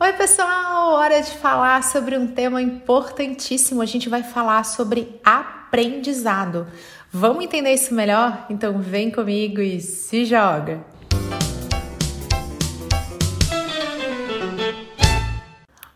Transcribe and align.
Oi, 0.00 0.12
pessoal! 0.12 0.92
Hora 0.92 1.20
de 1.20 1.32
falar 1.32 1.82
sobre 1.82 2.16
um 2.16 2.28
tema 2.28 2.62
importantíssimo. 2.62 3.82
A 3.82 3.84
gente 3.84 4.08
vai 4.08 4.22
falar 4.22 4.62
sobre 4.64 5.20
aprendizado. 5.24 6.68
Vamos 7.10 7.42
entender 7.42 7.74
isso 7.74 7.92
melhor? 7.92 8.46
Então 8.48 8.78
vem 8.78 9.10
comigo 9.10 9.60
e 9.60 9.80
se 9.80 10.24
joga! 10.24 10.84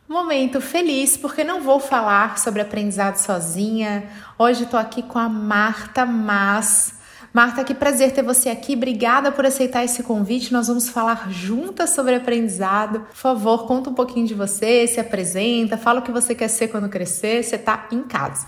Momento 0.08 0.60
feliz 0.60 1.16
porque 1.16 1.44
não 1.44 1.62
vou 1.62 1.78
falar 1.78 2.38
sobre 2.38 2.60
aprendizado 2.60 3.18
sozinha. 3.18 4.10
Hoje 4.36 4.64
estou 4.64 4.80
aqui 4.80 5.02
com 5.02 5.18
a 5.20 5.28
Marta 5.28 6.04
Mas 6.04 7.00
Marta, 7.32 7.64
que 7.64 7.72
prazer 7.72 8.12
ter 8.12 8.22
você 8.22 8.50
aqui. 8.50 8.74
Obrigada 8.74 9.32
por 9.32 9.46
aceitar 9.46 9.82
esse 9.82 10.02
convite. 10.02 10.52
Nós 10.52 10.68
vamos 10.68 10.90
falar 10.90 11.30
juntas 11.30 11.88
sobre 11.90 12.14
aprendizado. 12.14 13.00
Por 13.00 13.16
favor, 13.16 13.66
conta 13.66 13.88
um 13.88 13.94
pouquinho 13.94 14.26
de 14.26 14.34
você, 14.34 14.86
se 14.86 15.00
apresenta, 15.00 15.78
fala 15.78 16.00
o 16.00 16.02
que 16.02 16.12
você 16.12 16.34
quer 16.34 16.48
ser 16.48 16.68
quando 16.68 16.90
crescer. 16.90 17.42
Você 17.42 17.56
está 17.56 17.88
em 17.90 18.02
casa. 18.02 18.46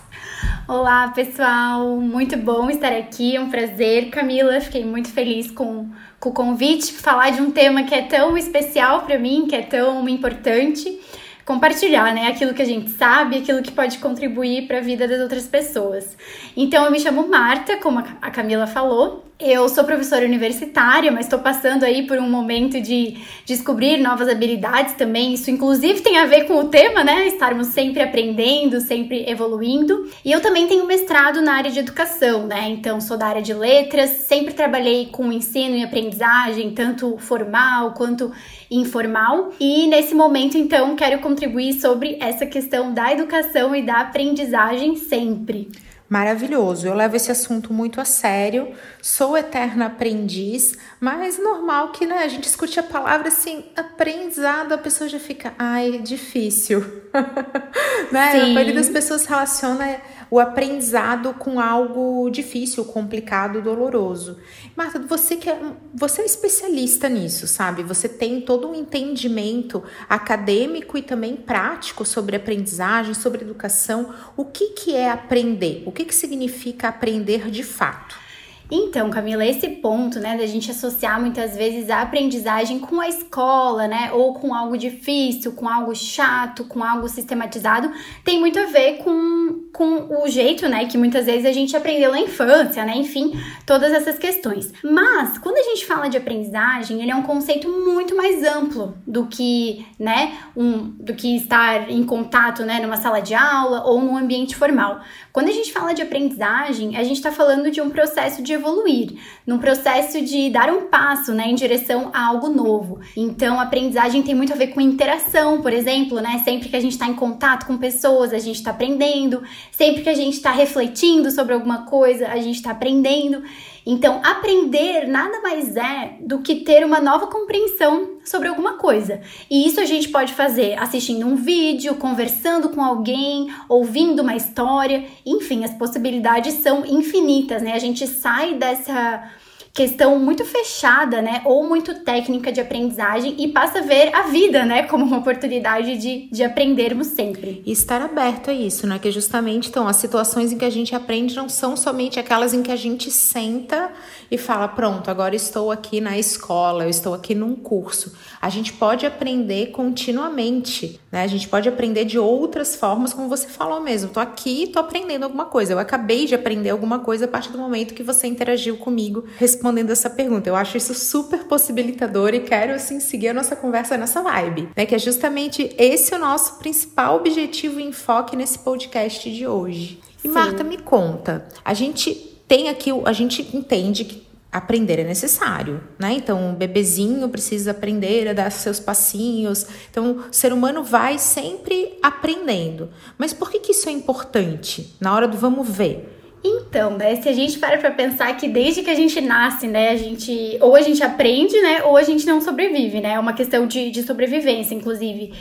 Olá, 0.68 1.08
pessoal. 1.08 1.96
Muito 1.96 2.36
bom 2.36 2.68
estar 2.68 2.92
aqui. 2.92 3.36
É 3.36 3.40
um 3.40 3.48
prazer, 3.48 4.10
Camila. 4.10 4.60
Fiquei 4.60 4.84
muito 4.84 5.08
feliz 5.08 5.50
com, 5.50 5.88
com 6.20 6.28
o 6.28 6.32
convite, 6.32 6.92
falar 6.92 7.30
de 7.30 7.40
um 7.40 7.50
tema 7.50 7.84
que 7.84 7.94
é 7.94 8.02
tão 8.02 8.36
especial 8.36 9.04
para 9.06 9.18
mim, 9.18 9.46
que 9.48 9.56
é 9.56 9.62
tão 9.62 10.06
importante 10.06 11.00
compartilhar, 11.44 12.14
né, 12.14 12.28
aquilo 12.28 12.54
que 12.54 12.62
a 12.62 12.66
gente 12.66 12.90
sabe, 12.90 13.36
aquilo 13.36 13.62
que 13.62 13.70
pode 13.70 13.98
contribuir 13.98 14.66
para 14.66 14.78
a 14.78 14.80
vida 14.80 15.06
das 15.06 15.20
outras 15.20 15.46
pessoas. 15.46 16.16
Então 16.56 16.84
eu 16.84 16.90
me 16.90 16.98
chamo 16.98 17.28
Marta, 17.28 17.76
como 17.76 17.98
a 17.98 18.30
Camila 18.30 18.66
falou, 18.66 19.24
eu 19.38 19.68
sou 19.68 19.82
professora 19.82 20.24
universitária, 20.24 21.10
mas 21.10 21.26
estou 21.26 21.40
passando 21.40 21.82
aí 21.82 22.06
por 22.06 22.18
um 22.18 22.30
momento 22.30 22.80
de 22.80 23.16
descobrir 23.44 23.96
novas 23.98 24.28
habilidades 24.28 24.94
também. 24.94 25.34
Isso, 25.34 25.50
inclusive, 25.50 26.00
tem 26.00 26.18
a 26.18 26.24
ver 26.24 26.44
com 26.44 26.54
o 26.54 26.68
tema, 26.68 27.02
né? 27.02 27.26
Estarmos 27.26 27.68
sempre 27.68 28.00
aprendendo, 28.00 28.80
sempre 28.80 29.28
evoluindo. 29.28 30.08
E 30.24 30.30
eu 30.30 30.40
também 30.40 30.68
tenho 30.68 30.86
mestrado 30.86 31.42
na 31.42 31.54
área 31.54 31.70
de 31.70 31.80
educação, 31.80 32.46
né? 32.46 32.68
Então, 32.68 33.00
sou 33.00 33.16
da 33.16 33.26
área 33.26 33.42
de 33.42 33.52
letras, 33.52 34.10
sempre 34.10 34.54
trabalhei 34.54 35.06
com 35.06 35.32
ensino 35.32 35.74
e 35.76 35.82
aprendizagem, 35.82 36.70
tanto 36.70 37.18
formal 37.18 37.92
quanto 37.92 38.30
informal. 38.70 39.50
E 39.58 39.88
nesse 39.88 40.14
momento, 40.14 40.56
então, 40.56 40.94
quero 40.94 41.18
contribuir 41.18 41.72
sobre 41.74 42.16
essa 42.20 42.46
questão 42.46 42.94
da 42.94 43.12
educação 43.12 43.74
e 43.74 43.82
da 43.82 44.00
aprendizagem 44.00 44.94
sempre 44.94 45.70
maravilhoso. 46.08 46.86
Eu 46.86 46.94
levo 46.94 47.16
esse 47.16 47.30
assunto 47.30 47.72
muito 47.72 48.00
a 48.00 48.04
sério, 48.04 48.74
sou 49.00 49.36
eterna 49.36 49.86
aprendiz, 49.86 50.76
mas 51.00 51.38
normal 51.38 51.92
que 51.92 52.06
né, 52.06 52.18
a 52.18 52.28
gente 52.28 52.44
escute 52.44 52.78
a 52.78 52.82
palavra 52.82 53.28
assim, 53.28 53.64
aprendizado, 53.76 54.72
a 54.72 54.78
pessoa 54.78 55.08
já 55.08 55.18
fica, 55.18 55.54
ai, 55.58 55.98
difícil. 55.98 56.80
né? 58.12 58.42
A 58.42 58.46
maioria 58.48 58.74
das 58.74 58.88
pessoas 58.88 59.24
relaciona 59.26 59.98
o 60.30 60.40
aprendizado 60.40 61.34
com 61.34 61.60
algo 61.60 62.28
difícil, 62.30 62.84
complicado, 62.84 63.62
doloroso. 63.62 64.38
Marta, 64.76 64.98
você 64.98 65.36
que 65.36 65.48
é, 65.48 65.60
você 65.94 66.22
é 66.22 66.24
especialista 66.24 67.08
nisso, 67.08 67.46
sabe? 67.46 67.82
Você 67.82 68.08
tem 68.08 68.40
todo 68.40 68.68
um 68.68 68.74
entendimento 68.74 69.82
acadêmico 70.08 70.98
e 70.98 71.02
também 71.02 71.36
prático 71.36 72.04
sobre 72.04 72.36
aprendizagem, 72.36 73.14
sobre 73.14 73.42
educação. 73.42 74.14
O 74.36 74.44
que, 74.44 74.70
que 74.70 74.94
é 74.94 75.10
aprender? 75.10 75.82
O 75.86 75.92
que, 75.92 76.04
que 76.04 76.14
significa 76.14 76.88
aprender 76.88 77.50
de 77.50 77.62
fato? 77.62 78.23
Então, 78.70 79.10
Camila, 79.10 79.44
esse 79.44 79.68
ponto, 79.68 80.18
né, 80.18 80.36
da 80.36 80.46
gente 80.46 80.70
associar 80.70 81.20
muitas 81.20 81.54
vezes 81.56 81.90
a 81.90 82.00
aprendizagem 82.00 82.78
com 82.78 82.98
a 82.98 83.08
escola, 83.08 83.86
né, 83.86 84.10
ou 84.12 84.32
com 84.34 84.54
algo 84.54 84.78
difícil, 84.78 85.52
com 85.52 85.68
algo 85.68 85.94
chato, 85.94 86.64
com 86.64 86.82
algo 86.82 87.08
sistematizado, 87.08 87.92
tem 88.24 88.40
muito 88.40 88.58
a 88.58 88.66
ver 88.66 88.98
com, 88.98 89.64
com 89.72 90.22
o 90.22 90.28
jeito, 90.28 90.66
né, 90.66 90.86
que 90.86 90.96
muitas 90.96 91.26
vezes 91.26 91.44
a 91.44 91.52
gente 91.52 91.76
aprendeu 91.76 92.10
na 92.10 92.20
infância, 92.20 92.84
né, 92.84 92.96
enfim, 92.96 93.38
todas 93.66 93.92
essas 93.92 94.18
questões. 94.18 94.72
Mas, 94.82 95.36
quando 95.36 95.58
a 95.58 95.62
gente 95.62 95.84
fala 95.84 96.08
de 96.08 96.16
aprendizagem, 96.16 97.02
ele 97.02 97.10
é 97.10 97.16
um 97.16 97.22
conceito 97.22 97.68
muito 97.68 98.16
mais 98.16 98.42
amplo 98.42 98.96
do 99.06 99.26
que, 99.26 99.86
né, 99.98 100.38
um, 100.56 100.88
do 100.98 101.14
que 101.14 101.36
estar 101.36 101.90
em 101.90 102.02
contato, 102.02 102.62
né, 102.62 102.80
numa 102.80 102.96
sala 102.96 103.20
de 103.20 103.34
aula 103.34 103.84
ou 103.84 104.00
num 104.00 104.16
ambiente 104.16 104.56
formal. 104.56 105.00
Quando 105.34 105.48
a 105.48 105.52
gente 105.52 105.72
fala 105.72 105.92
de 105.92 106.00
aprendizagem, 106.00 106.96
a 106.96 107.02
gente 107.02 107.16
está 107.16 107.32
falando 107.32 107.68
de 107.68 107.80
um 107.80 107.90
processo 107.90 108.40
de 108.40 108.52
evoluir, 108.52 109.18
num 109.44 109.58
processo 109.58 110.24
de 110.24 110.48
dar 110.48 110.70
um 110.70 110.82
passo 110.82 111.34
né, 111.34 111.48
em 111.48 111.56
direção 111.56 112.12
a 112.14 112.28
algo 112.28 112.48
novo. 112.48 113.00
Então, 113.16 113.58
aprendizagem 113.58 114.22
tem 114.22 114.32
muito 114.32 114.52
a 114.52 114.56
ver 114.56 114.68
com 114.68 114.80
interação, 114.80 115.60
por 115.60 115.72
exemplo, 115.72 116.20
né? 116.20 116.40
Sempre 116.44 116.68
que 116.68 116.76
a 116.76 116.80
gente 116.80 116.92
está 116.92 117.08
em 117.08 117.14
contato 117.14 117.66
com 117.66 117.76
pessoas, 117.76 118.32
a 118.32 118.38
gente 118.38 118.58
está 118.58 118.70
aprendendo. 118.70 119.42
Sempre 119.72 120.04
que 120.04 120.08
a 120.08 120.14
gente 120.14 120.34
está 120.34 120.52
refletindo 120.52 121.28
sobre 121.32 121.52
alguma 121.52 121.84
coisa, 121.84 122.28
a 122.28 122.36
gente 122.36 122.54
está 122.54 122.70
aprendendo. 122.70 123.42
Então, 123.86 124.20
aprender 124.24 125.06
nada 125.06 125.40
mais 125.40 125.76
é 125.76 126.16
do 126.20 126.40
que 126.40 126.56
ter 126.56 126.84
uma 126.84 127.00
nova 127.00 127.26
compreensão 127.26 128.18
sobre 128.24 128.48
alguma 128.48 128.74
coisa. 128.74 129.20
E 129.50 129.66
isso 129.66 129.78
a 129.78 129.84
gente 129.84 130.08
pode 130.08 130.32
fazer 130.32 130.78
assistindo 130.78 131.26
um 131.26 131.36
vídeo, 131.36 131.94
conversando 131.96 132.70
com 132.70 132.82
alguém, 132.82 133.52
ouvindo 133.68 134.22
uma 134.22 134.34
história, 134.34 135.04
enfim, 135.26 135.64
as 135.64 135.74
possibilidades 135.74 136.54
são 136.54 136.84
infinitas, 136.86 137.62
né? 137.62 137.74
A 137.74 137.78
gente 137.78 138.06
sai 138.06 138.54
dessa 138.54 139.30
questão 139.74 140.20
muito 140.20 140.44
fechada, 140.44 141.20
né, 141.20 141.42
ou 141.44 141.66
muito 141.66 142.04
técnica 142.04 142.52
de 142.52 142.60
aprendizagem 142.60 143.34
e 143.36 143.48
passa 143.48 143.80
a 143.80 143.82
ver 143.82 144.14
a 144.14 144.22
vida, 144.28 144.64
né, 144.64 144.84
como 144.84 145.04
uma 145.04 145.18
oportunidade 145.18 145.98
de, 145.98 146.28
de 146.30 146.44
aprendermos 146.44 147.08
sempre. 147.08 147.60
E 147.66 147.72
estar 147.72 148.00
aberto 148.00 148.50
a 148.50 148.54
isso, 148.54 148.86
né, 148.86 149.00
que 149.00 149.10
justamente, 149.10 149.68
então, 149.68 149.88
as 149.88 149.96
situações 149.96 150.52
em 150.52 150.58
que 150.58 150.64
a 150.64 150.70
gente 150.70 150.94
aprende 150.94 151.34
não 151.34 151.48
são 151.48 151.76
somente 151.76 152.20
aquelas 152.20 152.54
em 152.54 152.62
que 152.62 152.70
a 152.70 152.76
gente 152.76 153.10
senta 153.10 153.90
e 154.30 154.38
fala, 154.38 154.68
pronto, 154.68 155.10
agora 155.10 155.34
estou 155.34 155.72
aqui 155.72 156.00
na 156.00 156.16
escola, 156.16 156.84
eu 156.84 156.90
estou 156.90 157.12
aqui 157.12 157.34
num 157.34 157.56
curso. 157.56 158.14
A 158.40 158.48
gente 158.48 158.72
pode 158.72 159.04
aprender 159.04 159.72
continuamente, 159.72 161.00
né, 161.14 161.22
a 161.22 161.28
gente 161.28 161.48
pode 161.48 161.68
aprender 161.68 162.04
de 162.04 162.18
outras 162.18 162.74
formas, 162.74 163.14
como 163.14 163.28
você 163.28 163.46
falou 163.46 163.80
mesmo, 163.80 164.10
tô 164.10 164.18
aqui, 164.18 164.66
tô 164.66 164.80
aprendendo 164.80 165.22
alguma 165.22 165.44
coisa, 165.44 165.72
eu 165.72 165.78
acabei 165.78 166.26
de 166.26 166.34
aprender 166.34 166.70
alguma 166.70 166.98
coisa 166.98 167.26
a 167.26 167.28
partir 167.28 167.52
do 167.52 167.58
momento 167.58 167.94
que 167.94 168.02
você 168.02 168.26
interagiu 168.26 168.76
comigo, 168.76 169.24
respondendo 169.36 169.90
essa 169.90 170.10
pergunta. 170.10 170.50
Eu 170.50 170.56
acho 170.56 170.76
isso 170.76 170.92
super 170.92 171.44
possibilitador 171.44 172.34
e 172.34 172.40
quero 172.40 172.72
assim 172.72 172.98
seguir 172.98 173.28
a 173.28 173.34
nossa 173.34 173.54
conversa 173.54 173.96
nessa 173.96 174.22
vibe, 174.22 174.70
né? 174.76 174.84
Que 174.84 174.96
é 174.96 174.98
justamente 174.98 175.72
esse 175.78 176.12
o 176.12 176.18
nosso 176.18 176.58
principal 176.58 177.14
objetivo 177.14 177.78
e 177.78 177.84
enfoque 177.84 178.34
nesse 178.34 178.58
podcast 178.58 179.30
de 179.30 179.46
hoje. 179.46 180.00
E 180.18 180.26
Sim. 180.26 180.34
Marta, 180.34 180.64
me 180.64 180.78
conta, 180.78 181.46
a 181.64 181.74
gente 181.74 182.12
tem 182.48 182.68
aqui, 182.68 182.90
a 183.04 183.12
gente 183.12 183.56
entende 183.56 184.04
que 184.04 184.26
aprender 184.54 185.00
é 185.00 185.04
necessário, 185.04 185.82
né? 185.98 186.12
Então, 186.12 186.50
um 186.50 186.54
bebezinho 186.54 187.28
precisa 187.28 187.72
aprender 187.72 188.28
a 188.28 188.32
dar 188.32 188.50
seus 188.52 188.78
passinhos. 188.78 189.66
Então, 189.90 190.24
o 190.30 190.32
ser 190.32 190.52
humano 190.52 190.84
vai 190.84 191.18
sempre 191.18 191.98
aprendendo. 192.00 192.88
Mas 193.18 193.32
por 193.32 193.50
que, 193.50 193.58
que 193.58 193.72
isso 193.72 193.88
é 193.88 193.92
importante? 193.92 194.94
Na 195.00 195.12
hora 195.12 195.26
do 195.26 195.36
vamos 195.36 195.68
ver. 195.68 196.08
Então, 196.44 196.96
né, 196.96 197.16
se 197.16 197.28
a 197.28 197.32
gente 197.32 197.58
para 197.58 197.78
pra 197.78 197.90
pensar 197.90 198.36
que 198.36 198.46
desde 198.46 198.82
que 198.82 198.90
a 198.90 198.94
gente 198.94 199.20
nasce, 199.20 199.66
né, 199.66 199.88
a 199.88 199.96
gente, 199.96 200.56
ou 200.60 200.76
a 200.76 200.82
gente 200.82 201.02
aprende, 201.02 201.60
né, 201.60 201.82
ou 201.82 201.96
a 201.96 202.02
gente 202.02 202.24
não 202.26 202.40
sobrevive, 202.40 203.00
né, 203.00 203.14
é 203.14 203.18
uma 203.18 203.32
questão 203.32 203.66
de, 203.66 203.90
de 203.90 204.02
sobrevivência, 204.02 204.74
inclusive. 204.74 205.32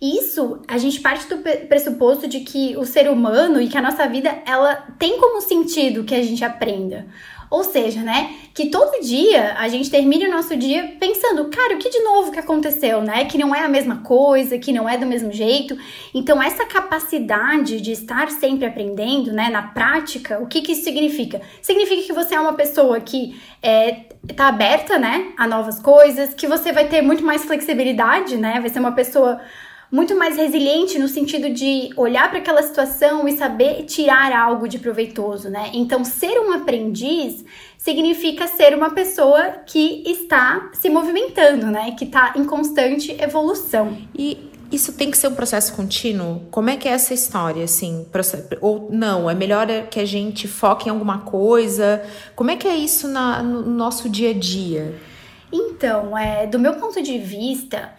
Isso, 0.00 0.60
a 0.68 0.78
gente 0.78 1.00
parte 1.00 1.28
do 1.28 1.38
pressuposto 1.66 2.28
de 2.28 2.40
que 2.40 2.76
o 2.76 2.84
ser 2.84 3.10
humano 3.10 3.60
e 3.60 3.68
que 3.68 3.76
a 3.76 3.82
nossa 3.82 4.06
vida, 4.06 4.42
ela 4.46 4.76
tem 4.98 5.18
como 5.18 5.40
sentido 5.40 6.04
que 6.04 6.14
a 6.14 6.22
gente 6.22 6.44
aprenda. 6.44 7.06
Ou 7.50 7.64
seja, 7.64 8.00
né, 8.00 8.32
que 8.54 8.66
todo 8.66 9.02
dia 9.02 9.56
a 9.58 9.66
gente 9.66 9.90
termine 9.90 10.26
o 10.26 10.30
nosso 10.30 10.56
dia 10.56 10.96
pensando, 11.00 11.46
cara, 11.46 11.74
o 11.74 11.78
que 11.78 11.90
de 11.90 11.98
novo 12.00 12.30
que 12.30 12.38
aconteceu, 12.38 13.02
né? 13.02 13.24
Que 13.24 13.36
não 13.36 13.52
é 13.52 13.64
a 13.64 13.68
mesma 13.68 14.02
coisa, 14.02 14.56
que 14.56 14.72
não 14.72 14.88
é 14.88 14.96
do 14.96 15.04
mesmo 15.04 15.32
jeito. 15.32 15.76
Então, 16.14 16.40
essa 16.40 16.64
capacidade 16.64 17.80
de 17.80 17.90
estar 17.90 18.30
sempre 18.30 18.66
aprendendo, 18.66 19.32
né, 19.32 19.48
na 19.50 19.62
prática, 19.62 20.38
o 20.40 20.46
que 20.46 20.62
que 20.62 20.72
isso 20.72 20.84
significa? 20.84 21.40
Significa 21.60 22.02
que 22.02 22.12
você 22.12 22.36
é 22.36 22.40
uma 22.40 22.52
pessoa 22.52 23.00
que 23.00 23.40
é, 23.60 24.04
tá 24.36 24.46
aberta, 24.46 24.96
né, 24.98 25.32
a 25.36 25.46
novas 25.48 25.80
coisas, 25.80 26.32
que 26.34 26.46
você 26.46 26.72
vai 26.72 26.86
ter 26.86 27.02
muito 27.02 27.24
mais 27.24 27.44
flexibilidade, 27.44 28.36
né? 28.36 28.60
Vai 28.60 28.68
ser 28.68 28.78
uma 28.78 28.92
pessoa 28.92 29.40
muito 29.90 30.16
mais 30.16 30.36
resiliente 30.36 30.98
no 30.98 31.08
sentido 31.08 31.50
de 31.50 31.90
olhar 31.96 32.30
para 32.30 32.38
aquela 32.38 32.62
situação 32.62 33.26
e 33.26 33.36
saber 33.36 33.84
tirar 33.84 34.32
algo 34.32 34.68
de 34.68 34.78
proveitoso, 34.78 35.50
né? 35.50 35.70
Então, 35.74 36.04
ser 36.04 36.38
um 36.40 36.52
aprendiz 36.52 37.44
significa 37.76 38.46
ser 38.46 38.74
uma 38.74 38.90
pessoa 38.90 39.48
que 39.66 40.04
está 40.06 40.70
se 40.72 40.88
movimentando, 40.88 41.66
né? 41.66 41.92
Que 41.98 42.04
está 42.04 42.34
em 42.36 42.44
constante 42.44 43.10
evolução. 43.20 43.98
E 44.16 44.50
isso 44.70 44.92
tem 44.92 45.10
que 45.10 45.18
ser 45.18 45.26
um 45.26 45.34
processo 45.34 45.74
contínuo? 45.74 46.42
Como 46.52 46.70
é 46.70 46.76
que 46.76 46.88
é 46.88 46.92
essa 46.92 47.12
história, 47.12 47.64
assim? 47.64 48.06
Ou 48.60 48.88
não, 48.92 49.28
é 49.28 49.34
melhor 49.34 49.66
que 49.90 49.98
a 49.98 50.04
gente 50.04 50.46
foque 50.46 50.88
em 50.88 50.92
alguma 50.92 51.18
coisa? 51.22 52.02
Como 52.36 52.52
é 52.52 52.56
que 52.56 52.68
é 52.68 52.76
isso 52.76 53.08
na, 53.08 53.42
no 53.42 53.62
nosso 53.62 54.08
dia 54.08 54.30
a 54.30 54.34
dia? 54.34 54.94
Então, 55.52 56.16
é, 56.16 56.46
do 56.46 56.60
meu 56.60 56.74
ponto 56.74 57.02
de 57.02 57.18
vista, 57.18 57.92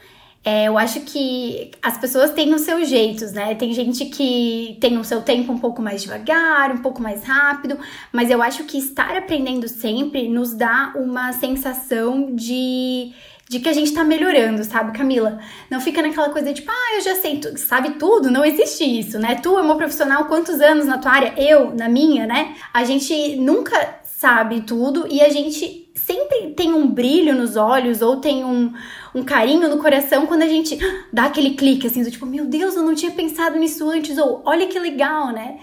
É, 0.43 0.67
eu 0.67 0.77
acho 0.77 1.01
que 1.01 1.69
as 1.83 1.99
pessoas 1.99 2.31
têm 2.31 2.51
os 2.53 2.61
seus 2.61 2.89
jeitos, 2.89 3.31
né? 3.31 3.53
Tem 3.53 3.71
gente 3.73 4.05
que 4.05 4.75
tem 4.81 4.97
o 4.97 5.03
seu 5.03 5.21
tempo 5.21 5.51
um 5.51 5.59
pouco 5.59 5.81
mais 5.83 6.01
devagar, 6.01 6.71
um 6.71 6.81
pouco 6.81 6.99
mais 6.99 7.23
rápido, 7.23 7.77
mas 8.11 8.31
eu 8.31 8.41
acho 8.41 8.63
que 8.63 8.79
estar 8.79 9.15
aprendendo 9.15 9.67
sempre 9.67 10.27
nos 10.27 10.53
dá 10.53 10.93
uma 10.95 11.31
sensação 11.33 12.33
de 12.35 13.13
de 13.51 13.59
que 13.59 13.67
a 13.67 13.73
gente 13.73 13.91
tá 13.91 14.01
melhorando, 14.01 14.63
sabe, 14.63 14.97
Camila? 14.97 15.37
Não 15.69 15.81
fica 15.81 16.01
naquela 16.01 16.29
coisa 16.29 16.47
de, 16.47 16.61
tipo, 16.61 16.71
ah, 16.71 16.95
eu 16.95 17.01
já 17.01 17.15
sei, 17.15 17.37
tu 17.37 17.59
sabe 17.59 17.95
tudo, 17.95 18.31
não 18.31 18.45
existe 18.45 18.81
isso, 18.85 19.19
né? 19.19 19.35
Tu 19.35 19.57
é 19.57 19.61
uma 19.61 19.75
profissional, 19.75 20.23
quantos 20.23 20.61
anos 20.61 20.85
na 20.85 20.97
tua 20.97 21.11
área? 21.11 21.33
Eu, 21.35 21.75
na 21.75 21.89
minha, 21.89 22.25
né? 22.25 22.55
A 22.73 22.85
gente 22.85 23.35
nunca 23.35 23.99
sabe 24.05 24.61
tudo 24.61 25.05
e 25.09 25.19
a 25.19 25.27
gente 25.27 25.90
sempre 26.05 26.53
tem 26.55 26.73
um 26.73 26.87
brilho 26.87 27.35
nos 27.35 27.55
olhos 27.55 28.01
ou 28.01 28.17
tem 28.17 28.43
um, 28.43 28.73
um 29.13 29.23
carinho 29.23 29.69
no 29.69 29.77
coração 29.77 30.25
quando 30.25 30.43
a 30.43 30.47
gente 30.47 30.77
dá 31.11 31.25
aquele 31.25 31.51
clique 31.51 31.87
assim, 31.87 32.03
do 32.03 32.11
tipo, 32.11 32.25
meu 32.25 32.45
Deus, 32.45 32.75
eu 32.75 32.83
não 32.83 32.95
tinha 32.95 33.11
pensado 33.11 33.57
nisso 33.57 33.89
antes, 33.89 34.17
ou 34.17 34.41
olha 34.45 34.67
que 34.67 34.79
legal, 34.79 35.31
né? 35.31 35.59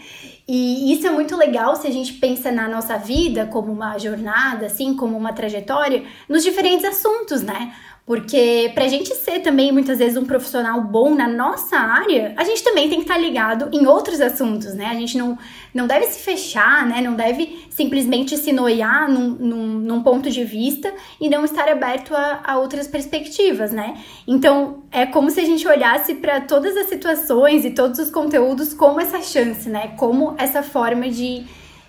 E 0.47 0.93
isso 0.93 1.07
é 1.07 1.11
muito 1.11 1.37
legal 1.37 1.77
se 1.77 1.87
a 1.87 1.91
gente 1.91 2.15
pensa 2.15 2.51
na 2.51 2.67
nossa 2.67 2.97
vida 2.97 3.47
como 3.47 3.71
uma 3.71 3.99
jornada, 3.99 4.67
assim, 4.67 4.97
como 4.97 5.17
uma 5.17 5.33
trajetória, 5.33 6.05
nos 6.29 6.43
diferentes 6.43 6.87
assuntos, 6.87 7.43
né? 7.43 7.75
Porque 8.09 8.73
pra 8.75 8.89
gente 8.89 9.15
ser 9.17 9.41
também 9.41 9.71
muitas 9.71 9.99
vezes 9.99 10.17
um 10.17 10.25
profissional 10.25 10.81
bom 10.81 11.15
na 11.15 11.29
nossa 11.29 11.77
área, 11.77 12.33
a 12.39 12.43
gente 12.43 12.65
também 12.65 12.89
tem 12.89 13.01
que 13.01 13.05
estar 13.05 13.17
tá 13.17 13.21
ligado 13.21 13.69
em 13.71 13.87
outros 13.87 14.19
assuntos, 14.19 14.73
né? 14.73 14.87
A 14.87 14.95
gente 14.95 15.19
não, 15.19 15.37
não 15.75 15.87
deve 15.87 16.07
se 16.07 16.21
fechar, 16.21 16.87
né? 16.87 17.03
Não 17.03 17.15
deve 17.15 17.67
simplesmente 17.69 18.35
se 18.39 18.51
noiar 18.51 19.11
num, 19.11 19.29
num, 19.29 19.67
num 19.81 20.03
ponto 20.03 20.31
de 20.31 20.43
vista 20.43 20.91
e 21.21 21.29
não 21.29 21.45
estar 21.45 21.69
aberto 21.69 22.15
a, 22.15 22.41
a, 22.45 22.59
outras 22.59 22.89
perspectivas, 22.89 23.73
né? 23.73 24.03
Então 24.27 24.85
é 24.91 25.05
como 25.05 25.31
se 25.31 25.41
a 25.41 25.45
gente 25.45 25.69
olhasse 25.69 26.15
para 26.15 26.41
todas 26.41 26.79
as 26.79 26.87
situações 26.87 27.67
e 27.67 27.73
todos 27.73 27.99
os 27.99 28.09
conteúdos 28.09 28.73
como 28.73 29.03
essa 29.03 29.21
chance, 29.21 29.69
né? 29.69 29.89
Como 29.99 30.35
essa 30.39 30.63
forma 30.63 31.11
de, 31.11 31.45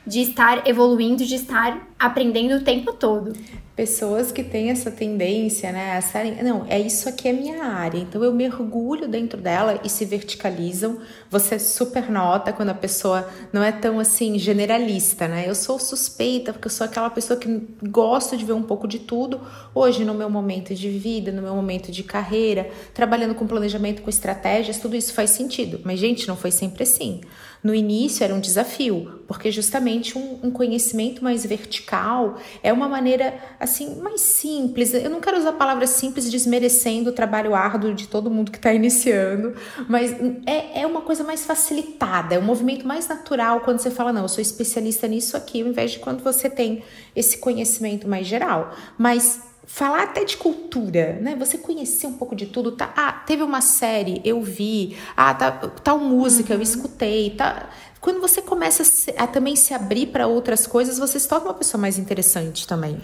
de 0.09 0.21
estar 0.21 0.67
evoluindo, 0.67 1.23
de 1.23 1.35
estar 1.35 1.87
aprendendo 1.97 2.55
o 2.55 2.63
tempo 2.63 2.91
todo 2.91 3.33
pessoas 3.79 4.29
que 4.29 4.43
têm 4.43 4.71
essa 4.71 4.91
tendência, 4.91 5.71
né, 5.71 5.97
a 5.97 6.43
não, 6.43 6.65
é 6.67 6.77
isso 6.77 7.07
aqui 7.07 7.29
é 7.29 7.31
minha 7.31 7.63
área, 7.63 7.97
então 7.97 8.21
eu 8.21 8.33
mergulho 8.33 9.07
dentro 9.07 9.39
dela 9.39 9.79
e 9.81 9.89
se 9.89 10.03
verticalizam. 10.03 10.99
Você 11.29 11.57
super 11.57 12.11
nota 12.11 12.51
quando 12.51 12.71
a 12.71 12.73
pessoa 12.73 13.25
não 13.53 13.63
é 13.63 13.71
tão 13.71 13.97
assim 13.97 14.37
generalista, 14.37 15.29
né? 15.29 15.45
Eu 15.47 15.55
sou 15.55 15.79
suspeita 15.79 16.51
porque 16.51 16.67
eu 16.67 16.71
sou 16.71 16.83
aquela 16.83 17.09
pessoa 17.09 17.39
que 17.39 17.69
gosto 17.83 18.35
de 18.35 18.43
ver 18.43 18.51
um 18.51 18.63
pouco 18.63 18.85
de 18.85 18.99
tudo. 18.99 19.39
Hoje 19.73 20.03
no 20.03 20.13
meu 20.13 20.29
momento 20.29 20.75
de 20.75 20.89
vida, 20.89 21.31
no 21.31 21.41
meu 21.41 21.55
momento 21.55 21.89
de 21.89 22.03
carreira, 22.03 22.69
trabalhando 22.93 23.33
com 23.33 23.47
planejamento, 23.47 24.01
com 24.01 24.09
estratégias, 24.09 24.77
tudo 24.77 24.97
isso 24.97 25.13
faz 25.13 25.29
sentido. 25.29 25.79
Mas 25.85 25.99
gente, 25.99 26.27
não 26.27 26.35
foi 26.35 26.51
sempre 26.51 26.83
assim. 26.83 27.21
No 27.61 27.75
início 27.75 28.23
era 28.23 28.33
um 28.33 28.39
desafio, 28.39 29.19
porque 29.27 29.51
justamente 29.51 30.17
um, 30.17 30.39
um 30.43 30.51
conhecimento 30.51 31.23
mais 31.23 31.45
vertical 31.45 32.37
é 32.63 32.71
uma 32.71 32.87
maneira 32.87 33.37
assim 33.59 33.95
mais 34.01 34.21
simples. 34.21 34.93
Eu 34.93 35.09
não 35.09 35.19
quero 35.19 35.37
usar 35.37 35.49
a 35.49 35.53
palavra 35.53 35.85
simples 35.85 36.29
desmerecendo 36.31 37.09
o 37.09 37.13
trabalho 37.13 37.53
árduo 37.53 37.93
de 37.93 38.07
todo 38.07 38.31
mundo 38.31 38.49
que 38.49 38.57
está 38.57 38.73
iniciando, 38.73 39.53
mas 39.89 40.15
é, 40.45 40.81
é 40.81 40.87
uma 40.87 41.01
coisa 41.01 41.23
mais 41.23 41.45
facilitada, 41.45 42.35
é 42.35 42.39
um 42.39 42.43
movimento 42.43 42.87
mais 42.87 43.07
natural 43.07 43.59
quando 43.61 43.79
você 43.79 43.91
fala, 43.91 44.13
não, 44.13 44.21
eu 44.21 44.29
sou 44.29 44.41
especialista 44.41 45.07
nisso 45.07 45.35
aqui, 45.35 45.61
ao 45.61 45.67
invés 45.67 45.91
de 45.91 45.99
quando 45.99 46.23
você 46.23 46.49
tem 46.49 46.83
esse 47.13 47.37
conhecimento 47.39 48.07
mais 48.07 48.25
geral. 48.25 48.73
Mas 48.97 49.48
falar 49.69 50.01
até 50.01 50.25
de 50.25 50.35
cultura, 50.35 51.19
né? 51.21 51.35
Você 51.35 51.55
conhecer 51.55 52.07
um 52.07 52.13
pouco 52.13 52.35
de 52.35 52.47
tudo, 52.47 52.71
tá? 52.71 52.91
Ah, 52.97 53.13
teve 53.13 53.43
uma 53.43 53.61
série, 53.61 54.19
eu 54.25 54.41
vi. 54.41 54.97
Ah, 55.15 55.31
tá, 55.31 55.51
tal 55.51 55.99
música, 55.99 56.53
uhum. 56.53 56.59
eu 56.59 56.63
escutei, 56.63 57.29
tá? 57.29 57.69
Quando 58.01 58.19
você 58.19 58.41
começa 58.41 58.81
a, 58.81 58.85
se, 58.85 59.13
a 59.15 59.27
também 59.27 59.55
se 59.55 59.71
abrir 59.71 60.07
para 60.07 60.25
outras 60.25 60.65
coisas, 60.65 60.97
você 60.97 61.19
se 61.19 61.29
torna 61.29 61.45
uma 61.45 61.53
pessoa 61.53 61.79
mais 61.79 61.99
interessante 61.99 62.65
também. 62.65 62.97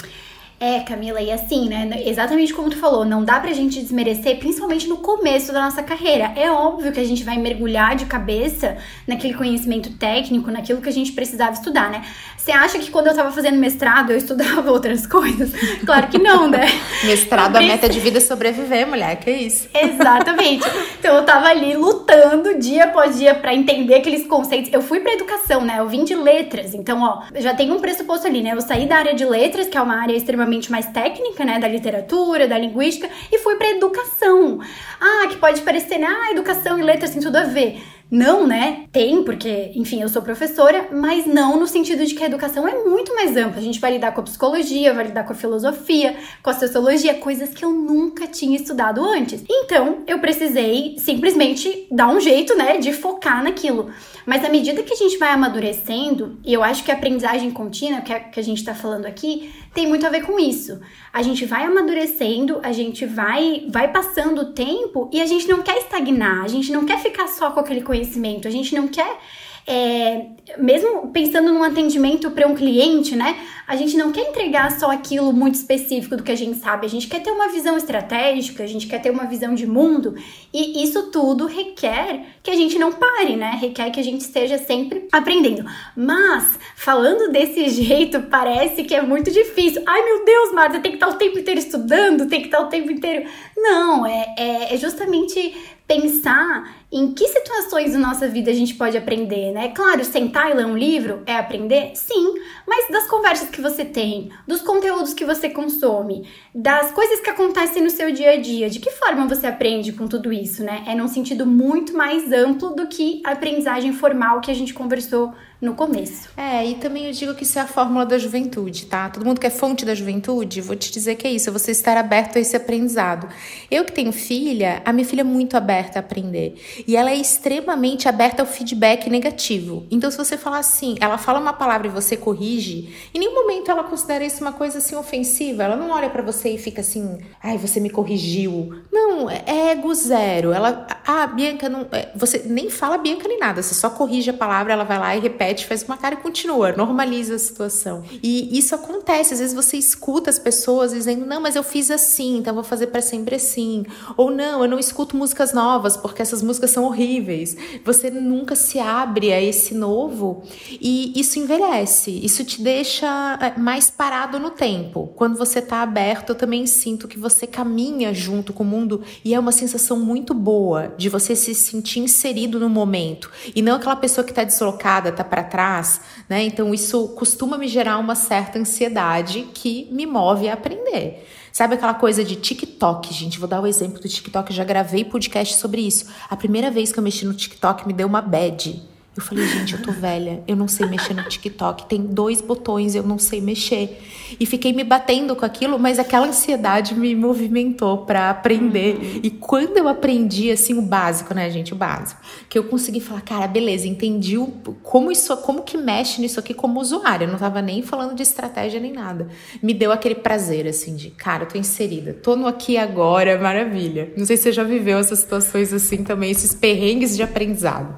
É, 0.57 0.79
Camila, 0.79 1.21
e 1.21 1.31
assim, 1.31 1.67
né? 1.67 2.03
Exatamente 2.05 2.53
como 2.53 2.69
tu 2.69 2.77
falou, 2.77 3.03
não 3.03 3.25
dá 3.25 3.41
pra 3.41 3.51
gente 3.51 3.81
desmerecer, 3.81 4.39
principalmente 4.39 4.87
no 4.87 4.97
começo 4.97 5.51
da 5.51 5.61
nossa 5.61 5.83
carreira. 5.83 6.31
É 6.35 6.49
óbvio 6.49 6.93
que 6.93 6.99
a 6.99 7.03
gente 7.03 7.25
vai 7.25 7.37
mergulhar 7.37 7.95
de 7.95 8.05
cabeça 8.05 8.77
naquele 9.05 9.33
conhecimento 9.33 9.91
técnico, 9.97 10.49
naquilo 10.49 10.81
que 10.81 10.87
a 10.87 10.93
gente 10.93 11.11
precisava 11.11 11.51
estudar, 11.51 11.91
né? 11.91 12.03
Você 12.37 12.53
acha 12.53 12.79
que 12.79 12.89
quando 12.89 13.07
eu 13.07 13.15
tava 13.15 13.31
fazendo 13.31 13.57
mestrado 13.57 14.11
eu 14.11 14.17
estudava 14.17 14.71
outras 14.71 15.05
coisas? 15.05 15.51
Claro 15.85 16.07
que 16.07 16.17
não, 16.17 16.47
né? 16.47 16.67
mestrado, 17.03 17.57
a 17.57 17.61
meta 17.61 17.89
de 17.89 17.99
vida 17.99 18.19
é 18.19 18.21
sobreviver, 18.21 18.87
mulher, 18.87 19.17
que 19.17 19.31
isso? 19.31 19.67
Exatamente. 19.73 20.65
Então 20.99 21.17
eu 21.17 21.25
tava 21.25 21.47
ali 21.47 21.75
lutando 21.75 22.57
dia 22.57 22.85
após 22.85 23.17
dia 23.17 23.35
para 23.35 23.53
entender 23.53 23.95
aqueles 23.95 24.25
conceitos. 24.25 24.71
Eu 24.71 24.81
fui 24.81 25.01
pra 25.01 25.13
educação, 25.13 25.65
né? 25.65 25.79
Eu 25.79 25.89
vim 25.89 26.05
de 26.05 26.15
letras, 26.15 26.73
então, 26.73 27.01
ó, 27.01 27.23
já 27.35 27.53
tem 27.53 27.71
um 27.71 27.79
pressuposto 27.79 28.25
ali, 28.25 28.41
né? 28.41 28.51
Eu 28.53 28.61
saí 28.61 28.87
da 28.87 28.95
área 28.95 29.13
de 29.13 29.25
letras, 29.25 29.67
que 29.67 29.77
é 29.77 29.81
uma 29.81 29.99
área 30.01 30.15
extremamente 30.15 30.44
mais 30.45 30.87
técnica, 30.87 31.43
né? 31.43 31.59
Da 31.59 31.67
literatura, 31.67 32.47
da 32.47 32.57
linguística, 32.57 33.09
e 33.31 33.37
fui 33.39 33.55
pra 33.55 33.69
educação. 33.69 34.59
Ah, 34.99 35.27
que 35.27 35.37
pode 35.37 35.61
parecer, 35.61 35.97
né? 35.97 36.07
Ah, 36.07 36.31
educação 36.31 36.79
e 36.79 36.83
letras 36.83 37.11
tem 37.11 37.21
tudo 37.21 37.35
a 37.35 37.43
ver. 37.43 37.81
Não, 38.09 38.45
né? 38.45 38.85
Tem, 38.91 39.23
porque, 39.23 39.71
enfim, 39.73 40.01
eu 40.01 40.07
sou 40.07 40.21
professora, 40.21 40.89
mas 40.91 41.25
não 41.25 41.59
no 41.59 41.65
sentido 41.65 42.05
de 42.05 42.13
que 42.13 42.23
a 42.23 42.27
educação 42.27 42.67
é 42.67 42.83
muito 42.83 43.15
mais 43.15 43.35
ampla. 43.35 43.57
A 43.57 43.63
gente 43.63 43.79
vai 43.79 43.93
lidar 43.93 44.11
com 44.11 44.21
a 44.21 44.23
psicologia, 44.23 44.93
vai 44.93 45.05
lidar 45.05 45.23
com 45.23 45.33
a 45.33 45.35
filosofia, 45.35 46.15
com 46.43 46.49
a 46.51 46.53
sociologia, 46.53 47.15
coisas 47.15 47.49
que 47.49 47.65
eu 47.65 47.71
nunca 47.71 48.27
tinha 48.27 48.55
estudado 48.55 49.03
antes. 49.03 49.43
Então, 49.49 50.03
eu 50.05 50.19
precisei 50.19 50.95
simplesmente 50.99 51.87
dar 51.91 52.07
um 52.07 52.19
jeito, 52.19 52.55
né, 52.55 52.77
de 52.77 52.93
focar 52.93 53.43
naquilo. 53.43 53.89
Mas 54.23 54.45
à 54.45 54.49
medida 54.49 54.83
que 54.83 54.93
a 54.93 54.97
gente 54.97 55.17
vai 55.17 55.29
amadurecendo, 55.29 56.37
e 56.45 56.53
eu 56.53 56.63
acho 56.63 56.83
que 56.83 56.91
a 56.91 56.95
aprendizagem 56.95 57.49
contínua, 57.51 58.01
que, 58.01 58.13
é, 58.13 58.19
que 58.19 58.39
a 58.39 58.43
gente 58.43 58.59
está 58.59 58.75
falando 58.75 59.05
aqui, 59.07 59.51
tem 59.75 59.85
muito 59.85 60.07
a 60.07 60.09
ver 60.09 60.23
com 60.23 60.39
isso. 60.39 60.79
A 61.11 61.21
gente 61.21 61.45
vai 61.45 61.65
amadurecendo, 61.65 62.61
a 62.63 62.71
gente 62.71 63.05
vai, 63.05 63.67
vai 63.69 63.91
passando 63.91 64.41
o 64.41 64.53
tempo 64.53 65.09
e 65.11 65.21
a 65.21 65.25
gente 65.25 65.47
não 65.49 65.61
quer 65.61 65.77
estagnar, 65.77 66.45
a 66.45 66.47
gente 66.47 66.71
não 66.71 66.85
quer 66.85 66.99
ficar 66.99 67.27
só 67.27 67.51
com 67.51 67.59
aquele 67.59 67.81
conhecimento, 67.81 68.47
a 68.47 68.51
gente 68.51 68.73
não 68.73 68.87
quer 68.87 69.19
é, 69.67 70.27
mesmo 70.59 71.07
pensando 71.11 71.51
num 71.51 71.63
atendimento 71.63 72.29
para 72.29 72.47
um 72.47 72.53
cliente, 72.53 73.15
né? 73.15 73.35
A 73.67 73.75
gente 73.75 73.97
não 73.97 74.11
quer 74.11 74.29
entregar 74.29 74.71
só 74.77 74.91
aquilo 74.91 75.33
muito 75.33 75.55
específico 75.55 76.15
do 76.15 76.21
que 76.21 76.31
a 76.31 76.35
gente 76.35 76.59
sabe, 76.59 76.85
a 76.85 76.89
gente 76.89 77.07
quer 77.07 77.19
ter 77.23 77.31
uma 77.31 77.47
visão 77.47 77.75
estratégica, 77.75 78.63
a 78.63 78.67
gente 78.67 78.85
quer 78.85 79.01
ter 79.01 79.09
uma 79.09 79.25
visão 79.25 79.55
de 79.55 79.65
mundo, 79.65 80.13
e 80.53 80.83
isso 80.83 81.09
tudo 81.09 81.47
requer 81.47 82.25
que 82.43 82.51
a 82.51 82.55
gente 82.55 82.77
não 82.77 82.91
pare, 82.93 83.35
né? 83.35 83.57
Requer 83.59 83.89
que 83.89 83.99
a 83.99 84.03
gente 84.03 84.21
esteja 84.21 84.59
sempre 84.59 85.07
aprendendo. 85.11 85.65
Mas, 85.95 86.59
falando 86.75 87.31
desse 87.31 87.67
jeito, 87.83 88.21
parece 88.21 88.83
que 88.83 88.93
é 88.93 89.01
muito 89.01 89.31
difícil. 89.31 89.81
Ai 89.83 90.03
meu 90.03 90.25
Deus, 90.25 90.51
Marta, 90.53 90.79
tem 90.79 90.91
que 90.91 90.97
estar 90.97 91.09
o 91.09 91.15
tempo 91.15 91.39
inteiro 91.39 91.59
estudando, 91.59 92.27
tem 92.27 92.41
que 92.41 92.47
estar 92.47 92.59
o 92.59 92.69
tempo 92.69 92.91
inteiro. 92.91 93.27
Não, 93.57 94.05
é, 94.05 94.35
é, 94.37 94.75
é 94.75 94.77
justamente 94.77 95.55
pensar 95.87 96.84
em 96.95 97.11
que 97.13 97.27
situações 97.27 97.91
da 97.91 97.99
nossa 97.99 98.25
vida 98.25 98.49
a 98.49 98.53
gente 98.53 98.73
pode 98.73 98.97
aprender, 98.97 99.51
né? 99.51 99.67
Claro, 99.75 100.05
sentar 100.05 100.49
e 100.49 100.53
ler 100.53 100.65
um 100.65 100.77
livro 100.77 101.23
é 101.25 101.35
aprender? 101.35 101.91
Sim, 101.93 102.35
mas 102.65 102.87
das 102.89 103.05
conversas 103.05 103.49
que 103.49 103.59
você 103.59 103.83
tem, 103.83 104.29
dos 104.47 104.61
conteúdos 104.61 105.13
que 105.13 105.25
você 105.25 105.49
consome, 105.49 106.25
das 106.53 106.93
coisas 106.93 107.19
que 107.19 107.29
acontecem 107.29 107.83
no 107.83 107.89
seu 107.89 108.13
dia 108.13 108.31
a 108.31 108.37
dia, 108.37 108.69
de 108.69 108.79
que 108.79 108.91
forma 108.91 109.27
você 109.27 109.45
aprende 109.45 109.91
com 109.91 110.07
tudo 110.07 110.31
isso, 110.31 110.63
né? 110.63 110.85
É 110.87 110.95
num 110.95 111.09
sentido 111.09 111.45
muito 111.45 111.97
mais 111.97 112.31
amplo 112.31 112.69
do 112.69 112.87
que 112.87 113.21
a 113.25 113.31
aprendizagem 113.31 113.91
formal 113.91 114.39
que 114.39 114.49
a 114.49 114.55
gente 114.55 114.73
conversou 114.73 115.33
no 115.61 115.73
começo. 115.73 116.29
É, 116.37 116.65
e 116.65 116.75
também 116.75 117.05
eu 117.05 117.11
digo 117.11 117.33
que 117.33 117.43
isso 117.43 117.57
é 117.57 117.61
a 117.61 117.67
fórmula 117.67 118.05
da 118.05 118.17
juventude, 118.17 118.85
tá? 118.85 119.09
Todo 119.09 119.25
mundo 119.25 119.39
que 119.39 119.47
é 119.47 119.49
fonte 119.49 119.85
da 119.85 119.95
juventude, 119.95 120.61
vou 120.61 120.75
te 120.75 120.91
dizer 120.91 121.15
que 121.15 121.27
é 121.27 121.31
isso, 121.31 121.49
é 121.49 121.51
você 121.51 121.71
estar 121.71 121.97
aberto 121.97 122.37
a 122.37 122.39
esse 122.39 122.55
aprendizado. 122.55 123.27
Eu 123.69 123.83
que 123.83 123.91
tenho 123.91 124.11
filha, 124.11 124.81
a 124.85 124.93
minha 124.93 125.05
filha 125.05 125.21
é 125.21 125.23
muito 125.23 125.57
aberta 125.57 125.99
a 125.99 126.01
aprender. 126.01 126.55
E 126.87 126.95
ela 126.95 127.11
é 127.11 127.15
extremamente 127.15 128.07
aberta 128.07 128.41
ao 128.41 128.47
feedback 128.47 129.09
negativo. 129.09 129.85
Então, 129.89 130.09
se 130.11 130.17
você 130.17 130.37
falar 130.37 130.59
assim, 130.59 130.95
ela 130.99 131.17
fala 131.17 131.39
uma 131.39 131.53
palavra 131.53 131.87
e 131.87 131.89
você 131.89 132.15
corrige, 132.15 132.93
em 133.13 133.19
nenhum 133.19 133.33
momento 133.33 133.71
ela 133.71 133.83
considera 133.83 134.25
isso 134.25 134.41
uma 134.41 134.53
coisa 134.53 134.77
assim 134.77 134.95
ofensiva. 134.95 135.63
Ela 135.63 135.75
não 135.75 135.89
olha 135.89 136.09
para 136.09 136.21
você 136.21 136.49
e 136.49 136.57
fica 136.57 136.81
assim, 136.81 137.19
ai, 137.41 137.57
você 137.57 137.79
me 137.79 137.89
corrigiu. 137.89 138.83
Não, 138.91 139.29
é 139.29 139.71
ego 139.71 139.93
zero. 139.93 140.51
Ela 140.51 140.85
ah, 141.07 141.27
Bianca, 141.27 141.69
não, 141.69 141.87
é, 141.91 142.09
você 142.15 142.41
nem 142.45 142.67
fala 142.67 142.97
Bianca 142.97 143.27
nem 143.27 143.37
nada, 143.37 143.61
você 143.61 143.75
só 143.75 143.91
corrige 143.91 144.31
a 144.31 144.33
palavra, 144.33 144.73
ela 144.73 144.83
vai 144.83 144.97
lá 144.97 145.15
e 145.15 145.19
repete, 145.19 145.67
faz 145.67 145.83
uma 145.83 145.97
cara 145.97 146.15
e 146.15 146.17
continua, 146.17 146.71
normaliza 146.71 147.35
a 147.35 147.39
situação. 147.39 148.03
E 148.23 148.57
isso 148.57 148.73
acontece, 148.73 149.33
às 149.33 149.39
vezes 149.39 149.53
você 149.53 149.77
escuta 149.77 150.31
as 150.31 150.39
pessoas 150.39 150.91
dizendo, 150.91 151.23
não, 151.23 151.39
mas 151.39 151.55
eu 151.55 151.63
fiz 151.63 151.91
assim, 151.91 152.37
então 152.37 152.55
vou 152.55 152.63
fazer 152.63 152.87
para 152.87 153.01
sempre 153.03 153.35
assim. 153.35 153.85
Ou 154.17 154.31
não, 154.31 154.63
eu 154.63 154.67
não 154.67 154.79
escuto 154.79 155.15
músicas 155.15 155.53
novas 155.53 155.95
porque 155.95 156.23
essas 156.23 156.41
músicas 156.41 156.64
são 156.71 156.85
horríveis. 156.85 157.55
Você 157.83 158.09
nunca 158.09 158.55
se 158.55 158.79
abre 158.79 159.31
a 159.31 159.41
esse 159.41 159.73
novo 159.73 160.43
e 160.69 161.13
isso 161.15 161.39
envelhece, 161.39 162.11
isso 162.23 162.43
te 162.43 162.61
deixa 162.61 163.39
é, 163.41 163.59
mais 163.59 163.89
parado 163.89 164.39
no 164.39 164.51
tempo. 164.51 165.11
Quando 165.15 165.37
você 165.37 165.61
tá 165.61 165.81
aberto, 165.81 166.29
eu 166.29 166.35
também 166.35 166.65
sinto 166.65 167.07
que 167.07 167.17
você 167.17 167.45
caminha 167.47 168.13
junto 168.13 168.53
com 168.53 168.63
o 168.63 168.65
mundo 168.65 169.01
e 169.23 169.33
é 169.33 169.39
uma 169.39 169.51
sensação 169.51 169.99
muito 169.99 170.33
boa 170.33 170.93
de 170.97 171.09
você 171.09 171.35
se 171.35 171.53
sentir 171.53 171.99
inserido 171.99 172.59
no 172.59 172.69
momento 172.69 173.31
e 173.55 173.61
não 173.61 173.75
aquela 173.75 173.95
pessoa 173.95 174.23
que 174.23 174.31
está 174.31 174.43
deslocada, 174.43 175.09
está 175.09 175.23
para 175.23 175.43
trás, 175.43 176.01
né? 176.29 176.43
Então 176.43 176.73
isso 176.73 177.09
costuma 177.09 177.57
me 177.57 177.67
gerar 177.67 177.97
uma 177.97 178.15
certa 178.15 178.59
ansiedade 178.59 179.47
que 179.53 179.87
me 179.91 180.05
move 180.05 180.47
a 180.49 180.53
aprender. 180.53 181.25
Sabe 181.55 181.75
aquela 181.75 181.93
coisa 181.93 182.21
de 182.21 182.35
TikTok, 182.35 183.13
gente? 183.13 183.39
Vou 183.39 183.47
dar 183.47 183.61
o 183.61 183.63
um 183.63 183.65
exemplo 183.65 184.01
do 184.01 184.09
TikTok, 184.09 184.49
eu 184.49 184.57
já 184.57 184.65
gravei 184.65 185.05
podcast 185.05 185.55
sobre 185.55 185.79
isso. 185.79 186.05
A 186.29 186.35
primeira 186.35 186.69
vez 186.69 186.91
que 186.91 186.99
eu 186.99 187.01
mexi 187.01 187.23
no 187.23 187.33
TikTok 187.33 187.87
me 187.87 187.93
deu 187.93 188.09
uma 188.09 188.21
bad 188.21 188.83
eu 189.15 189.23
falei, 189.23 189.47
gente, 189.47 189.75
eu 189.75 189.81
tô 189.81 189.93
velha, 189.93 190.43
eu 190.45 190.57
não 190.57 190.67
sei 190.67 190.87
mexer 190.87 191.13
no 191.13 191.23
TikTok, 191.23 191.87
tem 191.87 192.01
dois 192.01 192.41
botões, 192.41 192.95
eu 192.95 193.03
não 193.03 193.17
sei 193.17 193.39
mexer. 193.39 193.97
E 194.37 194.45
fiquei 194.45 194.73
me 194.73 194.83
batendo 194.83 195.37
com 195.37 195.45
aquilo, 195.45 195.79
mas 195.79 195.99
aquela 195.99 196.27
ansiedade 196.27 196.93
me 196.93 197.15
movimentou 197.15 197.99
para 197.99 198.29
aprender. 198.29 198.95
Uhum. 198.95 199.19
E 199.23 199.29
quando 199.29 199.77
eu 199.77 199.87
aprendi, 199.87 200.51
assim, 200.51 200.77
o 200.77 200.81
básico, 200.81 201.33
né, 201.33 201.49
gente, 201.49 201.71
o 201.71 201.77
básico, 201.77 202.19
que 202.49 202.59
eu 202.59 202.65
consegui 202.65 202.99
falar, 202.99 203.21
cara, 203.21 203.47
beleza, 203.47 203.87
entendi 203.87 204.37
o, 204.37 204.47
como 204.83 205.09
isso, 205.09 205.35
como 205.37 205.63
que 205.63 205.77
mexe 205.77 206.19
nisso 206.19 206.37
aqui 206.37 206.53
como 206.53 206.81
usuária. 206.81 207.23
Eu 207.23 207.31
não 207.31 207.39
tava 207.39 207.61
nem 207.61 207.81
falando 207.81 208.15
de 208.15 208.23
estratégia 208.23 208.81
nem 208.81 208.91
nada. 208.91 209.29
Me 209.63 209.73
deu 209.73 209.93
aquele 209.93 210.15
prazer, 210.15 210.67
assim, 210.67 210.93
de, 210.93 211.11
cara, 211.11 211.43
eu 211.43 211.47
tô 211.47 211.57
inserida, 211.57 212.11
tô 212.11 212.35
no 212.35 212.47
aqui 212.47 212.73
e 212.73 212.77
agora, 212.77 213.39
maravilha. 213.39 214.11
Não 214.17 214.25
sei 214.25 214.35
se 214.35 214.43
você 214.43 214.51
já 214.51 214.63
viveu 214.63 214.97
essas 214.97 215.19
situações 215.19 215.71
assim 215.71 216.03
também, 216.03 216.31
esses 216.31 216.53
perrengues 216.53 217.15
de 217.15 217.23
aprendizado. 217.23 217.95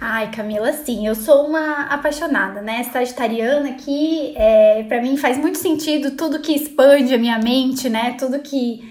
Ai, 0.00 0.30
Camila, 0.30 0.72
sim, 0.72 1.08
eu 1.08 1.14
sou 1.16 1.48
uma 1.48 1.86
apaixonada, 1.86 2.62
né? 2.62 2.84
Sagitariana 2.84 3.72
que 3.72 4.32
é, 4.36 4.84
para 4.84 5.02
mim 5.02 5.16
faz 5.16 5.36
muito 5.36 5.58
sentido 5.58 6.12
tudo 6.12 6.38
que 6.38 6.54
expande 6.54 7.12
a 7.12 7.18
minha 7.18 7.38
mente, 7.40 7.88
né? 7.88 8.14
Tudo 8.16 8.38
que, 8.38 8.88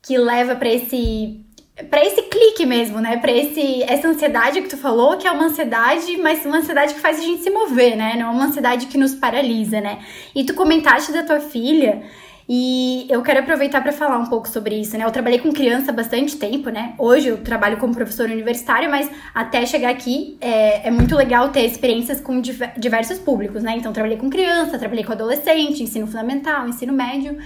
que 0.00 0.16
leva 0.16 0.56
para 0.56 0.70
esse 0.70 1.44
para 1.90 2.02
esse 2.02 2.22
clique 2.22 2.64
mesmo, 2.64 3.00
né? 3.00 3.18
Para 3.18 3.32
esse 3.32 3.82
essa 3.82 4.08
ansiedade 4.08 4.62
que 4.62 4.68
tu 4.68 4.78
falou, 4.78 5.18
que 5.18 5.28
é 5.28 5.30
uma 5.30 5.44
ansiedade, 5.44 6.16
mas 6.16 6.42
uma 6.46 6.56
ansiedade 6.56 6.94
que 6.94 7.00
faz 7.00 7.18
a 7.18 7.22
gente 7.22 7.42
se 7.42 7.50
mover, 7.50 7.94
né? 7.94 8.14
Não 8.16 8.28
é 8.28 8.30
uma 8.30 8.46
ansiedade 8.46 8.86
que 8.86 8.96
nos 8.96 9.14
paralisa, 9.14 9.78
né? 9.78 9.98
E 10.34 10.42
tu 10.44 10.54
comentaste 10.54 11.12
da 11.12 11.22
tua 11.22 11.38
filha, 11.38 12.02
e 12.48 13.06
eu 13.10 13.22
quero 13.22 13.40
aproveitar 13.40 13.82
para 13.82 13.92
falar 13.92 14.18
um 14.18 14.26
pouco 14.26 14.48
sobre 14.48 14.76
isso, 14.76 14.96
né? 14.96 15.04
Eu 15.04 15.10
trabalhei 15.10 15.40
com 15.40 15.52
criança 15.52 15.90
bastante 15.90 16.36
tempo, 16.36 16.70
né? 16.70 16.94
Hoje 16.96 17.28
eu 17.28 17.38
trabalho 17.38 17.76
como 17.78 17.92
professora 17.92 18.32
universitária, 18.32 18.88
mas 18.88 19.10
até 19.34 19.66
chegar 19.66 19.90
aqui 19.90 20.36
é, 20.40 20.86
é 20.86 20.90
muito 20.90 21.16
legal 21.16 21.48
ter 21.48 21.64
experiências 21.64 22.20
com 22.20 22.40
diversos 22.40 23.18
públicos, 23.18 23.64
né? 23.64 23.74
Então, 23.76 23.92
trabalhei 23.92 24.16
com 24.16 24.30
criança, 24.30 24.78
trabalhei 24.78 25.02
com 25.02 25.12
adolescente, 25.12 25.82
ensino 25.82 26.06
fundamental, 26.06 26.68
ensino 26.68 26.92
médio, 26.92 27.36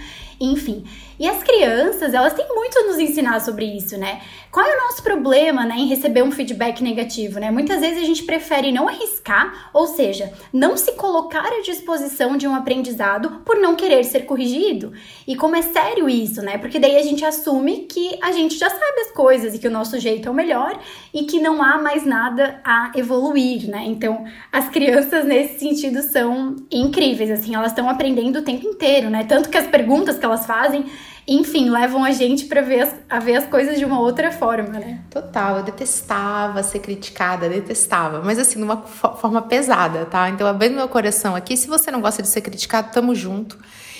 enfim. 0.45 0.83
E 1.21 1.29
as 1.29 1.43
crianças, 1.43 2.15
elas 2.15 2.33
têm 2.33 2.47
muito 2.49 2.79
a 2.79 2.83
nos 2.87 2.97
ensinar 2.97 3.39
sobre 3.41 3.63
isso, 3.63 3.95
né? 3.95 4.21
Qual 4.51 4.65
é 4.65 4.75
o 4.75 4.81
nosso 4.81 5.03
problema, 5.03 5.63
né, 5.63 5.75
em 5.77 5.87
receber 5.87 6.23
um 6.23 6.31
feedback 6.31 6.83
negativo, 6.83 7.39
né? 7.39 7.51
Muitas 7.51 7.79
vezes 7.79 8.01
a 8.01 8.05
gente 8.05 8.23
prefere 8.23 8.71
não 8.71 8.87
arriscar, 8.87 9.69
ou 9.71 9.85
seja, 9.85 10.33
não 10.51 10.75
se 10.75 10.93
colocar 10.93 11.45
à 11.45 11.61
disposição 11.61 12.35
de 12.35 12.47
um 12.47 12.55
aprendizado 12.55 13.41
por 13.45 13.57
não 13.57 13.75
querer 13.75 14.03
ser 14.03 14.21
corrigido. 14.21 14.93
E 15.27 15.35
como 15.35 15.55
é 15.55 15.61
sério 15.61 16.09
isso, 16.09 16.41
né? 16.41 16.57
Porque 16.57 16.79
daí 16.79 16.97
a 16.97 17.03
gente 17.03 17.23
assume 17.23 17.85
que 17.89 18.17
a 18.21 18.31
gente 18.31 18.57
já 18.57 18.69
sabe 18.69 19.01
as 19.01 19.11
coisas 19.11 19.53
e 19.53 19.59
que 19.59 19.67
o 19.67 19.71
nosso 19.71 19.99
jeito 19.99 20.27
é 20.27 20.31
o 20.31 20.33
melhor 20.33 20.77
e 21.13 21.23
que 21.23 21.39
não 21.39 21.61
há 21.61 21.77
mais 21.77 22.03
nada 22.03 22.59
a 22.65 22.91
evoluir, 22.95 23.69
né? 23.69 23.83
Então, 23.85 24.25
as 24.51 24.69
crianças 24.69 25.23
nesse 25.23 25.59
sentido 25.59 26.01
são 26.01 26.55
incríveis, 26.71 27.29
assim, 27.29 27.53
elas 27.53 27.71
estão 27.71 27.87
aprendendo 27.87 28.39
o 28.39 28.41
tempo 28.41 28.65
inteiro, 28.65 29.07
né? 29.09 29.23
Tanto 29.23 29.49
que 29.49 29.57
as 29.57 29.67
perguntas 29.67 30.17
que 30.17 30.25
elas 30.31 30.45
fazem 30.45 30.85
enfim, 31.27 31.69
levam 31.69 32.03
a 32.03 32.11
gente 32.11 32.45
para 32.45 32.61
ver 32.61 32.81
as, 32.81 32.95
a 33.09 33.19
ver 33.19 33.35
as 33.35 33.45
coisas 33.45 33.77
de 33.77 33.85
uma 33.85 33.99
outra 33.99 34.31
forma, 34.31 34.79
né? 34.79 35.01
Total, 35.09 35.57
eu 35.57 35.63
detestava 35.63 36.63
ser 36.63 36.79
criticada, 36.79 37.47
detestava, 37.47 38.21
mas 38.21 38.39
assim, 38.39 38.57
de 38.57 38.63
uma 38.63 38.77
forma 38.77 39.41
pesada, 39.41 40.05
tá? 40.05 40.29
Então, 40.29 40.47
abrindo 40.47 40.75
meu 40.75 40.89
coração 40.89 41.35
aqui, 41.35 41.55
se 41.55 41.67
você 41.67 41.91
não 41.91 42.01
gosta 42.01 42.21
de 42.21 42.27
ser 42.27 42.41
criticado, 42.41 42.91
tamo 42.91 43.13
junto. 43.13 43.57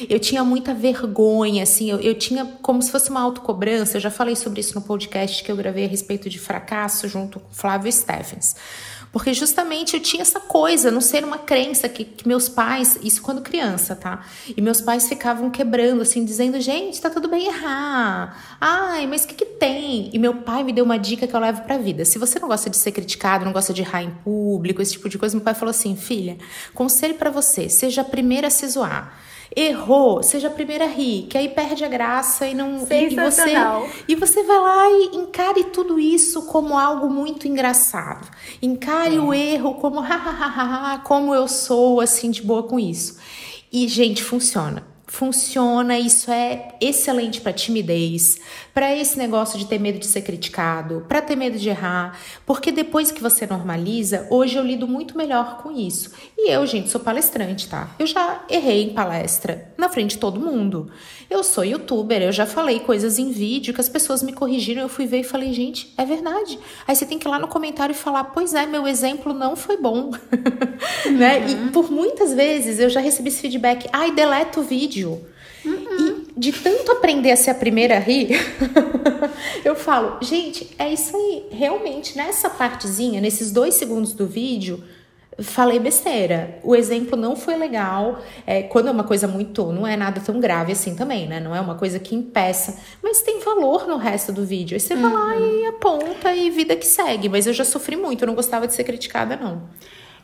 Eu 0.10 0.20
tinha 0.20 0.44
muita 0.44 0.74
vergonha, 0.74 1.62
assim, 1.62 1.92
eu, 1.92 2.00
eu 2.00 2.16
tinha 2.16 2.44
como 2.64 2.82
se 2.82 2.92
fosse 2.92 3.12
uma 3.12 3.22
autocobrança. 3.22 3.98
Eu 3.98 4.02
já 4.02 4.10
falei 4.10 4.36
sobre 4.36 4.60
isso 4.60 4.74
no 4.74 4.82
podcast 4.82 5.44
que 5.44 5.52
eu 5.52 5.56
gravei 5.56 5.86
a 5.86 5.88
respeito 5.88 6.28
de 6.28 6.40
fracasso 6.40 7.08
junto 7.08 7.40
com 7.40 7.54
Flávio 7.54 7.92
Steffens. 7.92 8.56
Porque 9.12 9.34
justamente 9.34 9.96
eu 9.96 10.00
tinha 10.00 10.22
essa 10.22 10.40
coisa, 10.40 10.90
não 10.90 11.02
ser 11.02 11.26
uma 11.26 11.38
crença 11.38 11.90
que, 11.90 12.06
que, 12.06 12.26
meus 12.26 12.48
pais, 12.48 12.98
isso 13.04 13.22
quando 13.22 13.42
criança, 13.42 13.94
tá? 13.96 14.26
E 14.56 14.62
meus 14.62 14.80
pais 14.80 15.08
ficavam 15.10 15.50
quebrando, 15.50 16.02
assim, 16.02 16.24
dizendo, 16.24 16.60
gente, 16.62 17.02
tá 17.02 17.10
tudo 17.10 17.28
bem 17.28 17.48
errar. 17.48 18.58
Ai, 18.60 19.06
mas 19.08 19.26
o 19.26 19.28
que, 19.28 19.36
que 19.36 19.46
tem? 19.46 20.10
E 20.14 20.18
meu 20.18 20.36
pai 20.36 20.64
me 20.64 20.72
deu 20.72 20.86
uma 20.86 20.98
dica 20.98 21.28
que 21.28 21.36
eu 21.36 21.40
levo 21.40 21.62
pra 21.64 21.78
vida. 21.78 22.06
Se 22.06 22.18
você 22.18 22.40
não 22.40 22.48
gosta 22.48 22.70
de 22.70 22.78
ser 22.78 22.94
criticado, 22.94 23.44
não 23.44 23.52
gosta 23.52 23.74
de 23.74 23.82
errar 23.82 24.02
em 24.02 24.12
público, 24.24 24.82
esse 24.82 24.94
tipo 24.94 25.10
de 25.10 25.18
coisa, 25.18 25.36
meu 25.36 25.44
pai 25.44 25.56
falou 25.56 25.72
assim, 25.72 25.96
filha, 25.96 26.38
conselho 26.74 27.16
para 27.16 27.30
você, 27.30 27.68
seja 27.68 28.02
a 28.02 28.06
primeira 28.06 28.48
a 28.48 28.50
se 28.50 28.66
zoar 28.68 29.14
errou, 29.56 30.24
seja 30.24 30.48
a 30.48 30.52
primeira 30.52 30.86
a 30.86 30.88
rir, 30.88 31.28
que 31.30 31.38
aí 31.38 31.50
perde 31.50 31.84
a 31.84 31.88
graça 31.88 32.48
e 32.48 32.54
não 32.54 32.86
e 33.12 33.16
você 33.16 33.54
e 34.08 34.16
você 34.16 34.44
vai 34.44 34.60
lá 34.60 34.90
e 34.90 35.18
encare 35.18 35.66
tudo 35.66 36.00
isso 36.00 36.44
como 36.44 36.78
algo 36.78 37.10
muito 37.10 37.48
engraçado. 37.48 38.30
Encare 38.62 39.16
é. 39.16 39.20
o 39.20 39.34
erro 39.34 39.76
como 39.76 40.00
hahaha, 40.02 41.00
como 41.00 41.36
eu 41.36 41.48
sou 41.48 42.00
assim 42.00 42.32
de 42.32 42.42
boa 42.42 42.64
com 42.64 42.80
isso. 42.80 43.20
E 43.72 43.88
gente, 43.88 44.24
funciona 44.24 44.91
funciona, 45.12 46.00
isso 46.00 46.32
é 46.32 46.70
excelente 46.80 47.42
para 47.42 47.52
timidez, 47.52 48.40
para 48.74 48.96
esse 48.96 49.18
negócio 49.18 49.60
de 49.60 49.66
ter 49.66 49.78
medo 49.78 50.00
de 50.00 50.06
ser 50.08 50.22
criticado, 50.22 51.06
para 51.06 51.22
ter 51.22 51.36
medo 51.36 51.60
de 51.60 51.68
errar, 51.68 52.18
porque 52.46 52.72
depois 52.72 53.12
que 53.12 53.22
você 53.22 53.46
normaliza, 53.46 54.26
hoje 54.30 54.56
eu 54.56 54.64
lido 54.64 54.88
muito 54.88 55.18
melhor 55.18 55.62
com 55.62 55.70
isso. 55.70 56.12
E 56.38 56.50
eu, 56.50 56.66
gente, 56.66 56.90
sou 56.90 57.02
palestrante, 57.02 57.68
tá? 57.68 57.94
Eu 58.00 58.08
já 58.08 58.46
errei 58.50 58.84
em 58.84 58.94
palestra 58.94 59.74
na 59.78 59.90
frente 59.90 60.12
de 60.12 60.18
todo 60.18 60.40
mundo. 60.40 60.90
Eu 61.30 61.44
sou 61.44 61.64
youtuber, 61.66 62.22
eu 62.22 62.32
já 62.32 62.46
falei 62.46 62.80
coisas 62.80 63.20
em 63.20 63.32
vídeo 63.32 63.74
que 63.74 63.82
as 63.82 63.90
pessoas 63.90 64.24
me 64.24 64.32
corrigiram, 64.32 64.82
eu 64.82 64.90
fui 64.90 65.06
ver 65.06 65.20
e 65.20 65.24
falei, 65.24 65.54
gente, 65.54 65.94
é 65.98 66.06
verdade. 66.06 66.58
Aí 66.88 66.96
você 66.96 67.06
tem 67.06 67.20
que 67.20 67.28
ir 67.28 67.32
lá 67.32 67.38
no 67.38 67.48
comentário 67.48 67.94
e 67.94 67.98
falar, 67.98 68.26
pois 68.26 68.54
é, 68.54 68.66
meu 68.66 68.88
exemplo 68.88 69.34
não 69.34 69.56
foi 69.58 69.76
bom. 69.76 70.12
Uhum. 70.12 71.12
né? 71.18 71.50
E 71.50 71.54
uhum. 71.54 71.72
por 71.72 71.92
muitas 71.92 72.34
vezes 72.34 72.80
eu 72.80 72.90
já 72.90 73.02
recebi 73.02 73.30
esse 73.30 73.42
feedback, 73.42 73.88
ai, 73.92 74.12
deleta 74.12 74.60
o 74.60 74.64
vídeo. 74.64 75.01
Uhum. 75.10 76.28
E 76.36 76.40
de 76.40 76.52
tanto 76.52 76.92
aprender 76.92 77.32
a 77.32 77.36
ser 77.36 77.52
a 77.52 77.56
primeira 77.56 77.98
a 77.98 78.00
rir, 78.00 78.30
eu 79.64 79.76
falo, 79.76 80.18
gente, 80.22 80.70
é 80.80 80.92
isso 80.92 81.16
aí. 81.16 81.46
Realmente, 81.52 82.18
nessa 82.18 82.50
partezinha, 82.50 83.22
nesses 83.22 83.52
dois 83.52 83.76
segundos 83.76 84.14
do 84.14 84.26
vídeo, 84.26 84.84
falei 85.40 85.80
besteira. 85.80 86.60
O 86.64 86.76
exemplo 86.76 87.18
não 87.18 87.36
foi 87.36 87.56
legal. 87.58 88.22
É, 88.46 88.64
quando 88.64 88.88
é 88.88 88.92
uma 88.92 89.04
coisa 89.04 89.28
muito. 89.28 89.72
Não 89.72 89.86
é 89.86 89.96
nada 89.96 90.20
tão 90.22 90.40
grave 90.40 90.72
assim 90.72 90.96
também, 90.96 91.28
né? 91.28 91.40
Não 91.40 91.56
é 91.56 91.62
uma 91.62 91.76
coisa 91.76 92.00
que 92.00 92.16
impeça. 92.16 92.80
Mas 93.02 93.22
tem 93.22 93.40
valor 93.40 93.88
no 93.88 93.98
resto 93.98 94.32
do 94.32 94.46
vídeo. 94.46 94.76
Aí 94.76 94.80
você 94.80 94.94
uhum. 94.94 95.02
vai 95.02 95.12
lá 95.12 95.40
e 95.40 95.66
aponta 95.66 96.36
e 96.36 96.50
vida 96.50 96.76
que 96.76 96.86
segue. 96.86 97.30
Mas 97.30 97.48
eu 97.48 97.54
já 97.54 97.64
sofri 97.64 97.96
muito. 97.96 98.24
Eu 98.24 98.28
não 98.28 98.36
gostava 98.36 98.68
de 98.68 98.74
ser 98.74 98.84
criticada, 98.84 99.36
não. 99.36 99.64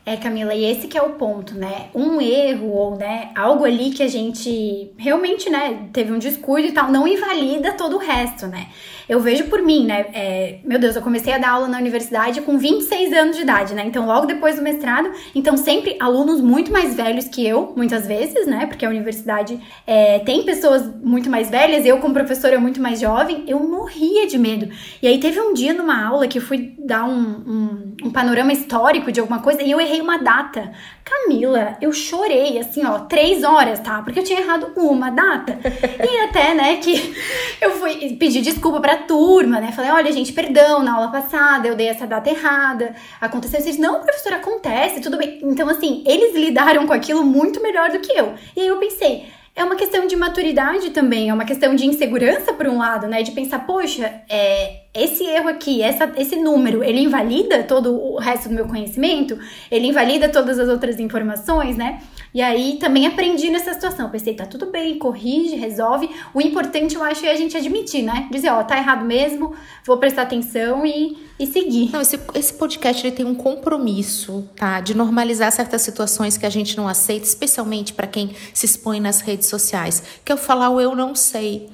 É, 0.08 0.16
Camila, 0.16 0.54
e 0.54 0.64
esse 0.64 0.88
que 0.88 0.96
é 0.96 1.02
o 1.02 1.10
ponto, 1.10 1.54
né? 1.54 1.90
Um 1.94 2.18
erro 2.18 2.70
ou, 2.70 2.96
né, 2.96 3.30
algo 3.34 3.66
ali 3.66 3.90
que 3.90 4.02
a 4.02 4.08
gente 4.08 4.90
realmente, 4.96 5.50
né, 5.50 5.90
teve 5.92 6.10
um 6.10 6.18
descuido 6.18 6.68
e 6.68 6.72
tal, 6.72 6.90
não 6.90 7.06
invalida 7.06 7.74
todo 7.74 7.96
o 7.96 7.98
resto, 7.98 8.46
né? 8.46 8.68
Eu 9.08 9.20
vejo 9.20 9.44
por 9.44 9.62
mim, 9.62 9.86
né? 9.86 10.06
É, 10.12 10.58
meu 10.64 10.78
Deus, 10.78 10.94
eu 10.94 11.02
comecei 11.02 11.32
a 11.32 11.38
dar 11.38 11.50
aula 11.50 11.66
na 11.66 11.78
universidade 11.78 12.42
com 12.42 12.58
26 12.58 13.12
anos 13.12 13.36
de 13.36 13.42
idade, 13.42 13.74
né? 13.74 13.84
Então, 13.86 14.06
logo 14.06 14.26
depois 14.26 14.56
do 14.56 14.62
mestrado, 14.62 15.10
então 15.34 15.56
sempre 15.56 15.96
alunos 15.98 16.40
muito 16.40 16.70
mais 16.70 16.94
velhos 16.94 17.26
que 17.26 17.46
eu, 17.46 17.72
muitas 17.74 18.06
vezes, 18.06 18.46
né? 18.46 18.66
Porque 18.66 18.84
a 18.84 18.88
universidade 18.88 19.58
é, 19.86 20.18
tem 20.18 20.42
pessoas 20.42 20.82
muito 21.02 21.30
mais 21.30 21.48
velhas, 21.48 21.86
eu 21.86 21.98
como 21.98 22.12
professora 22.12 22.60
muito 22.60 22.82
mais 22.82 23.00
jovem, 23.00 23.44
eu 23.46 23.58
morria 23.60 24.26
de 24.26 24.36
medo. 24.36 24.68
E 25.00 25.08
aí 25.08 25.18
teve 25.18 25.40
um 25.40 25.54
dia 25.54 25.72
numa 25.72 26.06
aula 26.06 26.28
que 26.28 26.38
eu 26.38 26.42
fui 26.42 26.74
dar 26.78 27.04
um, 27.04 27.18
um, 27.18 27.96
um 28.04 28.10
panorama 28.10 28.52
histórico 28.52 29.10
de 29.10 29.20
alguma 29.20 29.40
coisa 29.40 29.62
e 29.62 29.70
eu 29.70 29.80
errei 29.80 30.00
uma 30.00 30.18
data. 30.18 30.72
Camila, 31.08 31.76
eu 31.80 31.92
chorei, 31.92 32.58
assim, 32.58 32.84
ó, 32.84 33.00
três 33.00 33.42
horas, 33.42 33.80
tá? 33.80 34.02
Porque 34.02 34.20
eu 34.20 34.24
tinha 34.24 34.40
errado 34.40 34.72
uma 34.76 35.10
data. 35.10 35.58
e 35.64 36.18
até, 36.24 36.54
né, 36.54 36.76
que 36.76 37.14
eu 37.60 37.70
fui 37.72 38.14
pedir 38.16 38.42
desculpa 38.42 38.80
para 38.80 38.98
turma, 38.98 39.58
né? 39.58 39.72
Falei, 39.72 39.90
olha, 39.90 40.12
gente, 40.12 40.32
perdão, 40.32 40.82
na 40.82 40.94
aula 40.94 41.08
passada 41.10 41.66
eu 41.66 41.74
dei 41.74 41.88
essa 41.88 42.06
data 42.06 42.28
errada, 42.28 42.94
aconteceu 43.20 43.58
isso. 43.60 43.80
Não, 43.80 44.00
professor, 44.00 44.34
acontece, 44.34 45.00
tudo 45.00 45.16
bem. 45.16 45.40
Então, 45.42 45.68
assim, 45.68 46.04
eles 46.06 46.34
lidaram 46.34 46.86
com 46.86 46.92
aquilo 46.92 47.24
muito 47.24 47.62
melhor 47.62 47.90
do 47.90 48.00
que 48.00 48.12
eu. 48.12 48.34
E 48.54 48.60
aí 48.60 48.66
eu 48.66 48.76
pensei, 48.78 49.26
é 49.56 49.64
uma 49.64 49.76
questão 49.76 50.06
de 50.06 50.14
maturidade 50.14 50.90
também, 50.90 51.30
é 51.30 51.34
uma 51.34 51.44
questão 51.44 51.74
de 51.74 51.86
insegurança 51.86 52.52
por 52.52 52.68
um 52.68 52.78
lado, 52.78 53.06
né? 53.06 53.22
De 53.22 53.32
pensar, 53.32 53.66
poxa, 53.66 54.22
é, 54.28 54.77
esse 54.94 55.22
erro 55.24 55.48
aqui, 55.48 55.82
essa, 55.82 56.12
esse 56.16 56.36
número, 56.36 56.82
ele 56.82 57.00
invalida 57.00 57.62
todo 57.62 57.94
o 57.94 58.18
resto 58.18 58.48
do 58.48 58.54
meu 58.54 58.66
conhecimento? 58.66 59.38
Ele 59.70 59.86
invalida 59.86 60.28
todas 60.28 60.58
as 60.58 60.68
outras 60.68 60.98
informações, 60.98 61.76
né? 61.76 62.00
E 62.32 62.42
aí 62.42 62.78
também 62.78 63.06
aprendi 63.06 63.50
nessa 63.50 63.72
situação. 63.72 64.10
Pensei, 64.10 64.34
tá 64.34 64.44
tudo 64.44 64.66
bem, 64.66 64.98
corrige, 64.98 65.56
resolve. 65.56 66.10
O 66.34 66.40
importante, 66.40 66.94
eu 66.94 67.02
acho, 67.02 67.24
é 67.24 67.30
a 67.30 67.34
gente 67.34 67.56
admitir, 67.56 68.02
né? 68.02 68.28
Dizer, 68.30 68.50
ó, 68.50 68.62
tá 68.62 68.76
errado 68.76 69.04
mesmo, 69.04 69.54
vou 69.84 69.98
prestar 69.98 70.22
atenção 70.22 70.84
e, 70.84 71.16
e 71.38 71.46
seguir. 71.46 71.90
Não, 71.92 72.00
esse, 72.00 72.18
esse 72.34 72.52
podcast 72.54 73.06
ele 73.06 73.14
tem 73.14 73.26
um 73.26 73.34
compromisso, 73.34 74.48
tá? 74.56 74.80
De 74.80 74.96
normalizar 74.96 75.50
certas 75.52 75.82
situações 75.82 76.36
que 76.36 76.46
a 76.46 76.50
gente 76.50 76.76
não 76.76 76.88
aceita, 76.88 77.26
especialmente 77.26 77.92
para 77.92 78.06
quem 78.06 78.34
se 78.52 78.66
expõe 78.66 79.00
nas 79.00 79.20
redes 79.20 79.48
sociais. 79.48 80.02
Que 80.24 80.32
o 80.32 80.36
falar 80.36 80.70
o 80.70 80.80
eu 80.80 80.94
não 80.94 81.14
sei. 81.14 81.68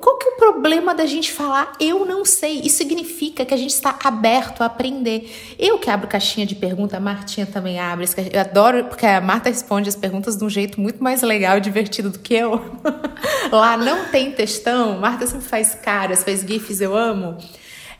Qual 0.00 0.18
que 0.18 0.28
é 0.28 0.32
o 0.32 0.36
problema 0.36 0.94
da 0.94 1.06
gente 1.06 1.32
falar 1.32 1.72
eu 1.78 2.04
não 2.04 2.24
sei? 2.24 2.60
Isso 2.60 2.78
significa 2.78 3.44
que 3.44 3.54
a 3.54 3.56
gente 3.56 3.70
está 3.70 3.98
aberto 4.02 4.62
a 4.62 4.66
aprender. 4.66 5.30
Eu 5.58 5.78
que 5.78 5.88
abro 5.88 6.08
caixinha 6.08 6.44
de 6.44 6.54
pergunta, 6.54 6.96
a 6.96 7.00
Martinha 7.00 7.46
também 7.46 7.78
abre. 7.78 8.06
Eu 8.32 8.40
adoro, 8.40 8.84
porque 8.84 9.06
a 9.06 9.20
Marta 9.20 9.48
responde 9.48 9.88
as 9.88 9.96
perguntas 9.96 10.36
de 10.36 10.44
um 10.44 10.50
jeito 10.50 10.80
muito 10.80 11.02
mais 11.02 11.22
legal 11.22 11.58
e 11.58 11.60
divertido 11.60 12.10
do 12.10 12.18
que 12.18 12.34
eu. 12.34 12.60
Lá 13.52 13.76
não 13.76 14.06
tem 14.06 14.32
textão, 14.32 14.98
Marta 14.98 15.26
sempre 15.26 15.46
faz 15.46 15.74
caras, 15.74 16.24
faz 16.24 16.40
gifs, 16.40 16.80
eu 16.80 16.96
amo. 16.96 17.38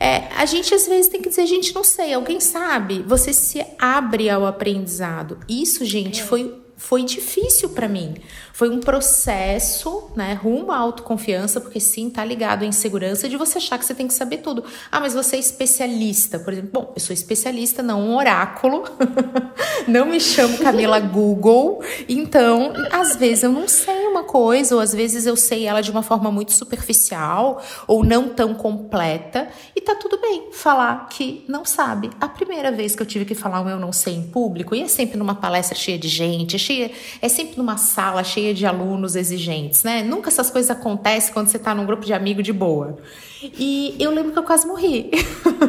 É, 0.00 0.28
a 0.36 0.46
gente 0.46 0.72
às 0.74 0.86
vezes 0.86 1.08
tem 1.08 1.20
que 1.20 1.28
dizer, 1.28 1.46
gente, 1.46 1.74
não 1.74 1.82
sei, 1.82 2.14
alguém 2.14 2.40
sabe. 2.40 3.02
Você 3.06 3.32
se 3.32 3.64
abre 3.78 4.30
ao 4.30 4.46
aprendizado. 4.46 5.38
Isso, 5.48 5.84
gente, 5.84 6.20
é. 6.20 6.24
foi 6.24 6.68
foi 6.78 7.02
difícil 7.02 7.70
para 7.70 7.88
mim. 7.88 8.14
Foi 8.58 8.68
um 8.68 8.80
processo, 8.80 10.10
né, 10.16 10.32
rumo 10.32 10.72
à 10.72 10.78
autoconfiança, 10.78 11.60
porque 11.60 11.78
sim, 11.78 12.10
tá 12.10 12.24
ligado 12.24 12.64
à 12.64 12.66
insegurança 12.66 13.28
de 13.28 13.36
você 13.36 13.58
achar 13.58 13.78
que 13.78 13.84
você 13.84 13.94
tem 13.94 14.08
que 14.08 14.12
saber 14.12 14.38
tudo. 14.38 14.64
Ah, 14.90 14.98
mas 14.98 15.14
você 15.14 15.36
é 15.36 15.38
especialista, 15.38 16.40
por 16.40 16.52
exemplo. 16.52 16.70
Bom, 16.72 16.92
eu 16.96 17.00
sou 17.00 17.14
especialista, 17.14 17.84
não 17.84 18.00
um 18.00 18.16
oráculo. 18.16 18.82
não 19.86 20.06
me 20.06 20.18
chamo 20.18 20.58
Camila 20.58 20.98
Google. 20.98 21.84
Então, 22.08 22.72
às 22.90 23.14
vezes 23.14 23.44
eu 23.44 23.52
não 23.52 23.68
sei 23.68 24.08
uma 24.08 24.24
coisa, 24.24 24.74
ou 24.74 24.80
às 24.80 24.92
vezes 24.92 25.24
eu 25.24 25.36
sei 25.36 25.64
ela 25.64 25.80
de 25.80 25.92
uma 25.92 26.02
forma 26.02 26.28
muito 26.32 26.50
superficial, 26.50 27.62
ou 27.86 28.02
não 28.02 28.30
tão 28.30 28.54
completa, 28.54 29.46
e 29.76 29.80
tá 29.80 29.94
tudo 29.94 30.20
bem 30.20 30.48
falar 30.50 31.08
que 31.10 31.44
não 31.46 31.64
sabe. 31.64 32.10
A 32.20 32.28
primeira 32.28 32.72
vez 32.72 32.96
que 32.96 33.02
eu 33.02 33.06
tive 33.06 33.24
que 33.24 33.36
falar 33.36 33.60
um 33.60 33.68
eu 33.68 33.78
não 33.78 33.92
sei 33.92 34.16
em 34.16 34.24
público, 34.24 34.74
e 34.74 34.82
é 34.82 34.88
sempre 34.88 35.16
numa 35.16 35.36
palestra 35.36 35.78
cheia 35.78 35.96
de 35.96 36.08
gente, 36.08 36.58
cheia, 36.58 36.90
é 37.22 37.28
sempre 37.28 37.56
numa 37.56 37.76
sala 37.76 38.24
cheia 38.24 38.47
de 38.54 38.66
alunos 38.66 39.16
exigentes, 39.16 39.82
né? 39.82 40.02
Nunca 40.02 40.28
essas 40.28 40.50
coisas 40.50 40.70
acontecem 40.70 41.32
quando 41.32 41.48
você 41.48 41.56
está 41.56 41.74
num 41.74 41.86
grupo 41.86 42.04
de 42.04 42.12
amigos 42.12 42.44
de 42.44 42.52
boa. 42.52 42.98
E 43.42 43.94
eu 43.98 44.10
lembro 44.10 44.32
que 44.32 44.38
eu 44.38 44.42
quase 44.42 44.66
morri. 44.66 45.10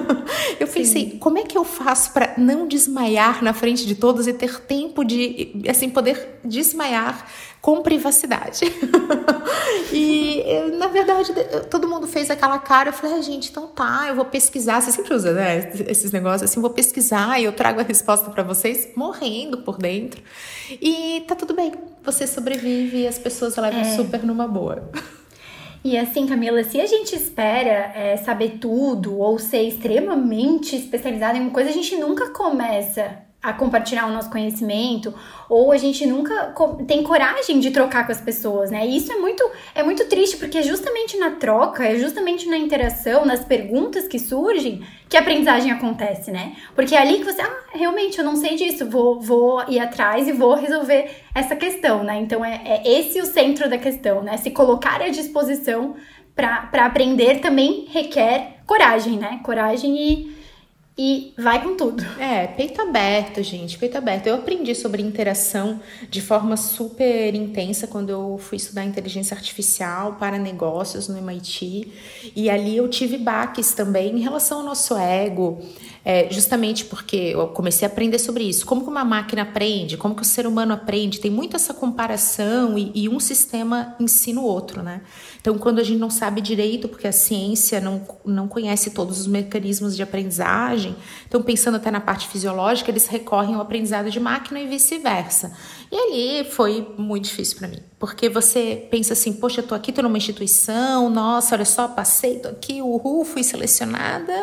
eu 0.59 0.67
pensei, 0.67 1.11
Sim. 1.11 1.17
como 1.17 1.37
é 1.37 1.43
que 1.43 1.57
eu 1.57 1.63
faço 1.63 2.11
para 2.13 2.33
não 2.37 2.67
desmaiar 2.67 3.43
na 3.43 3.53
frente 3.53 3.85
de 3.85 3.95
todos 3.95 4.27
e 4.27 4.33
ter 4.33 4.59
tempo 4.61 5.03
de, 5.03 5.51
assim, 5.67 5.89
poder 5.89 6.39
desmaiar 6.43 7.27
com 7.61 7.81
privacidade? 7.81 8.65
e, 9.91 10.43
na 10.77 10.87
verdade, 10.87 11.33
todo 11.69 11.87
mundo 11.87 12.07
fez 12.07 12.29
aquela 12.29 12.59
cara. 12.59 12.89
Eu 12.89 12.93
falei, 12.93 13.17
ah, 13.17 13.21
gente, 13.21 13.49
então 13.49 13.67
tá, 13.67 14.05
eu 14.07 14.15
vou 14.15 14.25
pesquisar. 14.25 14.81
Você 14.81 14.91
sempre 14.91 15.13
usa, 15.13 15.33
né, 15.33 15.71
esses 15.87 16.11
negócios 16.11 16.49
assim, 16.49 16.61
vou 16.61 16.69
pesquisar 16.69 17.39
e 17.39 17.45
eu 17.45 17.53
trago 17.53 17.79
a 17.79 17.83
resposta 17.83 18.29
para 18.29 18.43
vocês 18.43 18.89
morrendo 18.95 19.59
por 19.59 19.77
dentro. 19.77 20.21
E 20.69 21.23
tá 21.27 21.35
tudo 21.35 21.53
bem, 21.53 21.73
você 22.03 22.25
sobrevive 22.25 22.99
e 22.99 23.07
as 23.07 23.17
pessoas 23.17 23.55
levam 23.57 23.81
é. 23.81 23.95
super 23.95 24.23
numa 24.23 24.47
boa. 24.47 24.89
E 25.83 25.97
assim, 25.97 26.27
Camila, 26.27 26.63
se 26.63 26.79
a 26.79 26.85
gente 26.85 27.15
espera 27.15 27.93
é, 27.95 28.17
saber 28.17 28.57
tudo 28.59 29.17
ou 29.17 29.39
ser 29.39 29.61
extremamente 29.63 30.75
especializado 30.75 31.37
em 31.37 31.41
uma 31.41 31.51
coisa, 31.51 31.69
a 31.69 31.73
gente 31.73 31.95
nunca 31.95 32.31
começa 32.31 33.28
a 33.41 33.53
compartilhar 33.53 34.05
o 34.05 34.11
nosso 34.11 34.29
conhecimento, 34.29 35.13
ou 35.47 35.71
a 35.71 35.77
gente 35.77 36.05
nunca 36.05 36.53
tem 36.85 37.01
coragem 37.03 37.59
de 37.61 37.71
trocar 37.71 38.05
com 38.05 38.11
as 38.11 38.19
pessoas, 38.19 38.69
né? 38.69 38.85
E 38.85 38.97
isso 38.97 39.13
é 39.13 39.15
muito, 39.15 39.49
é 39.73 39.81
muito 39.81 40.05
triste, 40.05 40.35
porque 40.35 40.57
é 40.57 40.61
justamente 40.61 41.17
na 41.17 41.31
troca, 41.31 41.85
é 41.85 41.97
justamente 41.97 42.49
na 42.49 42.57
interação, 42.57 43.25
nas 43.25 43.43
perguntas 43.45 44.09
que 44.09 44.19
surgem, 44.19 44.85
que 45.07 45.15
a 45.15 45.21
aprendizagem 45.21 45.71
acontece, 45.71 46.31
né? 46.31 46.57
Porque 46.75 46.93
é 46.93 46.99
ali 46.99 47.19
que 47.19 47.23
você, 47.23 47.41
ah, 47.41 47.59
realmente, 47.71 48.19
eu 48.19 48.25
não 48.25 48.35
sei 48.35 48.57
disso, 48.57 48.89
vou, 48.89 49.21
vou 49.21 49.63
ir 49.69 49.79
atrás 49.79 50.27
e 50.27 50.33
vou 50.33 50.55
resolver 50.55 51.09
essa 51.33 51.55
questão, 51.55 52.03
né? 52.03 52.19
Então 52.19 52.43
é, 52.43 52.61
é 52.65 52.99
esse 52.99 53.21
o 53.21 53.25
centro 53.25 53.69
da 53.69 53.77
questão, 53.77 54.21
né? 54.21 54.35
Se 54.35 54.51
colocar 54.51 55.01
à 55.01 55.07
disposição 55.07 55.95
para 56.35 56.85
aprender 56.85 57.39
também 57.39 57.87
requer 57.89 58.57
coragem, 58.65 59.17
né? 59.17 59.39
Coragem 59.43 59.97
e 59.97 60.38
e 61.01 61.33
vai 61.37 61.63
com 61.63 61.77
tudo. 61.77 62.03
É, 62.19 62.45
peito 62.45 62.81
aberto, 62.81 63.41
gente, 63.41 63.77
peito 63.77 63.97
aberto. 63.97 64.27
Eu 64.27 64.35
aprendi 64.35 64.75
sobre 64.75 65.01
interação 65.01 65.79
de 66.09 66.21
forma 66.21 66.57
super 66.57 67.33
intensa 67.33 67.87
quando 67.87 68.09
eu 68.09 68.37
fui 68.37 68.57
estudar 68.57 68.83
inteligência 68.83 69.33
artificial 69.33 70.17
para 70.19 70.37
negócios 70.37 71.07
no 71.07 71.17
MIT. 71.17 72.33
E 72.35 72.49
ali 72.49 72.75
eu 72.75 72.89
tive 72.89 73.17
baques 73.17 73.71
também 73.71 74.17
em 74.17 74.19
relação 74.19 74.57
ao 74.59 74.65
nosso 74.65 74.97
ego, 74.97 75.61
é, 76.11 76.27
justamente 76.31 76.85
porque 76.85 77.15
eu 77.35 77.49
comecei 77.49 77.87
a 77.87 77.91
aprender 77.91 78.17
sobre 78.17 78.43
isso. 78.43 78.65
Como 78.65 78.81
que 78.81 78.89
uma 78.89 79.05
máquina 79.05 79.43
aprende, 79.43 79.95
como 79.95 80.15
que 80.15 80.23
o 80.23 80.25
ser 80.25 80.47
humano 80.47 80.73
aprende. 80.73 81.19
Tem 81.19 81.29
muito 81.29 81.55
essa 81.55 81.71
comparação 81.71 82.79
e, 82.79 82.91
e 82.95 83.07
um 83.07 83.19
sistema 83.19 83.95
ensina 83.99 84.41
o 84.41 84.43
outro, 84.43 84.81
né? 84.81 85.01
Então, 85.39 85.55
quando 85.59 85.77
a 85.77 85.83
gente 85.83 85.99
não 85.99 86.09
sabe 86.09 86.41
direito, 86.41 86.87
porque 86.87 87.07
a 87.07 87.11
ciência 87.11 87.79
não, 87.79 88.01
não 88.25 88.47
conhece 88.47 88.89
todos 88.89 89.19
os 89.19 89.27
mecanismos 89.27 89.95
de 89.95 90.01
aprendizagem, 90.01 90.95
então, 91.27 91.43
pensando 91.43 91.75
até 91.75 91.91
na 91.91 92.01
parte 92.01 92.27
fisiológica, 92.27 92.89
eles 92.89 93.05
recorrem 93.05 93.53
ao 93.53 93.61
aprendizado 93.61 94.09
de 94.09 94.19
máquina 94.19 94.59
e 94.59 94.65
vice-versa. 94.65 95.55
E 95.91 95.97
ali 95.97 96.49
foi 96.49 96.87
muito 96.97 97.25
difícil 97.25 97.57
para 97.57 97.67
mim, 97.67 97.79
porque 97.97 98.29
você 98.29 98.87
pensa 98.91 99.13
assim: 99.13 99.33
poxa, 99.33 99.61
eu 99.61 99.67
tô 99.67 99.73
aqui, 99.73 99.91
tô 99.91 100.03
numa 100.03 100.17
instituição, 100.17 101.09
nossa, 101.09 101.55
olha 101.55 101.65
só, 101.65 101.87
passei, 101.87 102.37
tô 102.37 102.49
aqui, 102.49 102.79
uhul, 102.79 103.25
fui 103.25 103.43
selecionada. 103.43 104.33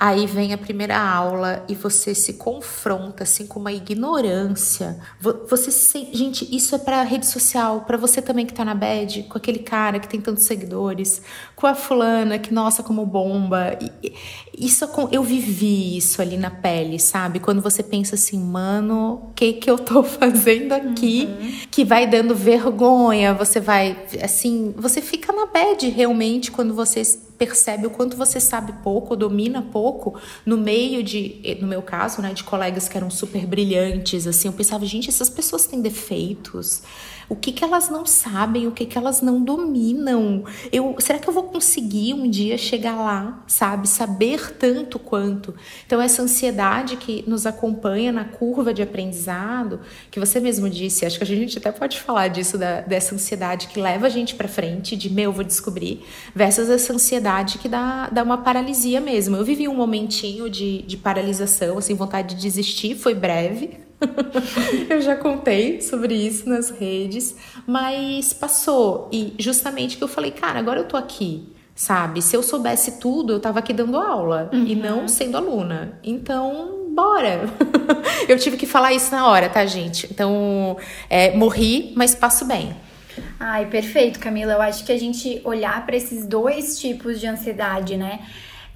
Aí 0.00 0.26
vem 0.26 0.52
a 0.52 0.58
primeira 0.58 0.98
aula 0.98 1.64
e 1.68 1.74
você 1.76 2.12
se 2.12 2.34
confronta 2.34 3.22
assim 3.22 3.46
com 3.46 3.60
uma 3.60 3.72
ignorância. 3.72 5.00
Você 5.48 5.70
se... 5.70 6.08
gente, 6.12 6.44
isso 6.54 6.74
é 6.74 6.78
para 6.78 7.02
rede 7.02 7.26
social, 7.26 7.82
para 7.82 7.96
você 7.96 8.20
também 8.20 8.44
que 8.44 8.52
tá 8.52 8.64
na 8.64 8.74
bed, 8.74 9.24
com 9.24 9.38
aquele 9.38 9.60
cara 9.60 10.00
que 10.00 10.08
tem 10.08 10.20
tantos 10.20 10.44
seguidores, 10.44 11.22
com 11.54 11.68
a 11.68 11.74
fulana 11.74 12.36
que 12.36 12.52
nossa 12.52 12.82
como 12.82 13.06
bomba. 13.06 13.78
Isso 14.58 14.88
eu 15.12 15.22
vivi 15.22 15.96
isso 15.96 16.22
ali 16.22 16.36
na 16.36 16.50
pele, 16.50 16.98
sabe? 16.98 17.40
Quando 17.40 17.60
você 17.60 17.82
pensa 17.82 18.14
assim, 18.14 18.38
mano, 18.38 19.28
o 19.30 19.34
que 19.34 19.52
que 19.54 19.70
eu 19.70 19.78
tô 19.78 20.02
fazendo 20.04 20.72
aqui? 20.72 21.28
uhum. 21.28 21.52
que 21.70 21.84
vai 21.84 22.06
dando 22.06 22.34
vergonha, 22.34 23.34
você 23.34 23.60
vai, 23.60 23.96
assim, 24.22 24.74
você 24.76 25.02
fica 25.02 25.32
na 25.32 25.46
bad 25.46 25.88
realmente 25.90 26.50
quando 26.50 26.74
você 26.74 27.02
percebe 27.36 27.86
o 27.86 27.90
quanto 27.90 28.16
você 28.16 28.40
sabe 28.40 28.72
pouco, 28.82 29.14
domina 29.14 29.60
pouco, 29.60 30.18
no 30.44 30.56
meio 30.56 31.02
de, 31.02 31.58
no 31.60 31.66
meu 31.66 31.82
caso, 31.82 32.22
né, 32.22 32.32
de 32.32 32.42
colegas 32.42 32.88
que 32.88 32.96
eram 32.96 33.10
super 33.10 33.46
brilhantes, 33.46 34.26
assim, 34.26 34.48
eu 34.48 34.54
pensava, 34.54 34.86
gente, 34.86 35.10
essas 35.10 35.28
pessoas 35.28 35.66
têm 35.66 35.82
defeitos, 35.82 36.82
o 37.28 37.34
que, 37.34 37.52
que 37.52 37.64
elas 37.64 37.88
não 37.88 38.06
sabem, 38.06 38.66
o 38.66 38.72
que, 38.72 38.86
que 38.86 38.96
elas 38.96 39.20
não 39.20 39.42
dominam. 39.42 40.44
Eu, 40.72 40.94
será 40.98 41.18
que 41.18 41.28
eu 41.28 41.32
vou 41.32 41.44
conseguir 41.44 42.14
um 42.14 42.28
dia 42.28 42.56
chegar 42.56 42.96
lá, 42.96 43.42
sabe? 43.46 43.88
Saber 43.88 44.52
tanto 44.52 44.98
quanto. 44.98 45.54
Então, 45.86 46.00
essa 46.00 46.22
ansiedade 46.22 46.96
que 46.96 47.24
nos 47.26 47.46
acompanha 47.46 48.12
na 48.12 48.24
curva 48.24 48.72
de 48.72 48.82
aprendizado, 48.82 49.80
que 50.10 50.20
você 50.20 50.38
mesmo 50.38 50.70
disse, 50.70 51.04
acho 51.04 51.18
que 51.18 51.24
a 51.24 51.26
gente 51.26 51.58
até 51.58 51.72
pode 51.72 52.00
falar 52.00 52.28
disso, 52.28 52.56
da, 52.56 52.80
dessa 52.80 53.14
ansiedade 53.14 53.68
que 53.68 53.80
leva 53.80 54.06
a 54.06 54.10
gente 54.10 54.34
para 54.34 54.48
frente, 54.48 54.96
de 54.96 55.10
meu, 55.10 55.32
vou 55.32 55.44
descobrir, 55.44 56.04
versus 56.34 56.68
essa 56.68 56.92
ansiedade 56.92 57.58
que 57.58 57.68
dá, 57.68 58.08
dá 58.08 58.22
uma 58.22 58.38
paralisia 58.38 59.00
mesmo. 59.00 59.36
Eu 59.36 59.44
vivi 59.44 59.66
um 59.66 59.74
momentinho 59.74 60.48
de, 60.48 60.82
de 60.82 60.96
paralisação, 60.96 61.78
assim, 61.78 61.94
vontade 61.94 62.34
de 62.34 62.42
desistir, 62.42 62.94
foi 62.94 63.14
breve, 63.14 63.85
eu 64.88 65.00
já 65.00 65.16
contei 65.16 65.80
sobre 65.80 66.14
isso 66.14 66.48
nas 66.48 66.70
redes, 66.70 67.34
mas 67.66 68.32
passou. 68.32 69.08
E 69.12 69.34
justamente 69.38 69.96
que 69.96 70.04
eu 70.04 70.08
falei, 70.08 70.30
cara, 70.30 70.58
agora 70.58 70.80
eu 70.80 70.84
tô 70.84 70.96
aqui, 70.96 71.48
sabe? 71.74 72.22
Se 72.22 72.36
eu 72.36 72.42
soubesse 72.42 72.98
tudo, 72.98 73.32
eu 73.32 73.40
tava 73.40 73.58
aqui 73.58 73.72
dando 73.72 73.98
aula 73.98 74.50
uhum. 74.52 74.64
e 74.66 74.74
não 74.74 75.08
sendo 75.08 75.36
aluna. 75.36 75.98
Então, 76.02 76.86
bora! 76.94 77.48
eu 78.28 78.38
tive 78.38 78.56
que 78.56 78.66
falar 78.66 78.92
isso 78.92 79.10
na 79.10 79.28
hora, 79.28 79.48
tá, 79.48 79.64
gente? 79.64 80.08
Então, 80.10 80.76
é, 81.08 81.36
morri, 81.36 81.92
mas 81.96 82.14
passo 82.14 82.44
bem. 82.44 82.76
Ai, 83.40 83.66
perfeito, 83.66 84.18
Camila. 84.18 84.54
Eu 84.54 84.62
acho 84.62 84.84
que 84.84 84.92
a 84.92 84.98
gente 84.98 85.40
olhar 85.44 85.84
para 85.86 85.96
esses 85.96 86.26
dois 86.26 86.78
tipos 86.78 87.18
de 87.20 87.26
ansiedade, 87.26 87.96
né? 87.96 88.20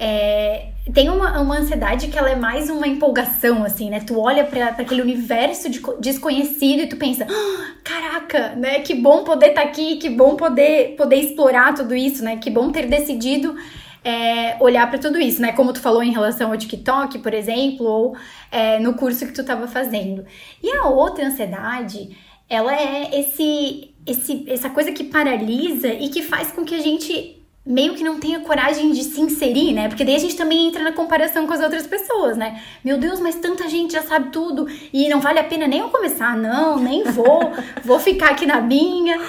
É, 0.02 0.68
tem 0.94 1.10
uma, 1.10 1.38
uma 1.42 1.58
ansiedade 1.58 2.08
que 2.08 2.18
ela 2.18 2.30
é 2.30 2.34
mais 2.34 2.70
uma 2.70 2.88
empolgação, 2.88 3.62
assim, 3.62 3.90
né? 3.90 4.00
Tu 4.00 4.18
olha 4.18 4.44
para 4.44 4.68
aquele 4.68 5.02
universo 5.02 5.68
de, 5.68 5.82
desconhecido 6.00 6.80
e 6.80 6.86
tu 6.86 6.96
pensa, 6.96 7.26
ah, 7.28 7.74
caraca, 7.84 8.54
né? 8.56 8.80
Que 8.80 8.94
bom 8.94 9.22
poder 9.24 9.48
estar 9.48 9.60
tá 9.60 9.68
aqui, 9.68 9.96
que 9.96 10.08
bom 10.08 10.36
poder, 10.36 10.96
poder 10.96 11.16
explorar 11.16 11.74
tudo 11.74 11.94
isso, 11.94 12.24
né? 12.24 12.38
Que 12.38 12.48
bom 12.48 12.72
ter 12.72 12.86
decidido 12.86 13.54
é, 14.02 14.56
olhar 14.58 14.88
para 14.88 14.98
tudo 14.98 15.20
isso, 15.20 15.42
né? 15.42 15.52
Como 15.52 15.70
tu 15.70 15.80
falou 15.80 16.02
em 16.02 16.12
relação 16.12 16.50
ao 16.50 16.56
TikTok, 16.56 17.18
por 17.18 17.34
exemplo, 17.34 17.84
ou 17.84 18.16
é, 18.50 18.78
no 18.78 18.94
curso 18.94 19.26
que 19.26 19.34
tu 19.34 19.42
estava 19.42 19.68
fazendo. 19.68 20.24
E 20.62 20.70
a 20.70 20.86
outra 20.86 21.26
ansiedade, 21.26 22.16
ela 22.48 22.74
é 22.74 23.20
esse, 23.20 23.94
esse, 24.06 24.46
essa 24.48 24.70
coisa 24.70 24.92
que 24.92 25.04
paralisa 25.04 25.88
e 25.88 26.08
que 26.08 26.22
faz 26.22 26.50
com 26.50 26.64
que 26.64 26.74
a 26.74 26.80
gente 26.80 27.39
meio 27.64 27.94
que 27.94 28.02
não 28.02 28.18
tenha 28.18 28.40
coragem 28.40 28.90
de 28.90 29.04
se 29.04 29.20
inserir, 29.20 29.72
né? 29.72 29.88
Porque 29.88 30.04
daí 30.04 30.14
a 30.14 30.18
gente 30.18 30.36
também 30.36 30.68
entra 30.68 30.82
na 30.82 30.92
comparação 30.92 31.46
com 31.46 31.52
as 31.52 31.60
outras 31.60 31.86
pessoas, 31.86 32.36
né? 32.36 32.62
Meu 32.82 32.98
Deus, 32.98 33.20
mas 33.20 33.34
tanta 33.36 33.68
gente 33.68 33.92
já 33.92 34.02
sabe 34.02 34.30
tudo 34.30 34.66
e 34.92 35.08
não 35.08 35.20
vale 35.20 35.38
a 35.38 35.44
pena 35.44 35.66
nem 35.66 35.80
eu 35.80 35.88
começar, 35.88 36.36
não, 36.36 36.78
nem 36.78 37.04
vou, 37.04 37.52
vou 37.84 38.00
ficar 38.00 38.30
aqui 38.30 38.46
na 38.46 38.60
minha. 38.60 39.20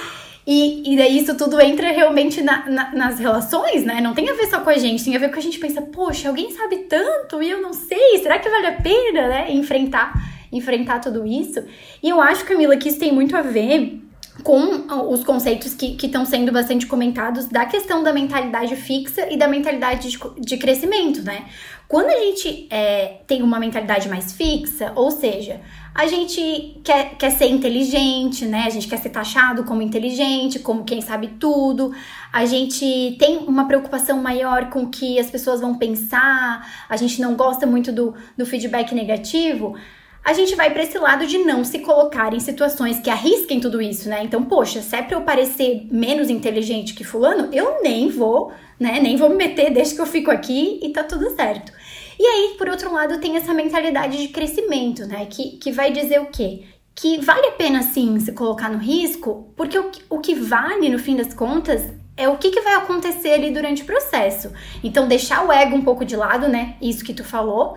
E, 0.47 0.93
e 0.93 0.97
daí 0.97 1.19
isso 1.19 1.37
tudo 1.37 1.59
entra 1.61 1.91
realmente 1.91 2.41
na, 2.41 2.67
na, 2.67 2.95
nas 2.95 3.19
relações, 3.19 3.83
né? 3.83 4.01
Não 4.01 4.13
tem 4.13 4.29
a 4.29 4.33
ver 4.33 4.47
só 4.47 4.61
com 4.61 4.69
a 4.69 4.77
gente, 4.77 5.03
tem 5.03 5.15
a 5.15 5.19
ver 5.19 5.29
com 5.29 5.37
a 5.37 5.41
gente 5.41 5.59
pensa, 5.59 5.81
poxa, 5.81 6.29
alguém 6.29 6.49
sabe 6.51 6.77
tanto 6.89 7.43
e 7.43 7.49
eu 7.49 7.61
não 7.61 7.73
sei, 7.73 8.17
será 8.19 8.39
que 8.39 8.49
vale 8.49 8.67
a 8.67 8.81
pena, 8.81 9.27
né? 9.27 9.51
Enfrentar, 9.51 10.13
enfrentar 10.51 10.99
tudo 10.99 11.27
isso. 11.27 11.63
E 12.01 12.09
eu 12.09 12.19
acho, 12.21 12.45
Camila, 12.45 12.77
que 12.77 12.89
isso 12.89 12.99
tem 12.99 13.11
muito 13.11 13.35
a 13.35 13.41
ver 13.41 14.01
com 14.43 15.11
os 15.11 15.23
conceitos 15.23 15.73
que 15.73 15.97
estão 16.03 16.25
sendo 16.25 16.51
bastante 16.51 16.85
comentados 16.85 17.45
da 17.45 17.65
questão 17.65 18.03
da 18.03 18.11
mentalidade 18.13 18.75
fixa 18.75 19.31
e 19.31 19.37
da 19.37 19.47
mentalidade 19.47 20.09
de, 20.09 20.19
de 20.39 20.57
crescimento, 20.57 21.21
né? 21.23 21.45
Quando 21.87 22.07
a 22.07 22.17
gente 22.17 22.67
é, 22.69 23.19
tem 23.27 23.43
uma 23.43 23.59
mentalidade 23.59 24.07
mais 24.07 24.31
fixa, 24.31 24.93
ou 24.95 25.11
seja, 25.11 25.59
a 25.93 26.07
gente 26.07 26.79
quer, 26.85 27.17
quer 27.17 27.31
ser 27.31 27.49
inteligente, 27.49 28.45
né? 28.45 28.63
A 28.65 28.69
gente 28.69 28.87
quer 28.87 28.97
ser 28.97 29.09
taxado 29.09 29.65
como 29.65 29.81
inteligente, 29.81 30.57
como 30.57 30.85
quem 30.85 31.01
sabe 31.01 31.27
tudo. 31.37 31.93
A 32.31 32.45
gente 32.45 33.17
tem 33.19 33.39
uma 33.39 33.67
preocupação 33.67 34.21
maior 34.21 34.69
com 34.69 34.83
o 34.83 34.89
que 34.89 35.19
as 35.19 35.29
pessoas 35.29 35.59
vão 35.59 35.75
pensar. 35.75 36.65
A 36.87 36.95
gente 36.95 37.19
não 37.19 37.35
gosta 37.35 37.67
muito 37.67 37.91
do, 37.91 38.15
do 38.37 38.45
feedback 38.45 38.95
negativo 38.95 39.75
a 40.23 40.33
gente 40.33 40.55
vai 40.55 40.69
para 40.71 40.83
esse 40.83 40.97
lado 40.97 41.25
de 41.25 41.39
não 41.39 41.63
se 41.63 41.79
colocar 41.79 42.33
em 42.33 42.39
situações 42.39 42.99
que 42.99 43.09
arrisquem 43.09 43.59
tudo 43.59 43.81
isso, 43.81 44.07
né? 44.07 44.23
Então, 44.23 44.43
poxa, 44.43 44.81
se 44.81 44.95
é 44.95 45.01
pra 45.01 45.17
eu 45.17 45.21
parecer 45.21 45.87
menos 45.91 46.29
inteligente 46.29 46.93
que 46.93 47.03
fulano, 47.03 47.49
eu 47.51 47.81
nem 47.81 48.09
vou, 48.09 48.51
né? 48.79 48.99
Nem 48.99 49.15
vou 49.15 49.29
me 49.29 49.35
meter, 49.35 49.71
desde 49.71 49.95
que 49.95 50.01
eu 50.01 50.05
fico 50.05 50.29
aqui 50.29 50.79
e 50.83 50.89
tá 50.89 51.03
tudo 51.03 51.35
certo. 51.35 51.71
E 52.19 52.23
aí, 52.23 52.55
por 52.55 52.69
outro 52.69 52.93
lado, 52.93 53.19
tem 53.19 53.35
essa 53.35 53.51
mentalidade 53.51 54.17
de 54.17 54.27
crescimento, 54.27 55.07
né? 55.07 55.25
Que, 55.25 55.57
que 55.57 55.71
vai 55.71 55.91
dizer 55.91 56.21
o 56.21 56.27
quê? 56.27 56.65
Que 56.93 57.19
vale 57.19 57.47
a 57.47 57.51
pena, 57.53 57.81
sim, 57.81 58.19
se 58.19 58.31
colocar 58.31 58.69
no 58.69 58.77
risco, 58.77 59.51
porque 59.57 59.79
o, 59.79 59.89
o 60.07 60.19
que 60.19 60.35
vale, 60.35 60.87
no 60.89 60.99
fim 60.99 61.15
das 61.15 61.33
contas, 61.33 61.81
é 62.15 62.29
o 62.29 62.37
que, 62.37 62.51
que 62.51 62.61
vai 62.61 62.75
acontecer 62.75 63.33
ali 63.33 63.49
durante 63.49 63.81
o 63.81 63.85
processo. 63.85 64.51
Então, 64.83 65.07
deixar 65.07 65.43
o 65.47 65.51
ego 65.51 65.75
um 65.75 65.81
pouco 65.81 66.05
de 66.05 66.15
lado, 66.15 66.47
né? 66.47 66.75
Isso 66.79 67.03
que 67.03 67.13
tu 67.13 67.23
falou 67.23 67.75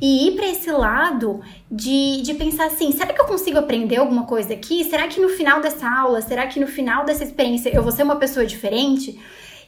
e 0.00 0.28
ir 0.28 0.36
para 0.36 0.46
esse 0.46 0.70
lado 0.70 1.40
de, 1.70 2.22
de 2.22 2.34
pensar 2.34 2.66
assim: 2.66 2.92
será 2.92 3.12
que 3.12 3.20
eu 3.20 3.26
consigo 3.26 3.58
aprender 3.58 3.96
alguma 3.96 4.24
coisa 4.24 4.54
aqui? 4.54 4.84
Será 4.84 5.08
que 5.08 5.20
no 5.20 5.28
final 5.28 5.60
dessa 5.60 5.88
aula, 5.88 6.20
será 6.20 6.46
que 6.46 6.60
no 6.60 6.66
final 6.66 7.04
dessa 7.04 7.24
experiência 7.24 7.70
eu 7.74 7.82
vou 7.82 7.92
ser 7.92 8.02
uma 8.02 8.16
pessoa 8.16 8.46
diferente? 8.46 9.18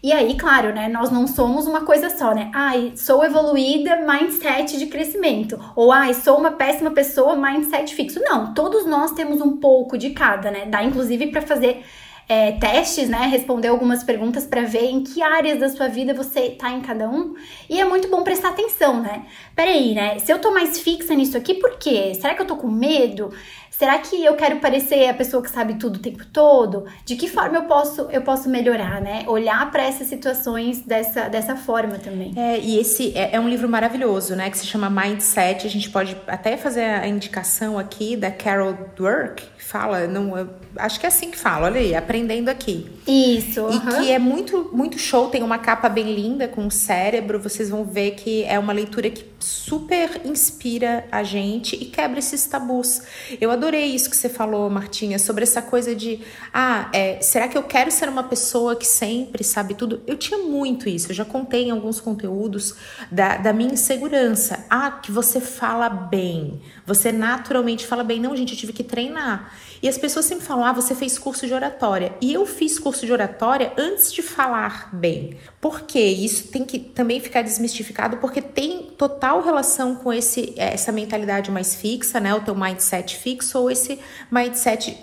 E 0.00 0.12
aí, 0.12 0.36
claro, 0.36 0.72
né, 0.72 0.88
nós 0.88 1.10
não 1.10 1.26
somos 1.26 1.66
uma 1.66 1.80
coisa 1.80 2.08
só, 2.08 2.32
né? 2.32 2.52
Ai, 2.54 2.92
sou 2.94 3.24
evoluída, 3.24 3.96
mindset 4.06 4.78
de 4.78 4.86
crescimento. 4.86 5.58
Ou 5.74 5.90
ai, 5.90 6.14
sou 6.14 6.38
uma 6.38 6.52
péssima 6.52 6.92
pessoa, 6.92 7.34
mindset 7.34 7.92
fixo. 7.94 8.20
Não, 8.22 8.54
todos 8.54 8.86
nós 8.86 9.10
temos 9.10 9.40
um 9.40 9.56
pouco 9.56 9.98
de 9.98 10.10
cada, 10.10 10.52
né? 10.52 10.66
Dá 10.66 10.84
inclusive 10.84 11.26
para 11.28 11.42
fazer 11.42 11.84
é, 12.28 12.52
testes, 12.52 13.08
né? 13.08 13.26
Responder 13.26 13.68
algumas 13.68 14.04
perguntas 14.04 14.46
para 14.46 14.62
ver 14.62 14.84
em 14.84 15.02
que 15.02 15.22
áreas 15.22 15.58
da 15.58 15.68
sua 15.70 15.88
vida 15.88 16.12
você 16.12 16.50
tá 16.50 16.70
em 16.70 16.82
cada 16.82 17.08
um. 17.08 17.34
E 17.70 17.80
é 17.80 17.84
muito 17.84 18.08
bom 18.08 18.22
prestar 18.22 18.50
atenção, 18.50 19.02
né? 19.02 19.26
Peraí, 19.56 19.94
né? 19.94 20.18
Se 20.18 20.30
eu 20.30 20.38
tô 20.38 20.50
mais 20.50 20.78
fixa 20.78 21.14
nisso 21.14 21.36
aqui, 21.38 21.54
por 21.54 21.78
quê? 21.78 22.12
Será 22.14 22.34
que 22.34 22.42
eu 22.42 22.46
tô 22.46 22.56
com 22.56 22.68
medo? 22.68 23.32
Será 23.78 23.96
que 23.98 24.24
eu 24.24 24.34
quero 24.34 24.56
parecer 24.56 25.08
a 25.08 25.14
pessoa 25.14 25.40
que 25.40 25.48
sabe 25.48 25.74
tudo 25.74 25.96
o 25.96 25.98
tempo 26.00 26.26
todo? 26.32 26.86
De 27.04 27.14
que 27.14 27.28
forma 27.28 27.58
eu 27.58 27.62
posso 27.62 28.08
eu 28.10 28.22
posso 28.22 28.48
melhorar, 28.48 29.00
né? 29.00 29.22
Olhar 29.28 29.70
para 29.70 29.84
essas 29.84 30.08
situações 30.08 30.80
dessa, 30.80 31.28
dessa 31.28 31.54
forma 31.54 31.96
também. 31.96 32.34
É, 32.36 32.58
e 32.58 32.76
esse 32.76 33.16
é, 33.16 33.36
é, 33.36 33.40
um 33.40 33.48
livro 33.48 33.68
maravilhoso, 33.68 34.34
né? 34.34 34.50
Que 34.50 34.58
se 34.58 34.66
chama 34.66 34.90
Mindset. 34.90 35.64
A 35.64 35.70
gente 35.70 35.90
pode 35.90 36.16
até 36.26 36.56
fazer 36.56 36.82
a 36.82 37.06
indicação 37.06 37.78
aqui 37.78 38.16
da 38.16 38.32
Carol 38.32 38.76
Dweck, 38.96 39.44
fala, 39.58 40.08
não, 40.08 40.32
acho 40.76 40.98
que 40.98 41.06
é 41.06 41.08
assim 41.08 41.30
que 41.30 41.38
fala, 41.38 41.66
olha 41.66 41.80
aí, 41.80 41.94
aprendendo 41.94 42.48
aqui. 42.48 42.97
Isso. 43.08 43.66
E 43.70 43.80
que 43.80 44.12
é 44.12 44.18
muito, 44.18 44.68
muito 44.70 44.98
show, 44.98 45.28
tem 45.28 45.42
uma 45.42 45.58
capa 45.58 45.88
bem 45.88 46.14
linda 46.14 46.46
com 46.46 46.66
o 46.66 46.70
cérebro. 46.70 47.40
Vocês 47.40 47.70
vão 47.70 47.82
ver 47.82 48.10
que 48.12 48.44
é 48.44 48.58
uma 48.58 48.72
leitura 48.72 49.08
que 49.08 49.24
super 49.40 50.20
inspira 50.26 51.06
a 51.10 51.22
gente 51.22 51.74
e 51.74 51.86
quebra 51.86 52.18
esses 52.18 52.44
tabus. 52.44 53.00
Eu 53.40 53.50
adorei 53.50 53.86
isso 53.86 54.10
que 54.10 54.16
você 54.16 54.28
falou, 54.28 54.68
Martinha, 54.68 55.18
sobre 55.18 55.44
essa 55.44 55.62
coisa 55.62 55.94
de, 55.94 56.20
ah, 56.52 56.90
é, 56.92 57.18
será 57.22 57.48
que 57.48 57.56
eu 57.56 57.62
quero 57.62 57.90
ser 57.90 58.10
uma 58.10 58.24
pessoa 58.24 58.76
que 58.76 58.86
sempre 58.86 59.42
sabe 59.42 59.74
tudo? 59.74 60.02
Eu 60.06 60.16
tinha 60.16 60.38
muito 60.38 60.86
isso, 60.86 61.10
eu 61.10 61.14
já 61.14 61.24
contei 61.24 61.68
em 61.68 61.70
alguns 61.70 62.00
conteúdos 62.00 62.74
da, 63.10 63.38
da 63.38 63.54
minha 63.54 63.72
insegurança. 63.72 64.66
Ah, 64.68 64.90
que 64.90 65.10
você 65.10 65.40
fala 65.40 65.88
bem, 65.88 66.60
você 66.84 67.10
naturalmente 67.10 67.86
fala 67.86 68.04
bem. 68.04 68.20
Não, 68.20 68.36
gente, 68.36 68.52
eu 68.52 68.58
tive 68.58 68.74
que 68.74 68.84
treinar. 68.84 69.52
E 69.82 69.88
as 69.88 69.98
pessoas 69.98 70.26
sempre 70.26 70.44
falam: 70.44 70.64
ah, 70.64 70.72
você 70.72 70.94
fez 70.94 71.18
curso 71.18 71.46
de 71.46 71.54
oratória. 71.54 72.12
E 72.20 72.32
eu 72.32 72.44
fiz 72.46 72.78
curso 72.78 73.06
de 73.06 73.12
oratória 73.12 73.72
antes 73.76 74.12
de 74.12 74.22
falar 74.22 74.94
bem. 74.94 75.36
Por 75.60 75.82
quê? 75.82 76.00
Isso 76.00 76.48
tem 76.48 76.64
que 76.64 76.78
também 76.78 77.20
ficar 77.20 77.42
desmistificado, 77.42 78.18
porque 78.18 78.42
tem 78.42 78.90
total 78.96 79.42
relação 79.42 79.94
com 79.94 80.12
esse, 80.12 80.54
essa 80.56 80.92
mentalidade 80.92 81.50
mais 81.50 81.74
fixa, 81.74 82.20
né? 82.20 82.34
O 82.34 82.40
teu 82.40 82.54
mindset 82.54 83.16
fixo 83.16 83.58
ou 83.58 83.70
esse 83.70 83.98
mindset 84.30 84.96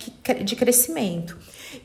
de 0.44 0.56
crescimento. 0.56 1.38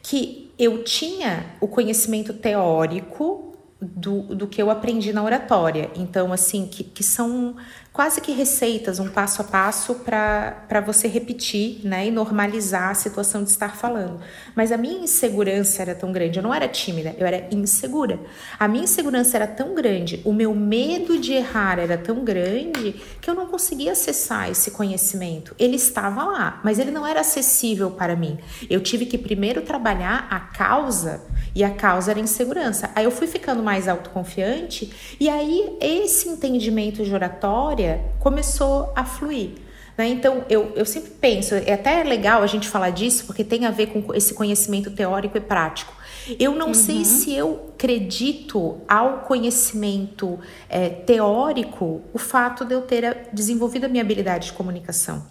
Que 0.02 0.52
eu 0.58 0.84
tinha 0.84 1.54
o 1.60 1.68
conhecimento 1.68 2.32
teórico 2.32 3.50
do, 3.80 4.22
do 4.34 4.46
que 4.46 4.60
eu 4.60 4.70
aprendi 4.70 5.12
na 5.12 5.22
oratória. 5.22 5.90
Então, 5.96 6.32
assim, 6.32 6.66
que, 6.66 6.84
que 6.84 7.02
são 7.02 7.56
quase 8.00 8.22
que 8.22 8.32
receitas, 8.32 8.98
um 8.98 9.10
passo 9.10 9.42
a 9.42 9.44
passo 9.44 9.94
para 9.96 10.80
você 10.86 11.06
repetir 11.06 11.80
né, 11.84 12.06
e 12.06 12.10
normalizar 12.10 12.88
a 12.88 12.94
situação 12.94 13.44
de 13.44 13.50
estar 13.50 13.76
falando. 13.76 14.22
Mas 14.56 14.72
a 14.72 14.78
minha 14.78 15.04
insegurança 15.04 15.82
era 15.82 15.94
tão 15.94 16.10
grande, 16.10 16.38
eu 16.38 16.42
não 16.42 16.54
era 16.54 16.66
tímida, 16.66 17.14
eu 17.18 17.26
era 17.26 17.46
insegura. 17.54 18.18
A 18.58 18.66
minha 18.66 18.84
insegurança 18.84 19.36
era 19.36 19.46
tão 19.46 19.74
grande, 19.74 20.22
o 20.24 20.32
meu 20.32 20.54
medo 20.54 21.18
de 21.18 21.34
errar 21.34 21.78
era 21.78 21.98
tão 21.98 22.24
grande 22.24 22.94
que 23.20 23.28
eu 23.28 23.34
não 23.34 23.48
conseguia 23.48 23.92
acessar 23.92 24.50
esse 24.50 24.70
conhecimento. 24.70 25.54
Ele 25.58 25.76
estava 25.76 26.24
lá, 26.24 26.58
mas 26.64 26.78
ele 26.78 26.90
não 26.90 27.06
era 27.06 27.20
acessível 27.20 27.90
para 27.90 28.16
mim. 28.16 28.38
Eu 28.70 28.80
tive 28.80 29.04
que 29.04 29.18
primeiro 29.18 29.60
trabalhar 29.60 30.26
a 30.30 30.40
causa 30.40 31.20
e 31.54 31.64
a 31.64 31.70
causa 31.70 32.10
era 32.10 32.20
insegurança. 32.20 32.90
Aí 32.94 33.04
eu 33.04 33.10
fui 33.10 33.26
ficando 33.26 33.62
mais 33.62 33.88
autoconfiante 33.88 34.92
e 35.18 35.28
aí 35.28 35.76
esse 35.80 36.28
entendimento 36.28 37.04
de 37.04 37.12
oratória 37.12 38.00
começou 38.18 38.92
a 38.94 39.04
fluir. 39.04 39.52
Né? 39.96 40.08
Então 40.08 40.44
eu, 40.48 40.72
eu 40.74 40.84
sempre 40.84 41.10
penso, 41.10 41.54
é 41.54 41.72
até 41.72 42.02
legal 42.02 42.42
a 42.42 42.46
gente 42.46 42.68
falar 42.68 42.90
disso 42.90 43.26
porque 43.26 43.44
tem 43.44 43.66
a 43.66 43.70
ver 43.70 43.88
com 43.88 44.14
esse 44.14 44.34
conhecimento 44.34 44.90
teórico 44.90 45.36
e 45.36 45.40
prático. 45.40 45.92
Eu 46.38 46.54
não 46.54 46.68
uhum. 46.68 46.74
sei 46.74 47.04
se 47.04 47.34
eu 47.34 47.72
acredito 47.74 48.78
ao 48.86 49.20
conhecimento 49.20 50.38
é, 50.68 50.88
teórico 50.88 52.02
o 52.12 52.18
fato 52.18 52.64
de 52.64 52.74
eu 52.74 52.82
ter 52.82 53.28
desenvolvido 53.32 53.86
a 53.86 53.88
minha 53.88 54.02
habilidade 54.02 54.46
de 54.46 54.52
comunicação. 54.52 55.26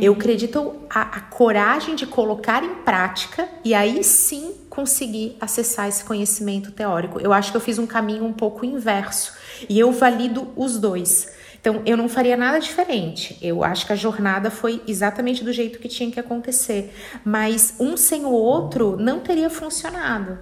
Eu 0.00 0.14
acredito 0.14 0.74
a, 0.88 1.02
a, 1.02 1.20
coragem 1.20 1.94
de 1.94 2.06
colocar 2.06 2.64
em 2.64 2.76
prática 2.76 3.46
e 3.62 3.74
aí 3.74 4.02
sim 4.02 4.54
conseguir 4.72 5.36
acessar 5.38 5.86
esse 5.86 6.02
conhecimento 6.02 6.72
teórico. 6.72 7.20
Eu 7.20 7.30
acho 7.30 7.50
que 7.50 7.56
eu 7.58 7.60
fiz 7.60 7.78
um 7.78 7.86
caminho 7.86 8.24
um 8.24 8.32
pouco 8.32 8.64
inverso 8.64 9.34
e 9.68 9.78
eu 9.78 9.92
valido 9.92 10.50
os 10.56 10.78
dois. 10.78 11.30
Então, 11.60 11.82
eu 11.84 11.94
não 11.94 12.08
faria 12.08 12.38
nada 12.38 12.58
diferente. 12.58 13.36
Eu 13.42 13.62
acho 13.62 13.86
que 13.86 13.92
a 13.92 13.96
jornada 13.96 14.50
foi 14.50 14.82
exatamente 14.88 15.44
do 15.44 15.52
jeito 15.52 15.78
que 15.78 15.88
tinha 15.88 16.10
que 16.10 16.18
acontecer. 16.18 16.90
Mas 17.22 17.74
um 17.78 17.98
sem 17.98 18.24
o 18.24 18.30
outro 18.30 18.96
não 18.96 19.20
teria 19.20 19.50
funcionado. 19.50 20.38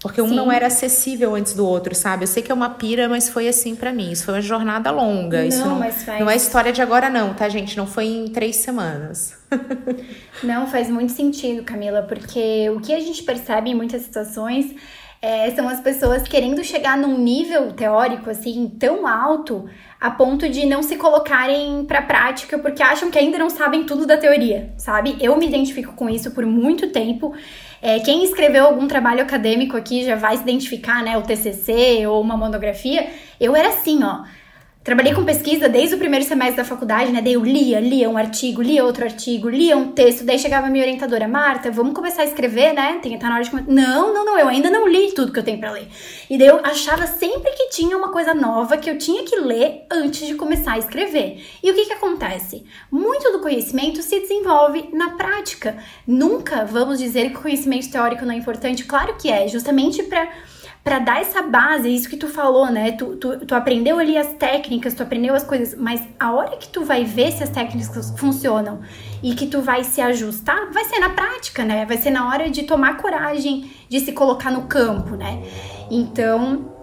Porque 0.00 0.22
um 0.22 0.28
Sim. 0.28 0.36
não 0.36 0.52
era 0.52 0.68
acessível 0.68 1.34
antes 1.34 1.54
do 1.54 1.66
outro, 1.66 1.94
sabe? 1.94 2.22
Eu 2.22 2.28
sei 2.28 2.42
que 2.42 2.52
é 2.52 2.54
uma 2.54 2.70
pira, 2.70 3.08
mas 3.08 3.28
foi 3.28 3.48
assim 3.48 3.74
para 3.74 3.92
mim. 3.92 4.12
Isso 4.12 4.24
foi 4.24 4.34
uma 4.34 4.40
jornada 4.40 4.90
longa. 4.92 5.40
Não, 5.40 5.48
Isso 5.48 5.64
não, 5.64 5.78
mas 5.78 6.04
faz... 6.04 6.20
não 6.20 6.30
é 6.30 6.36
história 6.36 6.72
de 6.72 6.80
agora, 6.80 7.10
não, 7.10 7.34
tá, 7.34 7.48
gente? 7.48 7.76
Não 7.76 7.86
foi 7.86 8.06
em 8.06 8.28
três 8.28 8.56
semanas. 8.56 9.36
não, 10.42 10.68
faz 10.68 10.88
muito 10.88 11.12
sentido, 11.12 11.64
Camila, 11.64 12.02
porque 12.02 12.70
o 12.70 12.80
que 12.80 12.94
a 12.94 13.00
gente 13.00 13.24
percebe 13.24 13.70
em 13.70 13.74
muitas 13.74 14.02
situações 14.02 14.72
é, 15.20 15.50
são 15.50 15.68
as 15.68 15.80
pessoas 15.80 16.22
querendo 16.28 16.62
chegar 16.62 16.96
num 16.96 17.18
nível 17.18 17.72
teórico 17.72 18.30
assim 18.30 18.68
tão 18.78 19.04
alto 19.04 19.68
a 20.00 20.12
ponto 20.12 20.48
de 20.48 20.64
não 20.64 20.80
se 20.80 20.96
colocarem 20.96 21.84
para 21.84 22.02
prática 22.02 22.56
porque 22.56 22.82
acham 22.82 23.10
que 23.10 23.18
ainda 23.18 23.36
não 23.36 23.50
sabem 23.50 23.84
tudo 23.84 24.06
da 24.06 24.16
teoria, 24.16 24.72
sabe? 24.76 25.16
Eu 25.20 25.36
me 25.36 25.46
identifico 25.46 25.94
com 25.94 26.08
isso 26.08 26.30
por 26.30 26.46
muito 26.46 26.90
tempo. 26.90 27.34
É, 27.80 28.00
quem 28.00 28.24
escreveu 28.24 28.66
algum 28.66 28.88
trabalho 28.88 29.22
acadêmico 29.22 29.76
aqui 29.76 30.04
já 30.04 30.16
vai 30.16 30.36
se 30.36 30.42
identificar, 30.42 31.02
né? 31.02 31.16
O 31.16 31.22
TCC 31.22 32.06
ou 32.06 32.20
uma 32.20 32.36
monografia. 32.36 33.08
Eu 33.40 33.54
era 33.54 33.68
assim, 33.68 34.02
ó. 34.02 34.24
Trabalhei 34.88 35.12
com 35.12 35.22
pesquisa 35.22 35.68
desde 35.68 35.96
o 35.96 35.98
primeiro 35.98 36.24
semestre 36.24 36.56
da 36.56 36.64
faculdade, 36.64 37.12
né? 37.12 37.20
Daí 37.20 37.34
eu 37.34 37.44
lia, 37.44 37.78
lia 37.78 38.08
um 38.08 38.16
artigo, 38.16 38.62
lia 38.62 38.82
outro 38.82 39.04
artigo, 39.04 39.46
lia 39.46 39.76
um 39.76 39.92
texto, 39.92 40.24
daí 40.24 40.38
chegava 40.38 40.66
a 40.66 40.70
minha 40.70 40.82
orientadora, 40.82 41.28
Marta, 41.28 41.70
vamos 41.70 41.92
começar 41.92 42.22
a 42.22 42.24
escrever, 42.24 42.72
né? 42.72 42.98
Tem 43.02 43.12
estar 43.12 43.28
na 43.28 43.34
hora 43.34 43.44
de 43.44 43.50
começar. 43.50 43.70
Não, 43.70 44.14
não, 44.14 44.24
não, 44.24 44.38
eu 44.38 44.48
ainda 44.48 44.70
não 44.70 44.88
li 44.88 45.12
tudo 45.12 45.30
que 45.30 45.38
eu 45.40 45.42
tenho 45.42 45.58
para 45.58 45.72
ler. 45.72 45.88
E 46.30 46.38
daí 46.38 46.46
eu 46.46 46.64
achava 46.64 47.06
sempre 47.06 47.50
que 47.50 47.68
tinha 47.68 47.98
uma 47.98 48.10
coisa 48.10 48.32
nova 48.32 48.78
que 48.78 48.88
eu 48.88 48.96
tinha 48.96 49.24
que 49.24 49.36
ler 49.36 49.84
antes 49.90 50.26
de 50.26 50.36
começar 50.36 50.72
a 50.72 50.78
escrever. 50.78 51.46
E 51.62 51.70
o 51.70 51.74
que 51.74 51.84
que 51.84 51.92
acontece? 51.92 52.64
Muito 52.90 53.30
do 53.30 53.40
conhecimento 53.40 54.00
se 54.00 54.20
desenvolve 54.20 54.88
na 54.94 55.10
prática. 55.10 55.76
Nunca 56.06 56.64
vamos 56.64 56.98
dizer 56.98 57.28
que 57.28 57.36
o 57.36 57.42
conhecimento 57.42 57.90
teórico 57.90 58.24
não 58.24 58.32
é 58.32 58.38
importante, 58.38 58.84
claro 58.84 59.18
que 59.18 59.30
é, 59.30 59.46
justamente 59.48 60.02
para 60.04 60.30
para 60.82 60.98
dar 60.98 61.20
essa 61.20 61.42
base, 61.42 61.94
isso 61.94 62.08
que 62.08 62.16
tu 62.16 62.28
falou, 62.28 62.70
né? 62.70 62.92
Tu, 62.92 63.16
tu, 63.16 63.46
tu 63.46 63.54
aprendeu 63.54 63.98
ali 63.98 64.16
as 64.16 64.32
técnicas, 64.34 64.94
tu 64.94 65.02
aprendeu 65.02 65.34
as 65.34 65.44
coisas, 65.44 65.78
mas 65.78 66.00
a 66.18 66.32
hora 66.32 66.56
que 66.56 66.68
tu 66.68 66.84
vai 66.84 67.04
ver 67.04 67.32
se 67.32 67.42
as 67.42 67.50
técnicas 67.50 68.12
funcionam 68.18 68.80
e 69.22 69.34
que 69.34 69.46
tu 69.46 69.60
vai 69.60 69.84
se 69.84 70.00
ajustar, 70.00 70.70
vai 70.72 70.84
ser 70.84 70.98
na 70.98 71.10
prática, 71.10 71.64
né? 71.64 71.84
Vai 71.84 71.98
ser 71.98 72.10
na 72.10 72.28
hora 72.28 72.48
de 72.48 72.62
tomar 72.62 72.96
coragem 72.96 73.70
de 73.88 74.00
se 74.00 74.12
colocar 74.12 74.50
no 74.50 74.62
campo, 74.62 75.14
né? 75.16 75.42
Então, 75.90 76.77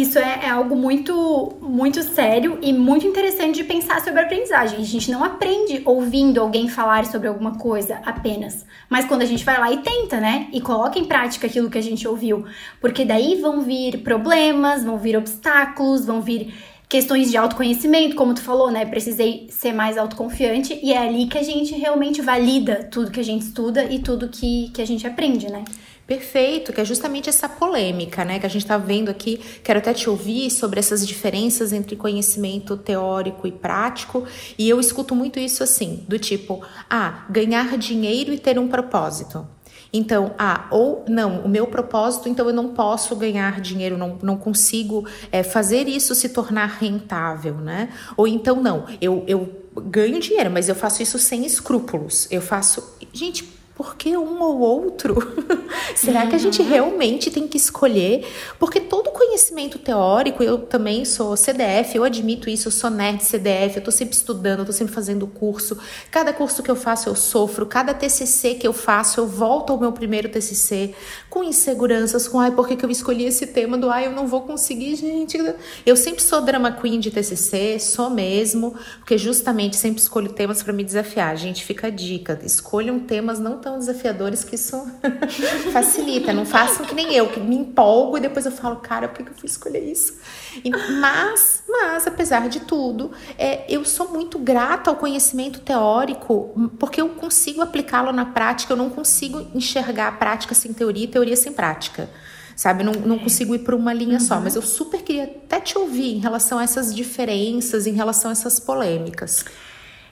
isso 0.00 0.18
é, 0.18 0.40
é, 0.44 0.48
algo 0.48 0.74
muito, 0.74 1.56
muito 1.60 2.02
sério 2.02 2.58
e 2.62 2.72
muito 2.72 3.06
interessante 3.06 3.56
de 3.56 3.64
pensar 3.64 4.00
sobre 4.00 4.20
a 4.20 4.22
aprendizagem. 4.24 4.80
A 4.80 4.84
gente 4.84 5.10
não 5.10 5.22
aprende 5.22 5.82
ouvindo 5.84 6.40
alguém 6.40 6.68
falar 6.68 7.04
sobre 7.04 7.28
alguma 7.28 7.58
coisa 7.58 8.00
apenas, 8.04 8.64
mas 8.88 9.04
quando 9.04 9.22
a 9.22 9.26
gente 9.26 9.44
vai 9.44 9.58
lá 9.58 9.70
e 9.70 9.78
tenta, 9.78 10.18
né? 10.18 10.48
E 10.52 10.60
coloca 10.60 10.98
em 10.98 11.04
prática 11.04 11.46
aquilo 11.46 11.68
que 11.68 11.78
a 11.78 11.82
gente 11.82 12.06
ouviu, 12.06 12.44
porque 12.80 13.04
daí 13.04 13.40
vão 13.40 13.60
vir 13.60 13.98
problemas, 13.98 14.84
vão 14.84 14.96
vir 14.96 15.16
obstáculos, 15.16 16.06
vão 16.06 16.20
vir 16.20 16.54
questões 16.88 17.30
de 17.30 17.38
autoconhecimento, 17.38 18.14
como 18.14 18.34
tu 18.34 18.42
falou, 18.42 18.70
né? 18.70 18.84
Precisei 18.84 19.46
ser 19.50 19.72
mais 19.72 19.96
autoconfiante 19.96 20.78
e 20.82 20.92
é 20.92 20.98
ali 20.98 21.26
que 21.26 21.38
a 21.38 21.42
gente 21.42 21.74
realmente 21.74 22.20
valida 22.20 22.86
tudo 22.90 23.10
que 23.10 23.20
a 23.20 23.24
gente 23.24 23.42
estuda 23.42 23.84
e 23.84 23.98
tudo 23.98 24.28
que, 24.28 24.70
que 24.74 24.82
a 24.82 24.86
gente 24.86 25.06
aprende, 25.06 25.50
né? 25.50 25.64
Perfeito, 26.06 26.72
que 26.72 26.80
é 26.80 26.84
justamente 26.84 27.28
essa 27.28 27.48
polêmica, 27.48 28.24
né, 28.24 28.38
que 28.38 28.46
a 28.46 28.48
gente 28.48 28.62
está 28.62 28.76
vendo 28.76 29.08
aqui. 29.08 29.40
Quero 29.62 29.78
até 29.78 29.94
te 29.94 30.10
ouvir 30.10 30.50
sobre 30.50 30.80
essas 30.80 31.06
diferenças 31.06 31.72
entre 31.72 31.94
conhecimento 31.94 32.76
teórico 32.76 33.46
e 33.46 33.52
prático. 33.52 34.26
E 34.58 34.68
eu 34.68 34.80
escuto 34.80 35.14
muito 35.14 35.38
isso 35.38 35.62
assim, 35.62 36.04
do 36.08 36.18
tipo, 36.18 36.62
ah, 36.90 37.24
ganhar 37.30 37.78
dinheiro 37.78 38.32
e 38.32 38.38
ter 38.38 38.58
um 38.58 38.68
propósito. 38.68 39.46
Então, 39.92 40.34
ah, 40.38 40.66
ou 40.70 41.04
não, 41.06 41.40
o 41.40 41.48
meu 41.48 41.66
propósito, 41.66 42.28
então 42.28 42.46
eu 42.46 42.54
não 42.54 42.68
posso 42.68 43.14
ganhar 43.14 43.60
dinheiro, 43.60 43.98
não, 43.98 44.18
não 44.22 44.38
consigo 44.38 45.06
é, 45.30 45.42
fazer 45.42 45.86
isso 45.86 46.14
se 46.14 46.30
tornar 46.30 46.78
rentável, 46.80 47.56
né? 47.56 47.90
Ou 48.16 48.26
então, 48.26 48.60
não, 48.62 48.86
eu, 49.02 49.22
eu 49.26 49.62
ganho 49.76 50.18
dinheiro, 50.18 50.50
mas 50.50 50.68
eu 50.68 50.74
faço 50.74 51.02
isso 51.02 51.18
sem 51.18 51.44
escrúpulos. 51.44 52.26
Eu 52.30 52.40
faço. 52.40 52.96
Gente, 53.12 53.46
por 53.82 53.96
que 53.96 54.16
um 54.16 54.40
ou 54.40 54.60
outro? 54.60 55.16
Será 55.96 56.22
uhum. 56.22 56.28
que 56.28 56.36
a 56.36 56.38
gente 56.38 56.62
uhum. 56.62 56.68
realmente 56.68 57.32
tem 57.32 57.48
que 57.48 57.56
escolher? 57.56 58.24
Porque 58.56 58.78
todo 58.78 59.10
conhecimento 59.10 59.76
teórico, 59.76 60.40
eu 60.40 60.58
também 60.58 61.04
sou 61.04 61.36
CDF, 61.36 61.96
eu 61.96 62.04
admito 62.04 62.48
isso, 62.48 62.68
eu 62.68 62.72
sou 62.72 62.88
nerd 62.88 63.24
CDF, 63.24 63.78
eu 63.78 63.82
tô 63.82 63.90
sempre 63.90 64.14
estudando, 64.14 64.60
eu 64.60 64.66
tô 64.66 64.72
sempre 64.72 64.94
fazendo 64.94 65.26
curso. 65.26 65.76
Cada 66.12 66.32
curso 66.32 66.62
que 66.62 66.70
eu 66.70 66.76
faço 66.76 67.08
eu 67.08 67.16
sofro, 67.16 67.66
cada 67.66 67.92
TCC 67.92 68.54
que 68.54 68.66
eu 68.66 68.72
faço 68.72 69.18
eu 69.18 69.26
volto 69.26 69.72
ao 69.72 69.80
meu 69.80 69.90
primeiro 69.90 70.28
TCC 70.28 70.94
com 71.28 71.42
inseguranças, 71.42 72.28
com 72.28 72.38
ai, 72.38 72.52
por 72.52 72.68
que, 72.68 72.76
que 72.76 72.84
eu 72.84 72.90
escolhi 72.90 73.24
esse 73.24 73.48
tema 73.48 73.76
do 73.76 73.90
ai, 73.90 74.06
eu 74.06 74.12
não 74.12 74.28
vou 74.28 74.42
conseguir, 74.42 74.94
gente. 74.94 75.36
Eu 75.84 75.96
sempre 75.96 76.22
sou 76.22 76.40
drama 76.40 76.70
queen 76.70 77.00
de 77.00 77.10
TCC, 77.10 77.80
sou 77.80 78.10
mesmo, 78.10 78.76
porque 78.98 79.18
justamente 79.18 79.76
sempre 79.76 80.00
escolho 80.00 80.32
temas 80.32 80.62
para 80.62 80.72
me 80.72 80.84
desafiar. 80.84 81.36
Gente, 81.36 81.64
fica 81.64 81.88
a 81.88 81.90
dica, 81.90 82.38
escolham 82.44 83.00
temas 83.00 83.40
não 83.40 83.56
tão 83.56 83.71
desafiadores 83.78 84.44
que 84.44 84.54
isso 84.54 84.86
facilita. 85.72 86.32
Não 86.32 86.44
façam 86.44 86.84
que 86.86 86.94
nem 86.94 87.14
eu, 87.14 87.28
que 87.28 87.40
me 87.40 87.56
empolgo 87.56 88.18
e 88.18 88.20
depois 88.20 88.46
eu 88.46 88.52
falo, 88.52 88.76
cara, 88.76 89.08
por 89.08 89.24
que 89.24 89.30
eu 89.30 89.34
fui 89.34 89.48
escolher 89.48 89.80
isso? 89.80 90.18
E, 90.64 90.70
mas, 90.70 91.62
mas, 91.68 92.06
apesar 92.06 92.48
de 92.48 92.60
tudo, 92.60 93.12
é, 93.38 93.64
eu 93.68 93.84
sou 93.84 94.08
muito 94.08 94.38
grata 94.38 94.90
ao 94.90 94.96
conhecimento 94.96 95.60
teórico, 95.60 96.70
porque 96.78 97.00
eu 97.00 97.08
consigo 97.10 97.60
aplicá-lo 97.60 98.12
na 98.12 98.26
prática, 98.26 98.72
eu 98.72 98.76
não 98.76 98.90
consigo 98.90 99.46
enxergar 99.54 100.08
a 100.08 100.12
prática 100.12 100.54
sem 100.54 100.72
teoria 100.72 101.04
e 101.04 101.08
teoria 101.08 101.36
sem 101.36 101.52
prática 101.52 102.08
sabe? 102.54 102.84
Não, 102.84 102.92
não 102.92 103.18
consigo 103.18 103.54
ir 103.54 103.60
por 103.60 103.74
uma 103.74 103.92
linha 103.92 104.18
uhum. 104.18 104.20
só, 104.20 104.40
mas 104.40 104.54
eu 104.54 104.62
super 104.62 105.02
queria 105.02 105.24
até 105.24 105.60
te 105.60 105.76
ouvir 105.76 106.14
em 106.16 106.18
relação 106.18 106.58
a 106.58 106.62
essas 106.62 106.94
diferenças, 106.94 107.86
em 107.86 107.92
relação 107.92 108.30
a 108.30 108.32
essas 108.32 108.60
polêmicas. 108.60 109.44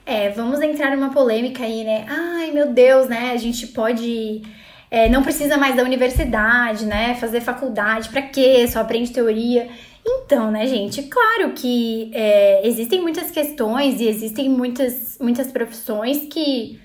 É, 0.05 0.29
vamos 0.29 0.61
entrar 0.61 0.95
numa 0.95 1.11
polêmica 1.11 1.63
aí, 1.63 1.83
né? 1.83 2.05
Ai, 2.09 2.51
meu 2.51 2.71
Deus, 2.73 3.07
né? 3.07 3.31
A 3.31 3.37
gente 3.37 3.67
pode. 3.67 4.41
É, 4.89 5.07
não 5.07 5.23
precisa 5.23 5.57
mais 5.57 5.75
da 5.75 5.83
universidade, 5.83 6.85
né? 6.85 7.15
Fazer 7.15 7.41
faculdade, 7.41 8.09
pra 8.09 8.21
quê? 8.21 8.67
Só 8.67 8.79
aprende 8.79 9.11
teoria. 9.11 9.69
Então, 10.05 10.49
né, 10.51 10.65
gente? 10.65 11.03
Claro 11.03 11.53
que 11.53 12.11
é, 12.13 12.67
existem 12.67 13.01
muitas 13.01 13.29
questões 13.29 14.01
e 14.01 14.07
existem 14.07 14.49
muitas, 14.49 15.17
muitas 15.21 15.51
profissões 15.51 16.25
que, 16.25 16.79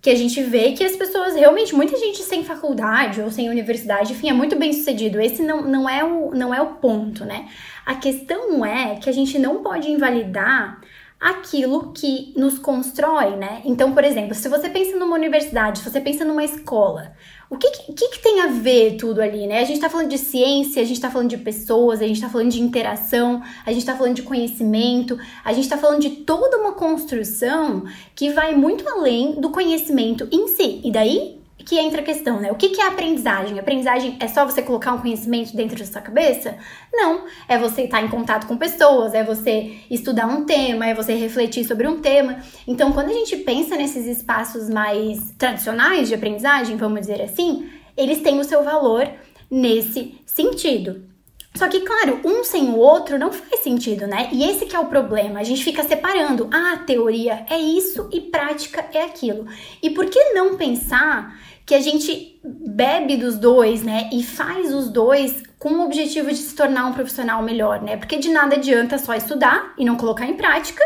que 0.00 0.08
a 0.08 0.14
gente 0.14 0.42
vê 0.42 0.72
que 0.72 0.82
as 0.82 0.96
pessoas 0.96 1.34
realmente, 1.34 1.74
muita 1.74 1.96
gente 1.98 2.22
sem 2.22 2.42
faculdade 2.42 3.20
ou 3.20 3.30
sem 3.30 3.50
universidade, 3.50 4.12
enfim, 4.12 4.30
é 4.30 4.32
muito 4.32 4.56
bem 4.56 4.72
sucedido. 4.72 5.20
Esse 5.20 5.42
não, 5.42 5.62
não, 5.62 5.88
é, 5.88 6.02
o, 6.02 6.30
não 6.34 6.54
é 6.54 6.62
o 6.62 6.74
ponto, 6.76 7.24
né? 7.24 7.46
A 7.84 7.96
questão 7.96 8.64
é 8.64 8.96
que 8.96 9.10
a 9.10 9.12
gente 9.12 9.38
não 9.38 9.62
pode 9.62 9.90
invalidar 9.90 10.80
aquilo 11.20 11.92
que 11.92 12.32
nos 12.36 12.58
constrói, 12.58 13.36
né? 13.36 13.62
Então, 13.64 13.92
por 13.92 14.04
exemplo, 14.04 14.34
se 14.34 14.48
você 14.48 14.68
pensa 14.68 14.96
numa 14.96 15.16
universidade, 15.16 15.78
se 15.78 15.90
você 15.90 16.00
pensa 16.00 16.24
numa 16.24 16.44
escola, 16.44 17.12
o 17.48 17.56
que, 17.56 17.70
que, 17.70 18.08
que 18.08 18.18
tem 18.18 18.40
a 18.40 18.48
ver 18.48 18.96
tudo 18.96 19.22
ali, 19.22 19.46
né? 19.46 19.60
A 19.60 19.64
gente 19.64 19.80
tá 19.80 19.88
falando 19.88 20.08
de 20.08 20.18
ciência, 20.18 20.82
a 20.82 20.84
gente 20.84 21.00
tá 21.00 21.10
falando 21.10 21.30
de 21.30 21.38
pessoas, 21.38 22.02
a 22.02 22.06
gente 22.06 22.20
tá 22.20 22.28
falando 22.28 22.50
de 22.50 22.60
interação, 22.60 23.42
a 23.64 23.72
gente 23.72 23.86
tá 23.86 23.96
falando 23.96 24.14
de 24.14 24.22
conhecimento, 24.22 25.18
a 25.44 25.52
gente 25.52 25.68
tá 25.68 25.78
falando 25.78 26.00
de 26.00 26.10
toda 26.10 26.58
uma 26.58 26.72
construção 26.72 27.84
que 28.14 28.30
vai 28.30 28.54
muito 28.54 28.88
além 28.88 29.40
do 29.40 29.50
conhecimento 29.50 30.28
em 30.32 30.48
si. 30.48 30.80
E 30.84 30.90
daí 30.90 31.43
que 31.58 31.78
entra 31.78 32.00
a 32.00 32.04
questão, 32.04 32.40
né? 32.40 32.50
O 32.50 32.56
que, 32.56 32.70
que 32.70 32.80
é 32.80 32.88
aprendizagem? 32.88 33.58
Aprendizagem 33.58 34.16
é 34.20 34.26
só 34.28 34.44
você 34.44 34.60
colocar 34.62 34.92
um 34.92 35.00
conhecimento 35.00 35.56
dentro 35.56 35.78
da 35.78 35.84
sua 35.84 36.00
cabeça? 36.00 36.56
Não. 36.92 37.24
É 37.48 37.56
você 37.56 37.82
estar 37.82 38.02
em 38.02 38.08
contato 38.08 38.46
com 38.46 38.56
pessoas, 38.56 39.14
é 39.14 39.22
você 39.22 39.76
estudar 39.90 40.26
um 40.26 40.44
tema, 40.44 40.86
é 40.86 40.94
você 40.94 41.14
refletir 41.14 41.64
sobre 41.64 41.86
um 41.86 42.00
tema. 42.00 42.38
Então, 42.66 42.92
quando 42.92 43.10
a 43.10 43.14
gente 43.14 43.36
pensa 43.38 43.76
nesses 43.76 44.06
espaços 44.06 44.68
mais 44.68 45.32
tradicionais 45.38 46.08
de 46.08 46.14
aprendizagem, 46.14 46.76
vamos 46.76 47.00
dizer 47.00 47.22
assim, 47.22 47.68
eles 47.96 48.20
têm 48.20 48.40
o 48.40 48.44
seu 48.44 48.64
valor 48.64 49.08
nesse 49.50 50.18
sentido. 50.26 51.13
Só 51.56 51.68
que, 51.68 51.80
claro, 51.80 52.20
um 52.24 52.42
sem 52.42 52.70
o 52.70 52.76
outro 52.76 53.16
não 53.16 53.32
faz 53.32 53.60
sentido, 53.60 54.08
né? 54.08 54.28
E 54.32 54.42
esse 54.44 54.66
que 54.66 54.74
é 54.74 54.78
o 54.78 54.86
problema. 54.86 55.38
A 55.38 55.44
gente 55.44 55.62
fica 55.62 55.84
separando. 55.84 56.50
Ah, 56.52 56.78
teoria 56.84 57.46
é 57.48 57.56
isso 57.56 58.08
e 58.12 58.20
prática 58.20 58.84
é 58.92 59.04
aquilo. 59.04 59.46
E 59.80 59.90
por 59.90 60.06
que 60.06 60.32
não 60.32 60.56
pensar 60.56 61.38
que 61.64 61.74
a 61.74 61.80
gente 61.80 62.38
bebe 62.44 63.16
dos 63.16 63.38
dois, 63.38 63.82
né? 63.82 64.10
E 64.12 64.22
faz 64.22 64.74
os 64.74 64.88
dois 64.88 65.42
com 65.58 65.70
o 65.74 65.84
objetivo 65.84 66.28
de 66.28 66.36
se 66.36 66.54
tornar 66.54 66.86
um 66.86 66.92
profissional 66.92 67.42
melhor, 67.42 67.80
né? 67.80 67.96
Porque 67.96 68.18
de 68.18 68.30
nada 68.30 68.56
adianta 68.56 68.98
só 68.98 69.14
estudar 69.14 69.72
e 69.78 69.84
não 69.84 69.96
colocar 69.96 70.26
em 70.26 70.34
prática. 70.34 70.82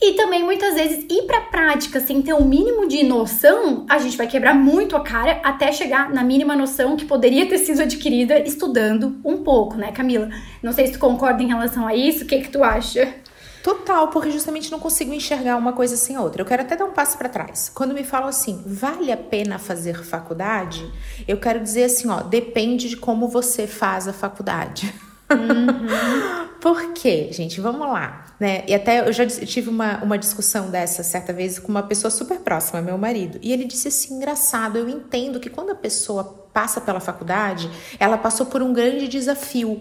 E 0.00 0.12
também 0.12 0.44
muitas 0.44 0.74
vezes 0.74 1.06
ir 1.08 1.22
para 1.22 1.38
a 1.38 1.42
prática 1.42 2.00
sem 2.00 2.20
ter 2.20 2.34
o 2.34 2.38
um 2.38 2.44
mínimo 2.44 2.86
de 2.86 3.02
noção, 3.02 3.86
a 3.88 3.98
gente 3.98 4.16
vai 4.16 4.26
quebrar 4.26 4.54
muito 4.54 4.94
a 4.94 5.00
cara 5.00 5.40
até 5.42 5.72
chegar 5.72 6.12
na 6.12 6.22
mínima 6.22 6.54
noção 6.54 6.96
que 6.96 7.06
poderia 7.06 7.48
ter 7.48 7.58
sido 7.58 7.80
adquirida 7.80 8.38
estudando 8.40 9.16
um 9.24 9.38
pouco, 9.38 9.76
né, 9.76 9.92
Camila? 9.92 10.28
Não 10.62 10.72
sei 10.72 10.86
se 10.86 10.92
tu 10.92 10.98
concorda 10.98 11.42
em 11.42 11.48
relação 11.48 11.86
a 11.86 11.94
isso, 11.94 12.24
o 12.24 12.26
que 12.26 12.40
que 12.40 12.50
tu 12.50 12.62
acha? 12.62 13.14
Total, 13.62 14.06
porque 14.08 14.30
justamente 14.30 14.70
não 14.70 14.78
consigo 14.78 15.12
enxergar 15.12 15.56
uma 15.56 15.72
coisa 15.72 15.96
sem 15.96 16.16
outra. 16.16 16.40
Eu 16.40 16.46
quero 16.46 16.62
até 16.62 16.76
dar 16.76 16.84
um 16.84 16.92
passo 16.92 17.18
para 17.18 17.28
trás. 17.28 17.68
Quando 17.74 17.94
me 17.94 18.04
falam 18.04 18.28
assim, 18.28 18.62
vale 18.64 19.10
a 19.10 19.16
pena 19.16 19.58
fazer 19.58 20.04
faculdade? 20.04 20.88
Eu 21.26 21.40
quero 21.40 21.58
dizer 21.58 21.84
assim, 21.84 22.08
ó, 22.08 22.20
depende 22.20 22.88
de 22.88 22.96
como 22.96 23.26
você 23.26 23.66
faz 23.66 24.06
a 24.06 24.12
faculdade. 24.12 24.94
Uhum. 25.30 26.46
Por 26.60 26.92
quê, 26.94 27.28
gente? 27.32 27.60
Vamos 27.60 27.86
lá. 27.88 28.24
Né? 28.40 28.64
E 28.66 28.74
até 28.74 29.06
eu 29.06 29.12
já 29.12 29.26
tive 29.26 29.68
uma, 29.68 30.02
uma 30.02 30.18
discussão 30.18 30.70
dessa 30.70 31.02
certa 31.02 31.32
vez 31.32 31.58
com 31.58 31.68
uma 31.68 31.82
pessoa 31.82 32.10
super 32.10 32.40
próxima, 32.40 32.82
meu 32.82 32.98
marido. 32.98 33.38
E 33.42 33.52
ele 33.52 33.64
disse 33.64 33.88
assim: 33.88 34.14
engraçado, 34.14 34.76
eu 34.78 34.88
entendo 34.88 35.40
que 35.40 35.50
quando 35.50 35.70
a 35.70 35.74
pessoa 35.74 36.24
passa 36.52 36.80
pela 36.80 37.00
faculdade, 37.00 37.70
ela 37.98 38.18
passou 38.18 38.46
por 38.46 38.62
um 38.62 38.72
grande 38.72 39.08
desafio. 39.08 39.80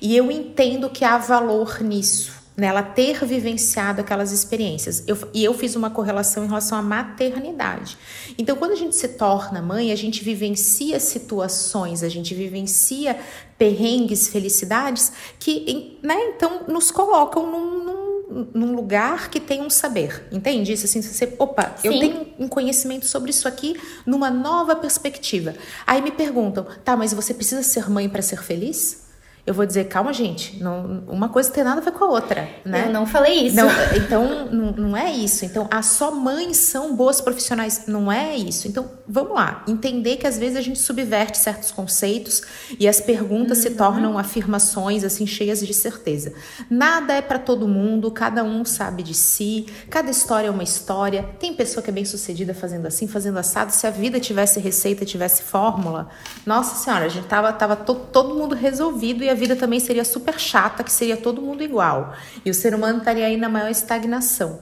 E 0.00 0.16
eu 0.16 0.30
entendo 0.30 0.90
que 0.90 1.04
há 1.04 1.16
valor 1.16 1.80
nisso 1.80 2.46
nela 2.56 2.82
ter 2.82 3.22
vivenciado 3.24 4.00
aquelas 4.00 4.32
experiências. 4.32 5.04
Eu, 5.06 5.18
e 5.34 5.44
eu 5.44 5.52
fiz 5.52 5.76
uma 5.76 5.90
correlação 5.90 6.44
em 6.44 6.46
relação 6.46 6.78
à 6.78 6.82
maternidade. 6.82 7.98
Então, 8.38 8.56
quando 8.56 8.72
a 8.72 8.76
gente 8.76 8.96
se 8.96 9.08
torna 9.08 9.60
mãe, 9.60 9.92
a 9.92 9.96
gente 9.96 10.24
vivencia 10.24 10.98
situações, 10.98 12.02
a 12.02 12.08
gente 12.08 12.34
vivencia 12.34 13.18
perrengues, 13.58 14.28
felicidades 14.28 15.12
que, 15.38 15.98
né, 16.02 16.16
então, 16.34 16.64
nos 16.68 16.90
colocam 16.90 17.50
num, 17.50 17.84
num, 17.84 18.48
num 18.52 18.76
lugar 18.76 19.30
que 19.30 19.40
tem 19.40 19.62
um 19.62 19.70
saber. 19.70 20.26
Entende 20.30 20.72
isso? 20.72 20.84
Assim, 20.84 21.00
você, 21.00 21.34
opa, 21.38 21.74
Sim. 21.76 21.88
eu 21.88 21.98
tenho 21.98 22.26
um 22.38 22.48
conhecimento 22.48 23.06
sobre 23.06 23.30
isso 23.30 23.48
aqui 23.48 23.80
numa 24.04 24.30
nova 24.30 24.76
perspectiva. 24.76 25.54
Aí 25.86 26.02
me 26.02 26.10
perguntam, 26.10 26.66
tá, 26.84 26.96
mas 26.96 27.12
você 27.12 27.32
precisa 27.32 27.62
ser 27.62 27.90
mãe 27.90 28.08
para 28.08 28.22
ser 28.22 28.42
feliz? 28.42 29.05
Eu 29.46 29.54
vou 29.54 29.64
dizer, 29.64 29.84
calma, 29.84 30.12
gente, 30.12 30.60
não, 30.60 31.04
uma 31.06 31.28
coisa 31.28 31.48
tem 31.52 31.62
nada 31.62 31.80
a 31.80 31.84
ver 31.84 31.92
com 31.92 32.04
a 32.04 32.08
outra, 32.08 32.48
né? 32.64 32.86
Eu 32.88 32.92
não 32.92 33.06
falei 33.06 33.46
isso. 33.46 33.54
Não, 33.54 33.68
então, 33.94 34.46
não, 34.50 34.72
não 34.72 34.96
é 34.96 35.08
isso. 35.12 35.44
Então, 35.44 35.68
as 35.70 35.86
só 35.86 36.10
mães 36.10 36.56
são 36.56 36.96
boas 36.96 37.20
profissionais. 37.20 37.84
Não 37.86 38.10
é 38.10 38.34
isso. 38.34 38.66
Então, 38.66 38.90
vamos 39.06 39.34
lá. 39.34 39.62
Entender 39.68 40.16
que 40.16 40.26
às 40.26 40.36
vezes 40.36 40.56
a 40.56 40.60
gente 40.60 40.80
subverte 40.80 41.38
certos 41.38 41.70
conceitos 41.70 42.42
e 42.76 42.88
as 42.88 43.00
perguntas 43.00 43.58
uhum. 43.58 43.62
se 43.62 43.70
tornam 43.70 44.18
afirmações, 44.18 45.04
assim, 45.04 45.24
cheias 45.28 45.64
de 45.64 45.72
certeza. 45.72 46.32
Nada 46.68 47.12
é 47.12 47.22
para 47.22 47.38
todo 47.38 47.68
mundo, 47.68 48.10
cada 48.10 48.42
um 48.42 48.64
sabe 48.64 49.04
de 49.04 49.14
si, 49.14 49.66
cada 49.88 50.10
história 50.10 50.48
é 50.48 50.50
uma 50.50 50.64
história. 50.64 51.22
Tem 51.38 51.54
pessoa 51.54 51.84
que 51.84 51.90
é 51.90 51.92
bem 51.92 52.04
sucedida 52.04 52.52
fazendo 52.52 52.86
assim, 52.86 53.06
fazendo 53.06 53.38
assado. 53.38 53.70
Se 53.70 53.86
a 53.86 53.90
vida 53.90 54.18
tivesse 54.18 54.58
receita, 54.58 55.04
tivesse 55.04 55.44
fórmula, 55.44 56.08
nossa 56.44 56.74
senhora, 56.82 57.04
a 57.04 57.08
gente 57.08 57.28
tava, 57.28 57.52
tava 57.52 57.76
to, 57.76 57.94
todo 57.94 58.34
mundo 58.34 58.56
resolvido 58.56 59.22
e 59.22 59.30
a 59.30 59.35
vida 59.36 59.54
também 59.54 59.78
seria 59.78 60.04
super 60.04 60.38
chata, 60.38 60.82
que 60.82 60.92
seria 60.92 61.16
todo 61.16 61.40
mundo 61.40 61.62
igual. 61.62 62.14
E 62.44 62.50
o 62.50 62.54
ser 62.54 62.74
humano 62.74 62.98
estaria 62.98 63.26
aí 63.26 63.36
na 63.36 63.48
maior 63.48 63.70
estagnação. 63.70 64.60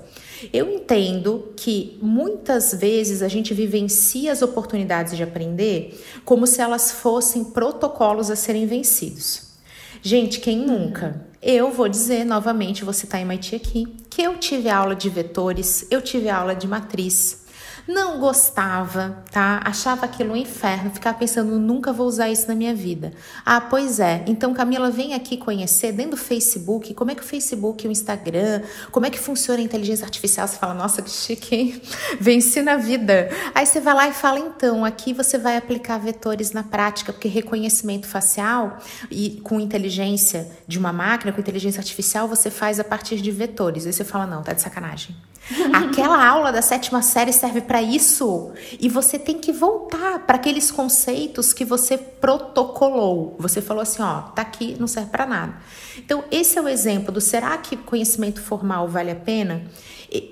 Eu 0.53 0.71
entendo 0.75 1.53
que 1.57 1.99
muitas 2.03 2.75
vezes 2.75 3.23
a 3.23 3.29
gente 3.29 3.55
vivencia 3.55 4.33
as 4.33 4.43
oportunidades 4.43 5.17
de 5.17 5.23
aprender 5.23 5.99
como 6.25 6.47
se 6.47 6.61
elas 6.61 6.91
fossem 6.91 7.45
protocolos 7.45 8.31
a 8.31 8.37
serem 8.37 8.67
vencidos. 8.67 9.55
Gente, 10.03 10.41
quem 10.41 10.59
nunca? 10.59 11.25
Eu 11.41 11.71
vou 11.71 11.89
dizer 11.89 12.25
novamente, 12.25 12.85
vou 12.85 12.93
citar 12.93 13.21
MIT 13.21 13.57
aqui, 13.57 13.97
que 14.11 14.23
eu 14.23 14.37
tive 14.39 14.69
aula 14.69 14.95
de 14.95 15.09
vetores, 15.09 15.87
eu 15.91 16.03
tive 16.03 16.29
aula 16.29 16.55
de 16.55 16.67
matriz, 16.67 17.43
não 17.87 18.18
gostava, 18.18 19.23
tá? 19.31 19.61
Achava 19.64 20.07
aquilo 20.07 20.33
um 20.33 20.37
inferno, 20.37 20.90
ficava 20.90 21.18
pensando, 21.18 21.59
nunca 21.59 21.92
vou 21.92 22.07
usar 22.07 22.31
isso 22.31 22.49
na 22.49 22.55
minha 22.55 22.75
vida. 22.75 23.12
Ah, 23.44 23.61
pois 23.61 24.01
é. 24.01 24.25
Então, 24.27 24.55
Camila, 24.55 24.90
vem 24.90 25.12
aqui 25.12 25.37
conhecer 25.37 25.92
dentro 25.92 26.12
do 26.12 26.16
Facebook, 26.16 26.94
como 26.94 27.11
é 27.11 27.14
que 27.14 27.20
o 27.20 27.25
Facebook, 27.25 27.87
o 27.87 27.90
Instagram, 27.90 28.62
como 28.90 29.05
é 29.05 29.11
que 29.11 29.18
funciona 29.18 29.61
a 29.61 29.64
inteligência 29.64 30.05
artificial. 30.05 30.49
Você 30.49 30.57
fala, 30.57 30.73
nossa, 30.73 31.03
que 31.03 31.11
chique, 31.11 31.55
hein? 31.55 31.83
Venci 32.18 32.62
na 32.62 32.77
vida. 32.77 33.29
Aí 33.55 33.66
você 33.66 33.81
vai 33.81 33.94
lá 33.94 34.09
e 34.09 34.12
fala, 34.12 34.38
então, 34.38 34.85
aqui 34.85 35.12
você 35.12 35.37
vai 35.37 35.57
aplicar 35.57 35.99
vetores 35.99 36.53
na 36.53 36.62
prática, 36.62 37.12
porque 37.12 37.29
reconhecimento 37.29 38.07
facial 38.07 38.79
e 39.11 39.40
com 39.44 39.61
inteligência 39.61 40.51
de 40.66 40.79
uma 40.79 40.92
máquina, 40.92 41.33
com 41.33 41.40
inteligência 41.40 41.81
artificial, 41.81 42.27
você 42.27 42.51
faz 42.51 42.81
a 42.81 42.85
partir 42.85 43.20
de 43.20 43.31
vetores. 43.31 43.87
Aí 43.87 43.92
você 43.92 44.05
fala, 44.05 44.27
não, 44.27 44.42
tá 44.42 44.55
de 44.55 44.62
sacanagem. 44.62 45.14
Aquela 45.72 46.26
aula 46.26 46.50
da 46.50 46.62
sétima 46.62 47.02
série 47.02 47.33
serve 47.33 47.61
para 47.61 47.83
isso. 47.83 48.52
E 48.80 48.88
você 48.88 49.18
tem 49.18 49.38
que 49.38 49.52
voltar 49.52 50.20
para 50.20 50.37
aqueles 50.37 50.70
conceitos 50.70 51.52
que 51.52 51.64
você 51.64 51.98
protocolou. 51.98 53.37
Você 53.38 53.61
falou 53.61 53.83
assim, 53.83 54.02
ó, 54.02 54.22
tá 54.22 54.42
aqui, 54.42 54.76
não 54.78 54.87
serve 54.87 55.11
para 55.11 55.26
nada. 55.26 55.57
Então, 55.98 56.24
esse 56.30 56.59
é 56.59 56.62
o 56.62 56.68
exemplo 56.68 57.12
do 57.12 57.20
será 57.20 57.57
que 57.59 57.76
conhecimento 57.76 58.40
formal 58.40 58.88
vale 58.88 59.11
a 59.11 59.16
pena? 59.16 59.64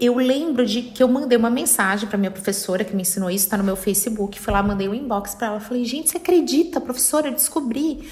Eu 0.01 0.16
lembro 0.16 0.64
de 0.64 0.83
que 0.83 1.03
eu 1.03 1.09
mandei 1.09 1.37
uma 1.37 1.51
mensagem 1.51 2.09
para 2.09 2.16
minha 2.16 2.31
professora 2.31 2.85
que 2.85 2.94
me 2.94 3.03
ensinou 3.03 3.29
isso, 3.31 3.44
está 3.44 3.57
no 3.57 3.64
meu 3.64 3.77
Facebook. 3.77 4.38
Fui 4.40 4.53
lá, 4.53 4.62
mandei 4.62 4.88
um 4.88 4.94
inbox 4.94 5.35
para 5.35 5.48
ela. 5.48 5.61
Falei, 5.61 5.85
gente, 5.85 6.11
você 6.11 6.18
acredita, 6.18 6.81
professora? 6.81 7.29
Eu 7.29 7.33
descobri 7.33 8.09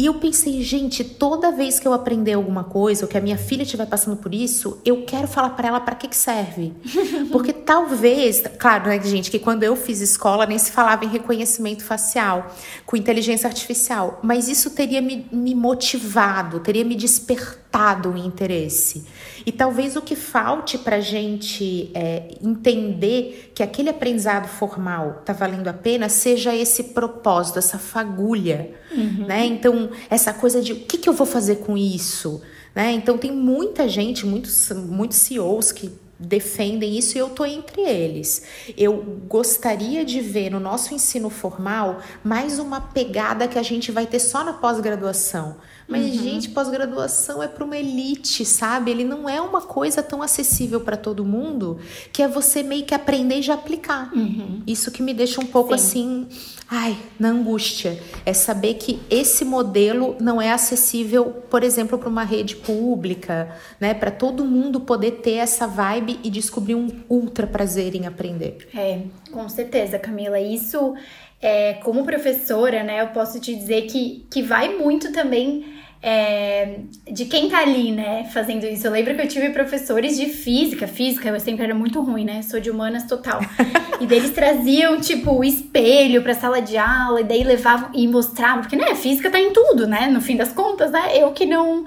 e 0.00 0.06
eu 0.06 0.14
pensei, 0.14 0.62
gente, 0.62 1.04
toda 1.04 1.52
vez 1.52 1.78
que 1.78 1.86
eu 1.86 1.92
aprender 1.92 2.32
alguma 2.32 2.64
coisa, 2.64 3.04
ou 3.04 3.08
que 3.08 3.18
a 3.18 3.20
minha 3.20 3.36
filha 3.36 3.64
estiver 3.64 3.84
passando 3.84 4.16
por 4.16 4.34
isso, 4.34 4.80
eu 4.82 5.04
quero 5.04 5.28
falar 5.28 5.50
para 5.50 5.68
ela 5.68 5.78
para 5.78 5.94
que 5.94 6.08
que 6.08 6.16
serve. 6.16 6.72
Porque 7.30 7.52
talvez, 7.52 8.42
claro, 8.58 8.88
né, 8.88 8.98
gente, 9.02 9.30
que 9.30 9.38
quando 9.38 9.62
eu 9.62 9.76
fiz 9.76 10.00
escola 10.00 10.46
nem 10.46 10.56
se 10.56 10.72
falava 10.72 11.04
em 11.04 11.08
reconhecimento 11.08 11.84
facial, 11.84 12.50
com 12.86 12.96
inteligência 12.96 13.46
artificial, 13.46 14.18
mas 14.22 14.48
isso 14.48 14.70
teria 14.70 15.02
me, 15.02 15.26
me 15.30 15.54
motivado, 15.54 16.60
teria 16.60 16.82
me 16.82 16.94
despertado 16.94 17.59
o 18.12 18.16
interesse. 18.16 19.04
E 19.46 19.52
talvez 19.52 19.96
o 19.96 20.02
que 20.02 20.16
falte 20.16 20.76
para 20.76 21.00
gente 21.00 21.90
é, 21.94 22.36
entender 22.42 23.52
que 23.54 23.62
aquele 23.62 23.88
aprendizado 23.88 24.48
formal 24.48 25.22
tá 25.24 25.32
valendo 25.32 25.68
a 25.68 25.72
pena 25.72 26.08
seja 26.08 26.54
esse 26.54 26.84
propósito, 26.84 27.58
essa 27.58 27.78
fagulha, 27.78 28.70
uhum. 28.90 29.26
né? 29.26 29.46
Então, 29.46 29.90
essa 30.10 30.32
coisa 30.32 30.60
de 30.60 30.72
o 30.72 30.80
que, 30.80 30.98
que 30.98 31.08
eu 31.08 31.12
vou 31.12 31.26
fazer 31.26 31.56
com 31.56 31.76
isso? 31.76 32.42
Né? 32.74 32.92
Então, 32.92 33.16
tem 33.18 33.32
muita 33.32 33.88
gente, 33.88 34.26
muitos, 34.26 34.70
muitos 34.70 35.18
CEOs 35.18 35.72
que 35.72 35.90
defendem 36.20 36.98
isso 36.98 37.16
e 37.16 37.20
eu 37.20 37.30
tô 37.30 37.44
entre 37.44 37.80
eles. 37.80 38.42
Eu 38.76 39.02
gostaria 39.26 40.04
de 40.04 40.20
ver 40.20 40.50
no 40.50 40.60
nosso 40.60 40.92
ensino 40.92 41.30
formal 41.30 42.00
mais 42.22 42.58
uma 42.58 42.80
pegada 42.80 43.48
que 43.48 43.58
a 43.58 43.62
gente 43.62 43.90
vai 43.90 44.06
ter 44.06 44.18
só 44.18 44.44
na 44.44 44.52
pós-graduação. 44.52 45.56
Mas, 45.90 46.04
uhum. 46.06 46.22
gente, 46.22 46.48
pós-graduação 46.50 47.42
é 47.42 47.48
para 47.48 47.64
uma 47.64 47.76
elite, 47.76 48.44
sabe? 48.44 48.92
Ele 48.92 49.02
não 49.02 49.28
é 49.28 49.40
uma 49.40 49.60
coisa 49.60 50.00
tão 50.00 50.22
acessível 50.22 50.80
para 50.80 50.96
todo 50.96 51.24
mundo 51.24 51.80
que 52.12 52.22
é 52.22 52.28
você 52.28 52.62
meio 52.62 52.84
que 52.84 52.94
aprender 52.94 53.40
e 53.40 53.42
já 53.42 53.54
aplicar. 53.54 54.08
Uhum. 54.14 54.62
Isso 54.64 54.92
que 54.92 55.02
me 55.02 55.12
deixa 55.12 55.40
um 55.40 55.46
pouco 55.46 55.70
Sim. 55.70 55.74
assim, 55.74 56.28
ai, 56.70 56.96
na 57.18 57.30
angústia. 57.30 58.00
É 58.24 58.32
saber 58.32 58.74
que 58.74 59.00
esse 59.10 59.44
modelo 59.44 60.16
não 60.20 60.40
é 60.40 60.52
acessível, 60.52 61.26
por 61.50 61.64
exemplo, 61.64 61.98
para 61.98 62.08
uma 62.08 62.22
rede 62.22 62.54
pública, 62.54 63.52
né? 63.80 63.92
Para 63.92 64.12
todo 64.12 64.44
mundo 64.44 64.78
poder 64.78 65.22
ter 65.22 65.34
essa 65.34 65.66
vibe 65.66 66.09
e 66.24 66.30
descobrir 66.30 66.74
um 66.74 66.88
ultra 67.08 67.46
prazer 67.46 67.94
em 67.94 68.06
aprender. 68.06 68.68
É, 68.74 69.02
com 69.30 69.48
certeza, 69.48 69.98
Camila. 69.98 70.40
Isso, 70.40 70.94
é, 71.40 71.74
como 71.74 72.04
professora, 72.04 72.82
né, 72.82 73.02
eu 73.02 73.08
posso 73.08 73.38
te 73.40 73.54
dizer 73.54 73.82
que, 73.82 74.26
que 74.30 74.42
vai 74.42 74.76
muito 74.76 75.12
também 75.12 75.64
é, 76.02 76.80
de 77.10 77.26
quem 77.26 77.50
tá 77.50 77.58
ali, 77.58 77.92
né, 77.92 78.28
fazendo 78.32 78.64
isso. 78.64 78.86
Eu 78.86 78.92
lembro 78.92 79.14
que 79.14 79.20
eu 79.20 79.28
tive 79.28 79.50
professores 79.50 80.16
de 80.16 80.26
física, 80.26 80.86
física 80.86 81.28
eu 81.28 81.38
sempre 81.38 81.64
era 81.64 81.74
muito 81.74 82.00
ruim, 82.00 82.24
né, 82.24 82.42
sou 82.42 82.58
de 82.58 82.70
humanas 82.70 83.04
total. 83.04 83.40
e 84.00 84.06
deles 84.06 84.30
traziam, 84.30 84.98
tipo, 85.00 85.32
o 85.32 85.44
espelho 85.44 86.22
pra 86.22 86.34
sala 86.34 86.60
de 86.60 86.76
aula, 86.76 87.20
e 87.20 87.24
daí 87.24 87.44
levavam 87.44 87.90
e 87.94 88.08
mostravam, 88.08 88.62
porque, 88.62 88.76
né, 88.76 88.94
física 88.94 89.30
tá 89.30 89.38
em 89.38 89.52
tudo, 89.52 89.86
né, 89.86 90.06
no 90.06 90.20
fim 90.20 90.36
das 90.36 90.52
contas, 90.52 90.90
né, 90.90 91.18
eu 91.18 91.32
que 91.32 91.44
não 91.44 91.84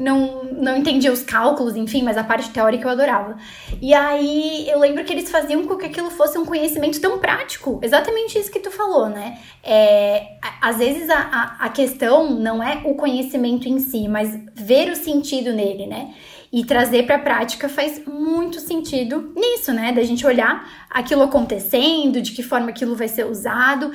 não, 0.00 0.44
não 0.44 0.78
entendia 0.78 1.12
os 1.12 1.22
cálculos, 1.22 1.76
enfim, 1.76 2.02
mas 2.02 2.16
a 2.16 2.24
parte 2.24 2.48
teórica 2.48 2.86
eu 2.86 2.90
adorava. 2.90 3.36
E 3.82 3.92
aí 3.92 4.66
eu 4.66 4.78
lembro 4.78 5.04
que 5.04 5.12
eles 5.12 5.30
faziam 5.30 5.66
com 5.66 5.76
que 5.76 5.84
aquilo 5.84 6.10
fosse 6.10 6.38
um 6.38 6.46
conhecimento 6.46 6.98
tão 7.02 7.18
prático. 7.18 7.78
Exatamente 7.82 8.38
isso 8.38 8.50
que 8.50 8.60
tu 8.60 8.70
falou, 8.70 9.10
né? 9.10 9.38
É, 9.62 10.38
às 10.62 10.78
vezes 10.78 11.10
a, 11.10 11.18
a, 11.18 11.66
a 11.66 11.68
questão 11.68 12.30
não 12.30 12.62
é 12.62 12.80
o 12.86 12.94
conhecimento 12.94 13.68
em 13.68 13.78
si, 13.78 14.08
mas 14.08 14.40
ver 14.54 14.90
o 14.90 14.96
sentido 14.96 15.52
nele, 15.52 15.86
né? 15.86 16.14
E 16.50 16.64
trazer 16.64 17.04
para 17.04 17.16
a 17.16 17.20
prática 17.20 17.68
faz 17.68 18.02
muito 18.06 18.58
sentido 18.58 19.34
nisso, 19.36 19.70
né? 19.70 19.92
Da 19.92 20.02
gente 20.02 20.26
olhar 20.26 20.86
aquilo 20.88 21.22
acontecendo, 21.22 22.22
de 22.22 22.32
que 22.32 22.42
forma 22.42 22.70
aquilo 22.70 22.96
vai 22.96 23.06
ser 23.06 23.26
usado. 23.26 23.92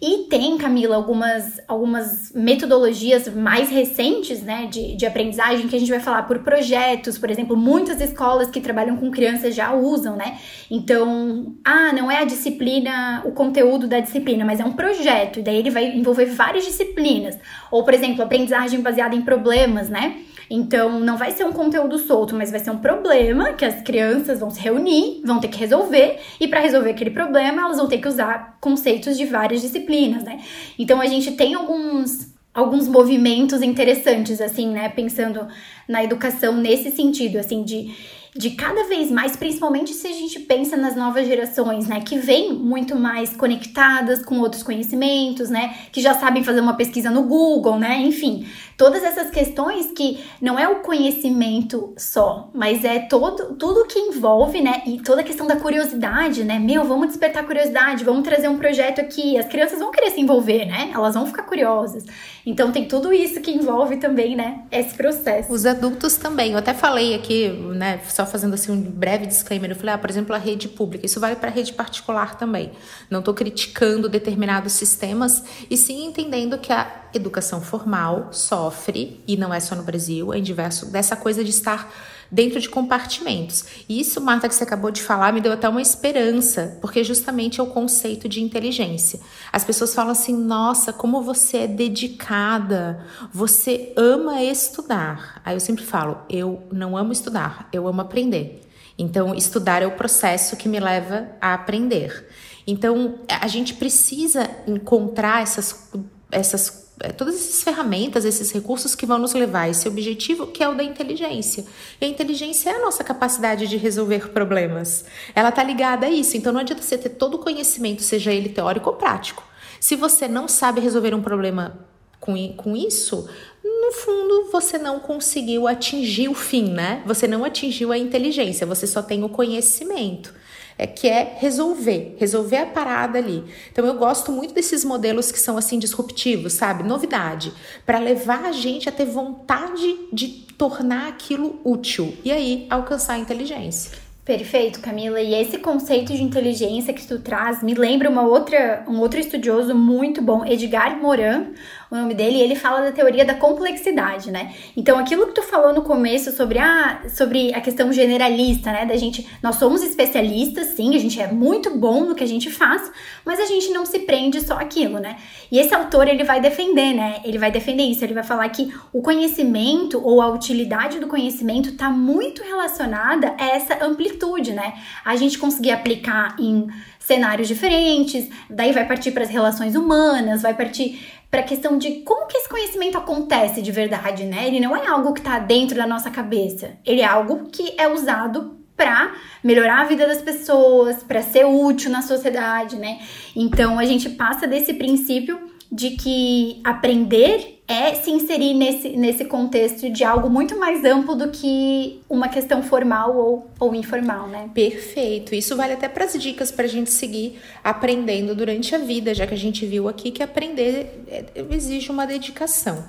E 0.00 0.28
tem, 0.28 0.56
Camila, 0.56 0.94
algumas, 0.94 1.60
algumas 1.66 2.32
metodologias 2.32 3.28
mais 3.34 3.68
recentes, 3.68 4.42
né, 4.42 4.66
de, 4.70 4.94
de 4.94 5.04
aprendizagem 5.04 5.66
que 5.66 5.74
a 5.74 5.78
gente 5.78 5.90
vai 5.90 5.98
falar 5.98 6.22
por 6.22 6.38
projetos, 6.40 7.18
por 7.18 7.30
exemplo, 7.30 7.56
muitas 7.56 8.00
escolas 8.00 8.48
que 8.48 8.60
trabalham 8.60 8.96
com 8.96 9.10
crianças 9.10 9.54
já 9.54 9.74
usam, 9.74 10.14
né? 10.14 10.38
Então, 10.70 11.56
ah, 11.64 11.92
não 11.92 12.08
é 12.08 12.18
a 12.18 12.24
disciplina, 12.24 13.22
o 13.24 13.32
conteúdo 13.32 13.88
da 13.88 13.98
disciplina, 13.98 14.44
mas 14.44 14.60
é 14.60 14.64
um 14.64 14.72
projeto, 14.72 15.40
e 15.40 15.42
daí 15.42 15.56
ele 15.56 15.70
vai 15.70 15.86
envolver 15.96 16.26
várias 16.26 16.64
disciplinas. 16.64 17.36
Ou, 17.70 17.82
por 17.82 17.92
exemplo, 17.92 18.22
aprendizagem 18.22 18.80
baseada 18.80 19.16
em 19.16 19.22
problemas, 19.22 19.88
né? 19.88 20.22
Então, 20.50 20.98
não 21.00 21.16
vai 21.16 21.30
ser 21.32 21.44
um 21.44 21.52
conteúdo 21.52 21.98
solto, 21.98 22.34
mas 22.34 22.50
vai 22.50 22.60
ser 22.60 22.70
um 22.70 22.78
problema 22.78 23.52
que 23.52 23.64
as 23.64 23.82
crianças 23.82 24.40
vão 24.40 24.50
se 24.50 24.60
reunir, 24.60 25.20
vão 25.24 25.40
ter 25.40 25.48
que 25.48 25.58
resolver, 25.58 26.18
e 26.40 26.48
para 26.48 26.60
resolver 26.60 26.90
aquele 26.90 27.10
problema, 27.10 27.62
elas 27.62 27.76
vão 27.76 27.86
ter 27.86 27.98
que 27.98 28.08
usar 28.08 28.56
conceitos 28.60 29.16
de 29.16 29.26
várias 29.26 29.60
disciplinas, 29.60 30.24
né? 30.24 30.40
Então, 30.78 31.00
a 31.00 31.06
gente 31.06 31.32
tem 31.32 31.54
alguns 31.54 32.36
alguns 32.54 32.88
movimentos 32.88 33.62
interessantes 33.62 34.40
assim, 34.40 34.66
né, 34.68 34.88
pensando 34.88 35.46
na 35.86 36.02
educação 36.02 36.56
nesse 36.56 36.90
sentido, 36.90 37.38
assim, 37.38 37.62
de 37.62 37.94
de 38.36 38.50
cada 38.50 38.84
vez 38.84 39.10
mais, 39.10 39.34
principalmente 39.34 39.92
se 39.92 40.06
a 40.06 40.12
gente 40.12 40.38
pensa 40.40 40.76
nas 40.76 40.94
novas 40.94 41.26
gerações, 41.26 41.88
né, 41.88 42.00
que 42.00 42.18
vêm 42.18 42.52
muito 42.52 42.94
mais 42.94 43.34
conectadas 43.34 44.24
com 44.24 44.38
outros 44.38 44.62
conhecimentos, 44.62 45.48
né, 45.50 45.74
que 45.90 46.00
já 46.00 46.14
sabem 46.14 46.44
fazer 46.44 46.60
uma 46.60 46.74
pesquisa 46.74 47.10
no 47.10 47.24
Google, 47.24 47.78
né, 47.78 47.98
enfim, 48.00 48.46
todas 48.78 49.02
essas 49.02 49.28
questões 49.28 49.90
que 49.90 50.24
não 50.40 50.56
é 50.56 50.68
o 50.68 50.76
conhecimento 50.76 51.92
só, 51.98 52.48
mas 52.54 52.84
é 52.84 53.00
todo 53.00 53.56
tudo 53.56 53.84
que 53.86 53.98
envolve, 53.98 54.60
né, 54.60 54.82
e 54.86 55.00
toda 55.00 55.20
a 55.20 55.24
questão 55.24 55.48
da 55.48 55.56
curiosidade, 55.56 56.44
né, 56.44 56.60
meu, 56.60 56.84
vamos 56.84 57.08
despertar 57.08 57.44
curiosidade, 57.44 58.04
vamos 58.04 58.22
trazer 58.22 58.46
um 58.46 58.56
projeto 58.56 59.00
aqui, 59.00 59.36
as 59.36 59.46
crianças 59.48 59.80
vão 59.80 59.90
querer 59.90 60.12
se 60.12 60.20
envolver, 60.20 60.64
né, 60.64 60.92
elas 60.94 61.14
vão 61.14 61.26
ficar 61.26 61.42
curiosas. 61.42 62.04
Então 62.46 62.70
tem 62.70 62.86
tudo 62.86 63.12
isso 63.12 63.40
que 63.40 63.50
envolve 63.50 63.96
também, 63.96 64.36
né, 64.36 64.60
esse 64.70 64.94
processo. 64.94 65.52
Os 65.52 65.66
adultos 65.66 66.16
também. 66.16 66.52
Eu 66.52 66.58
até 66.58 66.72
falei 66.72 67.16
aqui, 67.16 67.48
né, 67.48 68.00
só 68.08 68.24
fazendo 68.24 68.54
assim 68.54 68.70
um 68.70 68.80
breve 68.80 69.26
disclaimer, 69.26 69.72
eu 69.72 69.76
falei, 69.76 69.94
ah, 69.96 69.98
por 69.98 70.08
exemplo, 70.08 70.34
a 70.36 70.38
rede 70.38 70.68
pública. 70.68 71.04
Isso 71.04 71.18
vale 71.18 71.34
para 71.34 71.50
a 71.50 71.52
rede 71.52 71.72
particular 71.72 72.38
também. 72.38 72.70
Não 73.10 73.18
estou 73.18 73.34
criticando 73.34 74.08
determinados 74.08 74.72
sistemas 74.74 75.42
e 75.68 75.76
sim 75.76 76.04
entendendo 76.04 76.56
que 76.58 76.72
a 76.72 77.07
educação 77.14 77.60
formal 77.60 78.28
sofre 78.32 79.22
e 79.26 79.36
não 79.36 79.52
é 79.52 79.60
só 79.60 79.74
no 79.74 79.82
Brasil, 79.82 80.32
é 80.32 80.38
em 80.38 80.42
diverso 80.42 80.86
dessa 80.86 81.16
coisa 81.16 81.42
de 81.42 81.50
estar 81.50 81.92
dentro 82.30 82.60
de 82.60 82.68
compartimentos. 82.68 83.64
E 83.88 84.00
isso, 84.00 84.20
Marta, 84.20 84.48
que 84.48 84.54
você 84.54 84.64
acabou 84.64 84.90
de 84.90 85.02
falar, 85.02 85.32
me 85.32 85.40
deu 85.40 85.52
até 85.52 85.68
uma 85.68 85.80
esperança, 85.80 86.78
porque 86.80 87.02
justamente 87.02 87.60
é 87.60 87.62
o 87.62 87.68
conceito 87.68 88.28
de 88.28 88.42
inteligência. 88.42 89.20
As 89.52 89.64
pessoas 89.64 89.94
falam 89.94 90.12
assim: 90.12 90.36
nossa, 90.36 90.92
como 90.92 91.22
você 91.22 91.58
é 91.58 91.66
dedicada, 91.66 93.04
você 93.32 93.92
ama 93.96 94.42
estudar. 94.42 95.40
Aí 95.44 95.54
eu 95.54 95.60
sempre 95.60 95.84
falo: 95.84 96.18
eu 96.28 96.62
não 96.70 96.96
amo 96.96 97.12
estudar, 97.12 97.68
eu 97.72 97.86
amo 97.88 98.00
aprender. 98.00 98.62
Então, 98.98 99.32
estudar 99.32 99.80
é 99.80 99.86
o 99.86 99.92
processo 99.92 100.56
que 100.56 100.68
me 100.68 100.80
leva 100.80 101.28
a 101.40 101.54
aprender. 101.54 102.28
Então, 102.66 103.20
a 103.28 103.46
gente 103.46 103.74
precisa 103.74 104.50
encontrar 104.66 105.40
essas, 105.40 105.88
essas 106.32 106.87
todas 107.16 107.36
essas 107.36 107.62
ferramentas, 107.62 108.24
esses 108.24 108.50
recursos 108.50 108.94
que 108.94 109.06
vão 109.06 109.18
nos 109.18 109.32
levar 109.32 109.62
a 109.62 109.68
esse 109.68 109.86
objetivo, 109.86 110.48
que 110.48 110.62
é 110.62 110.68
o 110.68 110.74
da 110.74 110.82
inteligência. 110.82 111.64
E 112.00 112.04
a 112.04 112.08
inteligência 112.08 112.70
é 112.70 112.74
a 112.74 112.80
nossa 112.80 113.04
capacidade 113.04 113.66
de 113.66 113.76
resolver 113.76 114.30
problemas. 114.30 115.04
Ela 115.34 115.50
está 115.50 115.62
ligada 115.62 116.06
a 116.06 116.10
isso. 116.10 116.36
Então 116.36 116.52
não 116.52 116.60
adianta 116.60 116.82
você 116.82 116.98
ter 116.98 117.10
todo 117.10 117.34
o 117.34 117.38
conhecimento, 117.38 118.02
seja 118.02 118.32
ele 118.32 118.48
teórico 118.48 118.90
ou 118.90 118.96
prático. 118.96 119.44
Se 119.80 119.94
você 119.94 120.26
não 120.26 120.48
sabe 120.48 120.80
resolver 120.80 121.14
um 121.14 121.22
problema 121.22 121.78
com, 122.18 122.34
com 122.54 122.76
isso, 122.76 123.28
no 123.62 123.92
fundo 123.92 124.48
você 124.50 124.76
não 124.76 124.98
conseguiu 124.98 125.68
atingir 125.68 126.28
o 126.28 126.34
fim, 126.34 126.70
né? 126.70 127.02
Você 127.06 127.28
não 127.28 127.44
atingiu 127.44 127.92
a 127.92 127.98
inteligência, 127.98 128.66
você 128.66 128.86
só 128.86 129.02
tem 129.02 129.22
o 129.22 129.28
conhecimento 129.28 130.34
é, 130.78 130.86
que 130.86 131.08
é 131.08 131.36
resolver, 131.38 132.16
resolver 132.18 132.56
a 132.56 132.66
parada 132.66 133.18
ali. 133.18 133.44
Então 133.72 133.84
eu 133.84 133.94
gosto 133.94 134.30
muito 134.30 134.54
desses 134.54 134.84
modelos 134.84 135.32
que 135.32 135.38
são 135.40 135.58
assim 135.58 135.78
disruptivos, 135.78 136.52
sabe? 136.52 136.84
Novidade, 136.84 137.52
para 137.84 137.98
levar 137.98 138.44
a 138.44 138.52
gente 138.52 138.88
a 138.88 138.92
ter 138.92 139.04
vontade 139.04 139.98
de 140.12 140.28
tornar 140.56 141.08
aquilo 141.08 141.60
útil 141.64 142.16
e 142.24 142.30
aí 142.30 142.66
alcançar 142.70 143.14
a 143.14 143.18
inteligência. 143.18 144.08
Perfeito, 144.28 144.80
Camila. 144.80 145.18
E 145.22 145.34
esse 145.34 145.56
conceito 145.56 146.12
de 146.12 146.22
inteligência 146.22 146.92
que 146.92 147.06
tu 147.06 147.18
traz 147.18 147.62
me 147.62 147.72
lembra 147.72 148.10
uma 148.10 148.20
outra, 148.20 148.84
um 148.86 148.98
outro 148.98 149.18
estudioso 149.18 149.74
muito 149.74 150.20
bom, 150.20 150.44
Edgar 150.44 151.00
Morin, 151.00 151.54
o 151.90 151.96
nome 151.96 152.14
dele, 152.14 152.36
e 152.36 152.42
ele 152.42 152.54
fala 152.54 152.82
da 152.82 152.92
teoria 152.92 153.24
da 153.24 153.34
complexidade, 153.34 154.30
né? 154.30 154.54
Então, 154.76 154.98
aquilo 154.98 155.26
que 155.28 155.34
tu 155.34 155.42
falou 155.42 155.72
no 155.72 155.82
começo 155.82 156.30
sobre 156.32 156.58
a, 156.58 157.02
sobre 157.08 157.54
a 157.54 157.60
questão 157.60 157.92
generalista, 157.92 158.70
né? 158.70 158.84
Da 158.84 158.96
gente, 158.96 159.26
nós 159.42 159.56
somos 159.56 159.82
especialistas, 159.82 160.68
sim, 160.68 160.94
a 160.94 160.98
gente 160.98 161.20
é 161.20 161.32
muito 161.32 161.76
bom 161.76 162.04
no 162.04 162.14
que 162.14 162.24
a 162.24 162.28
gente 162.28 162.50
faz, 162.50 162.90
mas 163.24 163.40
a 163.40 163.46
gente 163.46 163.70
não 163.70 163.86
se 163.86 164.00
prende 164.00 164.40
só 164.40 164.54
aquilo, 164.54 164.98
né? 164.98 165.16
E 165.50 165.58
esse 165.58 165.74
autor, 165.74 166.08
ele 166.08 166.24
vai 166.24 166.40
defender, 166.40 166.92
né? 166.92 167.20
Ele 167.24 167.38
vai 167.38 167.50
defender 167.50 167.84
isso, 167.84 168.04
ele 168.04 168.14
vai 168.14 168.24
falar 168.24 168.48
que 168.50 168.72
o 168.92 169.00
conhecimento 169.00 170.00
ou 170.04 170.20
a 170.20 170.28
utilidade 170.28 171.00
do 171.00 171.06
conhecimento 171.06 171.70
está 171.70 171.88
muito 171.88 172.42
relacionada 172.42 173.34
a 173.38 173.44
essa 173.46 173.84
amplitude, 173.84 174.52
né? 174.52 174.74
A 175.04 175.16
gente 175.16 175.38
conseguir 175.38 175.70
aplicar 175.70 176.36
em 176.38 176.68
cenários 177.08 177.48
diferentes, 177.48 178.28
daí 178.50 178.70
vai 178.70 178.86
partir 178.86 179.12
para 179.12 179.24
as 179.24 179.30
relações 179.30 179.74
humanas, 179.74 180.42
vai 180.42 180.52
partir 180.52 181.00
para 181.30 181.40
a 181.40 181.42
questão 181.42 181.78
de 181.78 182.02
como 182.02 182.26
que 182.26 182.36
esse 182.36 182.48
conhecimento 182.48 182.98
acontece 182.98 183.62
de 183.62 183.72
verdade, 183.72 184.24
né? 184.24 184.46
Ele 184.46 184.60
não 184.60 184.76
é 184.76 184.86
algo 184.86 185.14
que 185.14 185.20
está 185.20 185.38
dentro 185.38 185.76
da 185.76 185.86
nossa 185.86 186.10
cabeça. 186.10 186.76
Ele 186.84 187.00
é 187.00 187.06
algo 187.06 187.46
que 187.50 187.74
é 187.78 187.88
usado 187.88 188.58
para 188.76 189.12
melhorar 189.42 189.80
a 189.80 189.84
vida 189.84 190.06
das 190.06 190.20
pessoas, 190.20 191.02
para 191.02 191.22
ser 191.22 191.44
útil 191.46 191.90
na 191.90 192.02
sociedade, 192.02 192.76
né? 192.76 193.00
Então 193.34 193.78
a 193.78 193.84
gente 193.84 194.10
passa 194.10 194.46
desse 194.46 194.74
princípio 194.74 195.50
de 195.70 195.90
que 195.90 196.60
aprender 196.64 197.58
é 197.68 197.94
se 197.94 198.10
inserir 198.10 198.54
nesse, 198.54 198.88
nesse 198.96 199.26
contexto 199.26 199.90
de 199.90 200.02
algo 200.02 200.30
muito 200.30 200.58
mais 200.58 200.82
amplo 200.86 201.14
do 201.14 201.28
que 201.28 202.00
uma 202.08 202.28
questão 202.28 202.62
formal 202.62 203.14
ou, 203.14 203.50
ou 203.60 203.74
informal, 203.74 204.26
né? 204.26 204.48
Perfeito. 204.54 205.34
Isso 205.34 205.54
vale 205.54 205.74
até 205.74 205.86
para 205.86 206.06
as 206.06 206.14
dicas 206.14 206.50
para 206.50 206.64
a 206.64 206.68
gente 206.68 206.90
seguir 206.90 207.38
aprendendo 207.62 208.34
durante 208.34 208.74
a 208.74 208.78
vida, 208.78 209.14
já 209.14 209.26
que 209.26 209.34
a 209.34 209.38
gente 209.38 209.66
viu 209.66 209.86
aqui 209.86 210.10
que 210.10 210.22
aprender 210.22 211.04
é, 211.08 211.26
exige 211.50 211.90
uma 211.90 212.06
dedicação. 212.06 212.86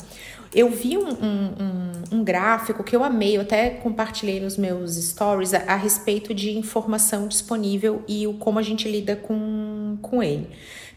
Eu 0.56 0.70
vi 0.70 0.98
um, 0.98 1.10
um, 1.10 1.14
um, 1.14 2.18
um, 2.18 2.24
gráfico 2.24 2.84
que 2.84 2.96
eu 2.96 3.04
amei, 3.04 3.38
eu 3.38 3.42
até 3.42 3.70
compartilhei 3.70 4.40
nos 4.40 4.58
meus 4.58 4.96
stories 4.96 5.54
a, 5.54 5.60
a, 5.74 5.76
respeito 5.76 6.34
de 6.34 6.58
informação 6.58 7.28
disponível 7.28 8.02
e 8.08 8.26
o, 8.26 8.34
como 8.34 8.58
a 8.58 8.64
gente 8.64 8.90
lida 8.90 9.16
com, 9.16 9.98
com 10.02 10.24
ele. 10.24 10.48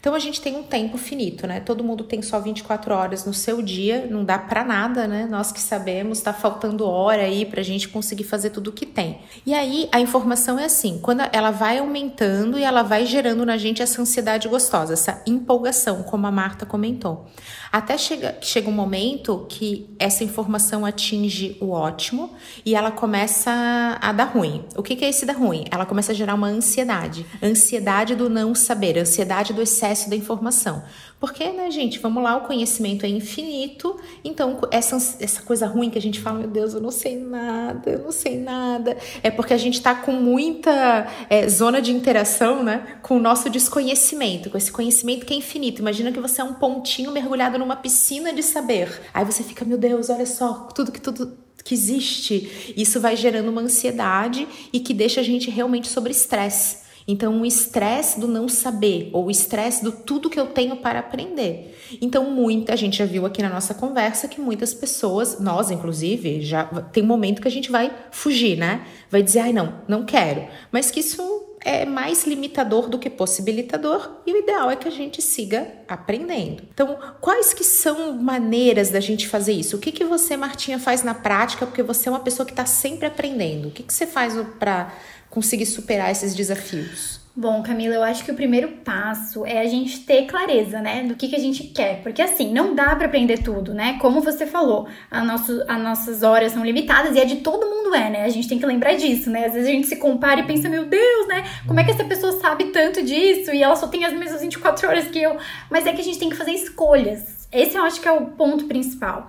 Então 0.03 0.13
a 0.13 0.19
gente 0.19 0.41
tem 0.41 0.57
um 0.57 0.63
tempo 0.63 0.97
finito, 0.97 1.47
né? 1.47 1.61
Todo 1.61 1.81
mundo 1.81 2.03
tem 2.03 2.21
só 2.21 2.37
24 2.37 2.93
horas 2.93 3.23
no 3.23 3.33
seu 3.33 3.61
dia, 3.61 4.05
não 4.11 4.25
dá 4.25 4.37
para 4.37 4.61
nada, 4.61 5.07
né? 5.07 5.25
Nós 5.31 5.49
que 5.49 5.61
sabemos, 5.61 6.19
tá 6.19 6.33
faltando 6.33 6.85
hora 6.85 7.21
aí 7.21 7.45
pra 7.45 7.63
gente 7.63 7.87
conseguir 7.87 8.25
fazer 8.25 8.49
tudo 8.49 8.67
o 8.69 8.73
que 8.73 8.85
tem. 8.85 9.19
E 9.45 9.53
aí 9.53 9.87
a 9.93 10.01
informação 10.01 10.59
é 10.59 10.65
assim, 10.65 10.99
quando 11.01 11.21
ela 11.31 11.51
vai 11.51 11.77
aumentando 11.77 12.59
e 12.59 12.63
ela 12.65 12.83
vai 12.83 13.05
gerando 13.05 13.45
na 13.45 13.55
gente 13.55 13.81
essa 13.81 14.01
ansiedade 14.01 14.49
gostosa, 14.49 14.91
essa 14.91 15.23
empolgação, 15.25 16.03
como 16.03 16.27
a 16.27 16.31
Marta 16.31 16.65
comentou. 16.65 17.25
Até 17.71 17.97
chega, 17.97 18.37
chega 18.41 18.69
um 18.69 18.73
momento 18.73 19.45
que 19.47 19.89
essa 19.97 20.23
informação 20.23 20.85
atinge 20.85 21.57
o 21.61 21.71
ótimo 21.71 22.33
e 22.65 22.75
ela 22.75 22.91
começa 22.91 23.97
a 24.01 24.11
dar 24.11 24.25
ruim. 24.25 24.65
O 24.75 24.83
que, 24.83 24.97
que 24.97 25.05
é 25.05 25.09
esse 25.09 25.25
dar 25.25 25.37
ruim? 25.37 25.63
Ela 25.71 25.85
começa 25.85 26.11
a 26.11 26.15
gerar 26.15 26.35
uma 26.35 26.47
ansiedade. 26.47 27.25
Ansiedade 27.41 28.15
do 28.15 28.29
não 28.29 28.53
saber, 28.53 28.99
ansiedade 28.99 29.53
do 29.53 29.61
excesso 29.61 29.92
da 30.09 30.15
informação. 30.15 30.83
Porque, 31.19 31.49
né, 31.51 31.71
gente, 31.71 31.99
vamos 31.99 32.21
lá, 32.21 32.35
o 32.35 32.41
conhecimento 32.41 33.05
é 33.05 33.09
infinito, 33.09 33.97
então 34.25 34.59
essa, 34.71 34.97
essa 35.21 35.41
coisa 35.41 35.65
ruim 35.65 35.89
que 35.89 35.97
a 35.97 36.01
gente 36.01 36.19
fala, 36.19 36.39
meu 36.39 36.49
Deus, 36.49 36.73
eu 36.73 36.81
não 36.81 36.91
sei 36.91 37.17
nada, 37.17 37.89
eu 37.89 37.99
não 37.99 38.11
sei 38.11 38.37
nada, 38.37 38.97
é 39.21 39.31
porque 39.31 39.53
a 39.53 39.57
gente 39.57 39.81
tá 39.81 39.95
com 39.95 40.11
muita 40.11 41.07
é, 41.29 41.47
zona 41.47 41.81
de 41.81 41.93
interação, 41.93 42.61
né, 42.63 42.97
com 43.01 43.15
o 43.15 43.21
nosso 43.21 43.49
desconhecimento, 43.49 44.49
com 44.49 44.57
esse 44.57 44.71
conhecimento 44.71 45.25
que 45.25 45.33
é 45.33 45.37
infinito. 45.37 45.81
Imagina 45.81 46.11
que 46.11 46.19
você 46.19 46.41
é 46.41 46.43
um 46.43 46.55
pontinho 46.55 47.11
mergulhado 47.11 47.57
numa 47.57 47.77
piscina 47.77 48.33
de 48.33 48.43
saber. 48.43 49.01
Aí 49.13 49.23
você 49.23 49.43
fica, 49.43 49.63
meu 49.63 49.77
Deus, 49.77 50.09
olha 50.09 50.25
só, 50.25 50.67
tudo 50.75 50.91
que 50.91 50.99
tudo 50.99 51.37
que 51.63 51.73
existe. 51.73 52.73
Isso 52.75 52.99
vai 52.99 53.15
gerando 53.15 53.49
uma 53.49 53.61
ansiedade 53.61 54.47
e 54.71 54.79
que 54.79 54.93
deixa 54.93 55.21
a 55.21 55.23
gente 55.23 55.49
realmente 55.49 55.87
sobre 55.87 56.11
estresse. 56.11 56.82
Então, 57.07 57.41
o 57.41 57.45
estresse 57.45 58.19
do 58.19 58.27
não 58.27 58.47
saber, 58.47 59.09
ou 59.13 59.25
o 59.25 59.31
estresse 59.31 59.83
do 59.83 59.91
tudo 59.91 60.29
que 60.29 60.39
eu 60.39 60.47
tenho 60.47 60.77
para 60.77 60.99
aprender. 60.99 61.77
Então, 62.01 62.29
muita 62.31 62.75
gente 62.77 62.97
já 62.97 63.05
viu 63.05 63.25
aqui 63.25 63.41
na 63.41 63.49
nossa 63.49 63.73
conversa 63.73 64.27
que 64.27 64.39
muitas 64.39 64.73
pessoas, 64.73 65.39
nós 65.39 65.69
inclusive, 65.71 66.41
já 66.41 66.63
tem 66.65 67.03
um 67.03 67.07
momento 67.07 67.41
que 67.41 67.47
a 67.47 67.51
gente 67.51 67.71
vai 67.71 67.93
fugir, 68.11 68.57
né? 68.57 68.85
Vai 69.09 69.21
dizer, 69.21 69.39
ai, 69.39 69.53
não, 69.53 69.81
não 69.87 70.05
quero. 70.05 70.47
Mas 70.71 70.89
que 70.89 70.99
isso 70.99 71.21
é 71.65 71.85
mais 71.85 72.25
limitador 72.27 72.89
do 72.89 72.99
que 72.99 73.09
possibilitador 73.09 74.17
e 74.25 74.33
o 74.33 74.37
ideal 74.37 74.69
é 74.69 74.75
que 74.75 74.87
a 74.87 74.91
gente 74.91 75.21
siga 75.21 75.67
aprendendo. 75.87 76.63
Então, 76.73 76.97
quais 77.21 77.53
que 77.53 77.63
são 77.63 78.13
maneiras 78.13 78.89
da 78.89 78.99
gente 78.99 79.27
fazer 79.27 79.53
isso? 79.53 79.77
O 79.77 79.79
que, 79.79 79.91
que 79.91 80.03
você, 80.03 80.35
Martinha, 80.35 80.77
faz 80.77 81.03
na 81.03 81.13
prática? 81.13 81.65
Porque 81.65 81.81
você 81.81 82.09
é 82.09 82.11
uma 82.11 82.19
pessoa 82.19 82.45
que 82.45 82.51
está 82.51 82.65
sempre 82.65 83.07
aprendendo. 83.07 83.69
O 83.69 83.71
que, 83.71 83.83
que 83.83 83.93
você 83.93 84.05
faz 84.05 84.33
para 84.59 84.93
conseguir 85.33 85.65
superar 85.65 86.11
esses 86.11 86.35
desafios? 86.35 87.19
Bom, 87.35 87.63
Camila, 87.63 87.95
eu 87.95 88.03
acho 88.03 88.23
que 88.23 88.31
o 88.31 88.35
primeiro 88.35 88.67
passo 88.85 89.43
é 89.43 89.59
a 89.59 89.65
gente 89.65 90.01
ter 90.01 90.27
clareza, 90.27 90.79
né, 90.79 91.01
do 91.01 91.15
que, 91.15 91.27
que 91.27 91.35
a 91.35 91.39
gente 91.39 91.63
quer. 91.63 92.03
Porque 92.03 92.21
assim, 92.21 92.53
não 92.53 92.75
dá 92.75 92.95
para 92.95 93.07
aprender 93.07 93.39
tudo, 93.39 93.73
né? 93.73 93.97
Como 93.99 94.21
você 94.21 94.45
falou, 94.45 94.87
a 95.09 95.23
nosso, 95.23 95.63
as 95.67 95.81
nossas 95.81 96.21
horas 96.21 96.51
são 96.51 96.63
limitadas 96.63 97.15
e 97.15 97.19
é 97.19 97.25
de 97.25 97.37
todo 97.37 97.65
mundo 97.65 97.95
é, 97.95 98.11
né? 98.11 98.23
A 98.25 98.29
gente 98.29 98.47
tem 98.47 98.59
que 98.59 98.65
lembrar 98.67 98.93
disso, 98.93 99.31
né? 99.31 99.47
Às 99.47 99.53
vezes 99.53 99.67
a 99.67 99.71
gente 99.71 99.87
se 99.87 99.95
compara 99.95 100.41
e 100.41 100.43
pensa, 100.43 100.69
meu 100.69 100.85
Deus, 100.85 101.27
né? 101.27 101.43
Como 101.65 101.79
é 101.79 101.83
que 101.83 101.89
essa 101.89 102.03
pessoa 102.03 102.33
sabe 102.33 102.65
tanto 102.65 103.01
disso 103.01 103.51
e 103.51 103.63
ela 103.63 103.75
só 103.75 103.87
tem 103.87 104.05
as 104.05 104.13
mesmas 104.13 104.41
24 104.41 104.87
horas 104.87 105.07
que 105.07 105.19
eu? 105.19 105.35
Mas 105.71 105.87
é 105.87 105.93
que 105.93 106.01
a 106.01 106.03
gente 106.03 106.19
tem 106.19 106.29
que 106.29 106.35
fazer 106.35 106.51
escolhas. 106.51 107.47
Esse 107.51 107.75
eu 107.75 107.83
acho 107.83 107.99
que 107.99 108.07
é 108.07 108.11
o 108.11 108.27
ponto 108.27 108.65
principal 108.65 109.27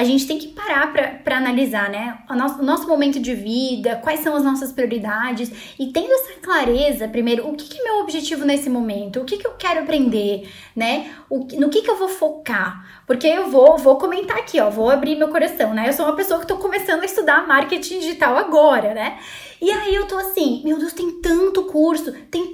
a 0.00 0.04
gente 0.04 0.26
tem 0.26 0.38
que 0.38 0.48
parar 0.48 0.94
para 1.22 1.36
analisar, 1.36 1.90
né? 1.90 2.20
O 2.30 2.34
nosso, 2.34 2.62
o 2.62 2.64
nosso, 2.64 2.88
momento 2.88 3.20
de 3.20 3.34
vida, 3.34 3.96
quais 3.96 4.20
são 4.20 4.34
as 4.34 4.42
nossas 4.42 4.72
prioridades 4.72 5.52
e 5.78 5.88
tendo 5.88 6.10
essa 6.10 6.40
clareza, 6.40 7.06
primeiro, 7.06 7.46
o 7.46 7.54
que, 7.54 7.68
que 7.68 7.78
é 7.78 7.84
meu 7.84 8.00
objetivo 8.00 8.46
nesse 8.46 8.70
momento? 8.70 9.20
O 9.20 9.26
que, 9.26 9.36
que 9.36 9.46
eu 9.46 9.52
quero 9.58 9.80
aprender, 9.80 10.48
né? 10.74 11.10
O, 11.28 11.40
no 11.58 11.68
que, 11.68 11.82
que 11.82 11.90
eu 11.90 11.96
vou 11.96 12.08
focar? 12.08 13.02
Porque 13.06 13.26
eu 13.26 13.50
vou, 13.50 13.76
vou 13.76 13.98
comentar 13.98 14.38
aqui, 14.38 14.58
ó, 14.58 14.70
vou 14.70 14.88
abrir 14.88 15.16
meu 15.16 15.28
coração, 15.28 15.74
né? 15.74 15.86
Eu 15.86 15.92
sou 15.92 16.06
uma 16.06 16.16
pessoa 16.16 16.40
que 16.40 16.46
tô 16.46 16.56
começando 16.56 17.02
a 17.02 17.04
estudar 17.04 17.46
marketing 17.46 17.98
digital 17.98 18.38
agora, 18.38 18.94
né? 18.94 19.18
E 19.60 19.70
aí 19.70 19.94
eu 19.94 20.06
tô 20.06 20.16
assim, 20.16 20.62
meu 20.64 20.78
Deus, 20.78 20.94
tem 20.94 21.20
tanto 21.20 21.64
curso, 21.64 22.10
tem 22.30 22.49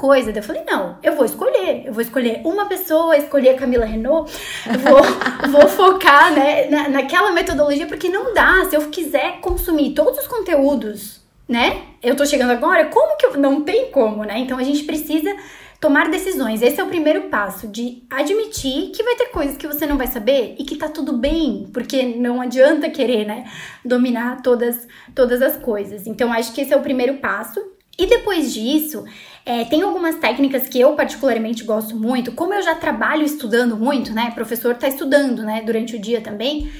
coisa. 0.00 0.32
Daí 0.32 0.40
eu 0.40 0.46
falei, 0.46 0.64
não, 0.64 0.96
eu 1.02 1.14
vou 1.14 1.26
escolher. 1.26 1.82
Eu 1.84 1.92
vou 1.92 2.00
escolher 2.00 2.40
uma 2.42 2.64
pessoa, 2.64 3.14
escolher 3.18 3.50
a 3.50 3.58
Camila 3.58 3.84
Renault, 3.84 4.32
vou, 4.64 5.02
vou 5.52 5.68
focar 5.68 6.32
né, 6.32 6.70
na, 6.70 6.88
naquela 6.88 7.32
metodologia, 7.32 7.86
porque 7.86 8.08
não 8.08 8.32
dá. 8.32 8.64
Se 8.64 8.74
eu 8.74 8.88
quiser 8.88 9.40
consumir 9.40 9.92
todos 9.92 10.18
os 10.18 10.26
conteúdos, 10.26 11.20
né? 11.46 11.82
Eu 12.02 12.16
tô 12.16 12.24
chegando 12.24 12.52
agora, 12.52 12.86
como 12.86 13.18
que 13.18 13.26
eu. 13.26 13.36
Não 13.36 13.60
tem 13.60 13.90
como, 13.90 14.24
né? 14.24 14.38
Então 14.38 14.56
a 14.56 14.62
gente 14.62 14.84
precisa 14.84 15.36
tomar 15.78 16.08
decisões. 16.08 16.62
Esse 16.62 16.80
é 16.80 16.84
o 16.84 16.88
primeiro 16.88 17.22
passo 17.22 17.68
de 17.68 18.02
admitir 18.08 18.90
que 18.90 19.02
vai 19.02 19.16
ter 19.16 19.26
coisas 19.26 19.56
que 19.56 19.66
você 19.66 19.86
não 19.86 19.98
vai 19.98 20.06
saber 20.06 20.54
e 20.58 20.64
que 20.64 20.76
tá 20.76 20.88
tudo 20.88 21.12
bem, 21.14 21.68
porque 21.72 22.02
não 22.02 22.40
adianta 22.40 22.88
querer, 22.90 23.26
né, 23.26 23.50
dominar 23.84 24.42
todas 24.42 24.86
todas 25.14 25.42
as 25.42 25.56
coisas. 25.56 26.06
Então 26.06 26.32
acho 26.32 26.52
que 26.54 26.62
esse 26.62 26.72
é 26.72 26.76
o 26.76 26.82
primeiro 26.82 27.14
passo. 27.18 27.60
E 27.98 28.06
depois 28.06 28.54
disso, 28.54 29.04
é, 29.50 29.64
tem 29.64 29.82
algumas 29.82 30.14
técnicas 30.14 30.68
que 30.68 30.78
eu 30.78 30.92
particularmente 30.92 31.64
gosto 31.64 31.96
muito. 31.96 32.30
Como 32.30 32.54
eu 32.54 32.62
já 32.62 32.76
trabalho 32.76 33.24
estudando 33.24 33.76
muito, 33.76 34.12
né? 34.12 34.30
Professor 34.32 34.76
tá 34.76 34.86
estudando, 34.86 35.42
né? 35.42 35.60
Durante 35.66 35.96
o 35.96 35.98
dia 35.98 36.20
também 36.20 36.70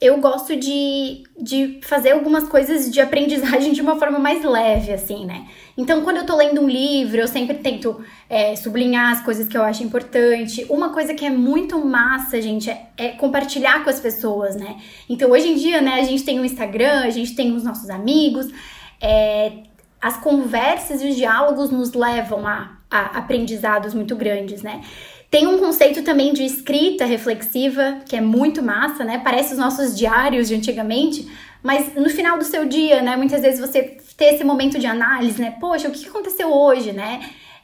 eu 0.00 0.18
gosto 0.18 0.56
de, 0.56 1.24
de 1.38 1.80
fazer 1.82 2.12
algumas 2.12 2.48
coisas 2.48 2.90
de 2.90 3.00
aprendizagem 3.00 3.72
de 3.74 3.82
uma 3.82 3.96
forma 3.96 4.20
mais 4.20 4.44
leve, 4.44 4.92
assim, 4.92 5.26
né? 5.26 5.46
Então, 5.76 6.02
quando 6.02 6.18
eu 6.18 6.24
tô 6.24 6.36
lendo 6.36 6.60
um 6.60 6.68
livro, 6.68 7.20
eu 7.20 7.26
sempre 7.26 7.58
tento 7.58 8.00
é, 8.28 8.54
sublinhar 8.54 9.12
as 9.12 9.22
coisas 9.22 9.48
que 9.48 9.56
eu 9.56 9.62
acho 9.62 9.82
importante. 9.82 10.64
Uma 10.70 10.90
coisa 10.90 11.12
que 11.12 11.26
é 11.26 11.30
muito 11.30 11.84
massa, 11.84 12.40
gente, 12.40 12.70
é, 12.70 12.86
é, 12.96 13.08
compartilhar 13.08 13.82
com 13.82 13.90
as 13.90 13.98
pessoas, 13.98 14.54
né? 14.54 14.76
Então, 15.08 15.30
hoje 15.32 15.48
em 15.48 15.56
dia, 15.56 15.80
né, 15.80 15.94
a 15.94 16.04
gente 16.04 16.22
tem 16.22 16.38
o 16.38 16.44
Instagram, 16.44 17.00
a 17.00 17.10
gente 17.10 17.34
tem 17.34 17.52
os 17.52 17.64
nossos 17.64 17.90
amigos, 17.90 18.46
é, 19.00 19.52
as 20.00 20.16
conversas 20.16 21.02
e 21.02 21.08
os 21.08 21.16
diálogos 21.16 21.70
nos 21.70 21.92
levam 21.92 22.46
a, 22.46 22.76
a 22.90 23.18
aprendizados 23.18 23.94
muito 23.94 24.16
grandes, 24.16 24.62
né? 24.62 24.80
Tem 25.30 25.46
um 25.46 25.58
conceito 25.58 26.02
também 26.02 26.32
de 26.32 26.44
escrita 26.44 27.04
reflexiva, 27.04 27.98
que 28.08 28.16
é 28.16 28.20
muito 28.20 28.62
massa, 28.62 29.04
né? 29.04 29.20
Parece 29.22 29.52
os 29.52 29.58
nossos 29.58 29.96
diários 29.96 30.48
de 30.48 30.56
antigamente, 30.56 31.30
mas 31.62 31.94
no 31.94 32.10
final 32.10 32.36
do 32.36 32.44
seu 32.44 32.64
dia, 32.64 33.00
né? 33.00 33.16
Muitas 33.16 33.42
vezes 33.42 33.60
você 33.60 33.96
ter 34.16 34.34
esse 34.34 34.42
momento 34.42 34.78
de 34.78 34.86
análise, 34.86 35.40
né? 35.40 35.56
Poxa, 35.60 35.88
o 35.88 35.92
que 35.92 36.08
aconteceu 36.08 36.52
hoje, 36.52 36.92
né? 36.92 37.20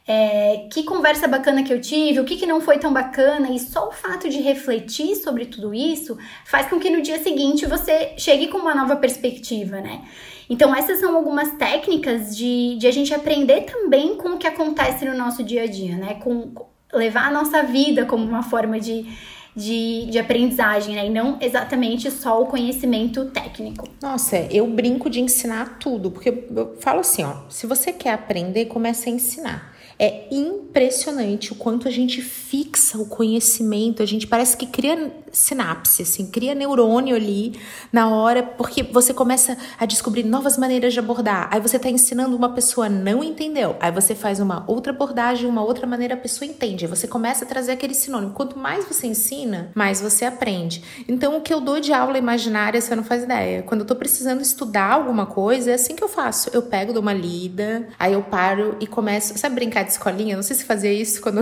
É, 0.07 0.69
que 0.71 0.83
conversa 0.83 1.27
bacana 1.27 1.63
que 1.63 1.73
eu 1.73 1.81
tive, 1.81 2.21
o 2.21 2.23
que, 2.23 2.37
que 2.37 2.45
não 2.45 2.61
foi 2.61 2.77
tão 2.77 2.93
bacana, 2.93 3.49
e 3.51 3.59
só 3.59 3.89
o 3.89 3.91
fato 3.91 4.29
de 4.29 4.39
refletir 4.39 5.17
sobre 5.17 5.45
tudo 5.47 5.73
isso 5.73 6.17
faz 6.45 6.67
com 6.67 6.79
que 6.79 6.89
no 6.89 7.01
dia 7.01 7.21
seguinte 7.21 7.65
você 7.65 8.13
chegue 8.17 8.47
com 8.47 8.59
uma 8.59 8.73
nova 8.73 8.95
perspectiva, 8.95 9.81
né? 9.81 10.03
Então, 10.49 10.73
essas 10.73 10.99
são 10.99 11.15
algumas 11.15 11.51
técnicas 11.53 12.35
de, 12.35 12.77
de 12.77 12.87
a 12.87 12.91
gente 12.91 13.13
aprender 13.13 13.61
também 13.61 14.15
com 14.15 14.29
o 14.29 14.37
que 14.37 14.47
acontece 14.47 15.05
no 15.05 15.15
nosso 15.15 15.43
dia 15.43 15.63
a 15.63 15.67
dia, 15.67 15.95
né? 15.97 16.13
Com, 16.15 16.51
levar 16.93 17.27
a 17.27 17.31
nossa 17.31 17.63
vida 17.63 18.05
como 18.05 18.23
uma 18.23 18.43
forma 18.43 18.79
de, 18.79 19.05
de, 19.55 20.05
de, 20.05 20.17
aprendizagem, 20.17 20.95
né? 20.95 21.07
E 21.07 21.09
não 21.09 21.37
exatamente 21.41 22.09
só 22.09 22.41
o 22.41 22.45
conhecimento 22.45 23.25
técnico. 23.25 23.87
Nossa, 24.01 24.37
eu 24.51 24.65
brinco 24.67 25.09
de 25.09 25.19
ensinar 25.19 25.77
tudo, 25.79 26.11
porque 26.11 26.29
eu 26.29 26.77
falo 26.79 27.01
assim, 27.01 27.23
ó, 27.23 27.49
se 27.49 27.67
você 27.67 27.91
quer 27.91 28.13
aprender, 28.13 28.65
comece 28.65 29.09
a 29.09 29.11
ensinar. 29.11 29.77
É 29.99 30.27
impressionante 30.31 31.51
o 31.51 31.55
quanto 31.55 31.87
a 31.87 31.91
gente 31.91 32.21
fixa 32.21 32.99
o 32.99 33.07
conhecimento, 33.07 34.03
a 34.03 34.05
gente 34.05 34.27
parece 34.27 34.55
que 34.55 34.67
cria 34.67 35.11
sinapse, 35.37 36.01
assim, 36.01 36.25
cria 36.27 36.53
neurônio 36.53 37.15
ali 37.15 37.59
na 37.91 38.09
hora, 38.09 38.43
porque 38.43 38.83
você 38.83 39.13
começa 39.13 39.57
a 39.79 39.85
descobrir 39.85 40.23
novas 40.23 40.57
maneiras 40.57 40.93
de 40.93 40.99
abordar. 40.99 41.49
Aí 41.51 41.59
você 41.59 41.77
está 41.77 41.89
ensinando 41.89 42.35
uma 42.35 42.49
pessoa 42.49 42.89
não 42.89 43.23
entendeu, 43.23 43.75
aí 43.79 43.91
você 43.91 44.15
faz 44.15 44.39
uma 44.39 44.63
outra 44.67 44.91
abordagem, 44.91 45.49
uma 45.49 45.63
outra 45.63 45.85
maneira 45.87 46.15
a 46.15 46.17
pessoa 46.17 46.49
entende. 46.49 46.85
Aí 46.85 46.89
você 46.89 47.07
começa 47.07 47.45
a 47.45 47.47
trazer 47.47 47.71
aquele 47.71 47.93
sinônimo. 47.93 48.33
Quanto 48.33 48.57
mais 48.57 48.85
você 48.85 49.07
ensina, 49.07 49.71
mais 49.73 50.01
você 50.01 50.25
aprende. 50.25 50.83
Então 51.07 51.37
o 51.37 51.41
que 51.41 51.53
eu 51.53 51.61
dou 51.61 51.79
de 51.79 51.93
aula 51.93 52.17
imaginária, 52.17 52.79
você 52.79 52.95
não 52.95 53.03
faz 53.03 53.23
ideia. 53.23 53.63
Quando 53.63 53.81
eu 53.81 53.87
tô 53.87 53.95
precisando 53.95 54.41
estudar 54.41 54.93
alguma 54.93 55.25
coisa, 55.25 55.71
é 55.71 55.73
assim 55.73 55.95
que 55.95 56.03
eu 56.03 56.09
faço. 56.09 56.49
Eu 56.53 56.63
pego, 56.63 56.93
dou 56.93 57.01
uma 57.01 57.13
lida, 57.13 57.87
aí 57.99 58.13
eu 58.13 58.23
paro 58.23 58.75
e 58.79 58.87
começo, 58.87 59.37
sabe 59.37 59.55
brincar 59.55 59.83
de 59.83 59.91
escolinha, 59.91 60.35
não 60.35 60.43
sei 60.43 60.55
se 60.55 60.65
fazia 60.65 60.91
isso 60.91 61.21
quando 61.21 61.41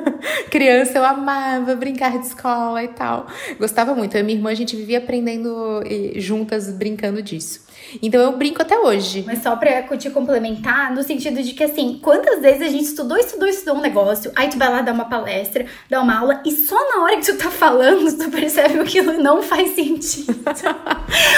criança, 0.50 0.98
eu 0.98 1.04
amava 1.04 1.74
brincar 1.74 2.18
de 2.18 2.26
escola 2.26 2.82
e 2.82 2.88
tal. 2.88 3.26
Gostava 3.58 3.94
muito. 3.94 4.14
Eu 4.16 4.20
e 4.20 4.22
minha 4.22 4.38
irmã, 4.38 4.50
a 4.50 4.54
gente 4.54 4.76
vivia 4.76 4.98
aprendendo 4.98 5.82
juntas, 6.16 6.70
brincando 6.70 7.22
disso. 7.22 7.64
Então 8.02 8.20
eu 8.20 8.36
brinco 8.36 8.62
até 8.62 8.78
hoje. 8.78 9.22
Mas 9.26 9.42
só 9.42 9.56
pra 9.56 9.82
te 9.96 10.10
complementar, 10.10 10.92
no 10.94 11.02
sentido 11.02 11.42
de 11.42 11.52
que 11.52 11.64
assim, 11.64 11.98
quantas 12.02 12.40
vezes 12.40 12.62
a 12.62 12.68
gente 12.68 12.84
estudou, 12.84 13.16
estudou, 13.16 13.48
estudou 13.48 13.76
um 13.76 13.80
negócio, 13.80 14.32
aí 14.34 14.48
tu 14.48 14.58
vai 14.58 14.70
lá 14.70 14.82
dar 14.82 14.92
uma 14.92 15.04
palestra, 15.04 15.66
dar 15.88 16.00
uma 16.00 16.18
aula, 16.18 16.42
e 16.44 16.50
só 16.50 16.76
na 16.90 17.02
hora 17.02 17.16
que 17.16 17.26
tu 17.26 17.36
tá 17.36 17.50
falando, 17.50 18.16
tu 18.16 18.30
percebe 18.30 18.74
que 18.84 18.98
aquilo 18.98 19.22
não 19.22 19.42
faz 19.42 19.74
sentido. 19.74 20.34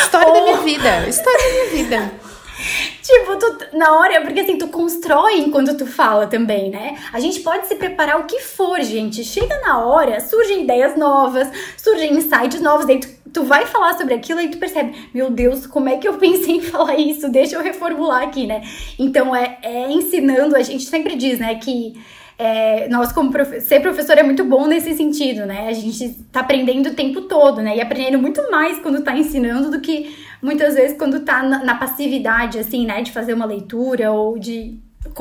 História 0.03 0.29
Ou... 0.29 0.35
da 0.35 0.43
minha 0.43 0.59
vida. 0.59 1.09
História 1.09 1.39
da 1.39 1.53
minha 1.53 1.85
vida. 1.85 2.13
Tipo, 3.03 3.37
tu, 3.37 3.77
na 3.77 3.99
hora, 3.99 4.21
porque 4.23 4.41
assim, 4.41 4.59
tu 4.59 4.69
constrói 4.69 5.39
enquanto 5.39 5.77
tu 5.77 5.87
fala 5.87 6.27
também, 6.27 6.71
né? 6.71 6.97
A 7.13 7.21
gente 7.21 7.41
pode 7.41 7.67
se 7.67 7.75
preparar 7.77 8.19
o 8.21 8.25
que 8.25 8.41
for, 8.41 8.81
gente. 8.81 9.23
Chega 9.25 9.61
na 9.61 9.85
hora, 9.85 10.21
surgem 10.21 10.63
ideias 10.63 10.97
novas, 10.97 11.49
surgem 11.77 12.15
insights 12.15 12.61
novos, 12.61 12.87
daí 12.87 13.01
tu, 13.01 13.09
tu 13.33 13.45
vai 13.45 13.67
falar 13.67 13.97
sobre 13.97 14.15
aquilo 14.15 14.41
e 14.41 14.49
tu 14.49 14.59
percebe, 14.59 15.09
meu 15.13 15.31
Deus, 15.31 15.67
como 15.67 15.89
é 15.89 15.99
que 15.99 16.09
eu 16.09 16.15
pensei 16.15 16.57
em 16.57 16.63
falar 16.63 16.97
isso? 16.97 17.29
Deixa 17.29 17.57
eu 17.57 17.63
reformular 17.63 18.23
aqui, 18.23 18.47
né? 18.47 18.63
Então, 18.99 19.35
é, 19.35 19.59
é 19.63 19.91
ensinando, 19.91 20.57
a 20.57 20.63
gente 20.63 20.85
sempre 20.85 21.15
diz, 21.17 21.39
né, 21.39 21.55
que 21.57 21.95
é, 22.39 22.89
nós, 22.89 23.13
como 23.13 23.31
profe 23.31 23.61
ser 23.61 23.81
professor, 23.81 24.19
é 24.19 24.23
muito 24.23 24.45
bom 24.45 24.67
nesse 24.67 24.95
sentido, 24.95 25.47
né? 25.47 25.69
A 25.69 25.73
gente 25.73 26.11
tá 26.31 26.41
aprendendo 26.41 26.91
o 26.91 26.95
tempo 26.95 27.23
todo, 27.23 27.63
né? 27.63 27.77
E 27.77 27.81
aprendendo 27.81 28.19
muito 28.19 28.51
mais 28.51 28.79
quando 28.79 29.03
tá 29.03 29.17
ensinando 29.17 29.71
do 29.71 29.81
que 29.81 30.15
muitas 30.43 30.75
vezes 30.75 30.99
quando 30.99 31.21
tá 31.21 31.43
na, 31.43 31.65
na 31.65 31.75
passividade, 31.77 32.59
assim, 32.59 32.85
né? 32.85 33.03
De 33.03 33.11
fazer 33.11 33.33
uma 33.33 33.47
leitura 33.47 34.13
ou 34.13 34.39
de 34.39 34.79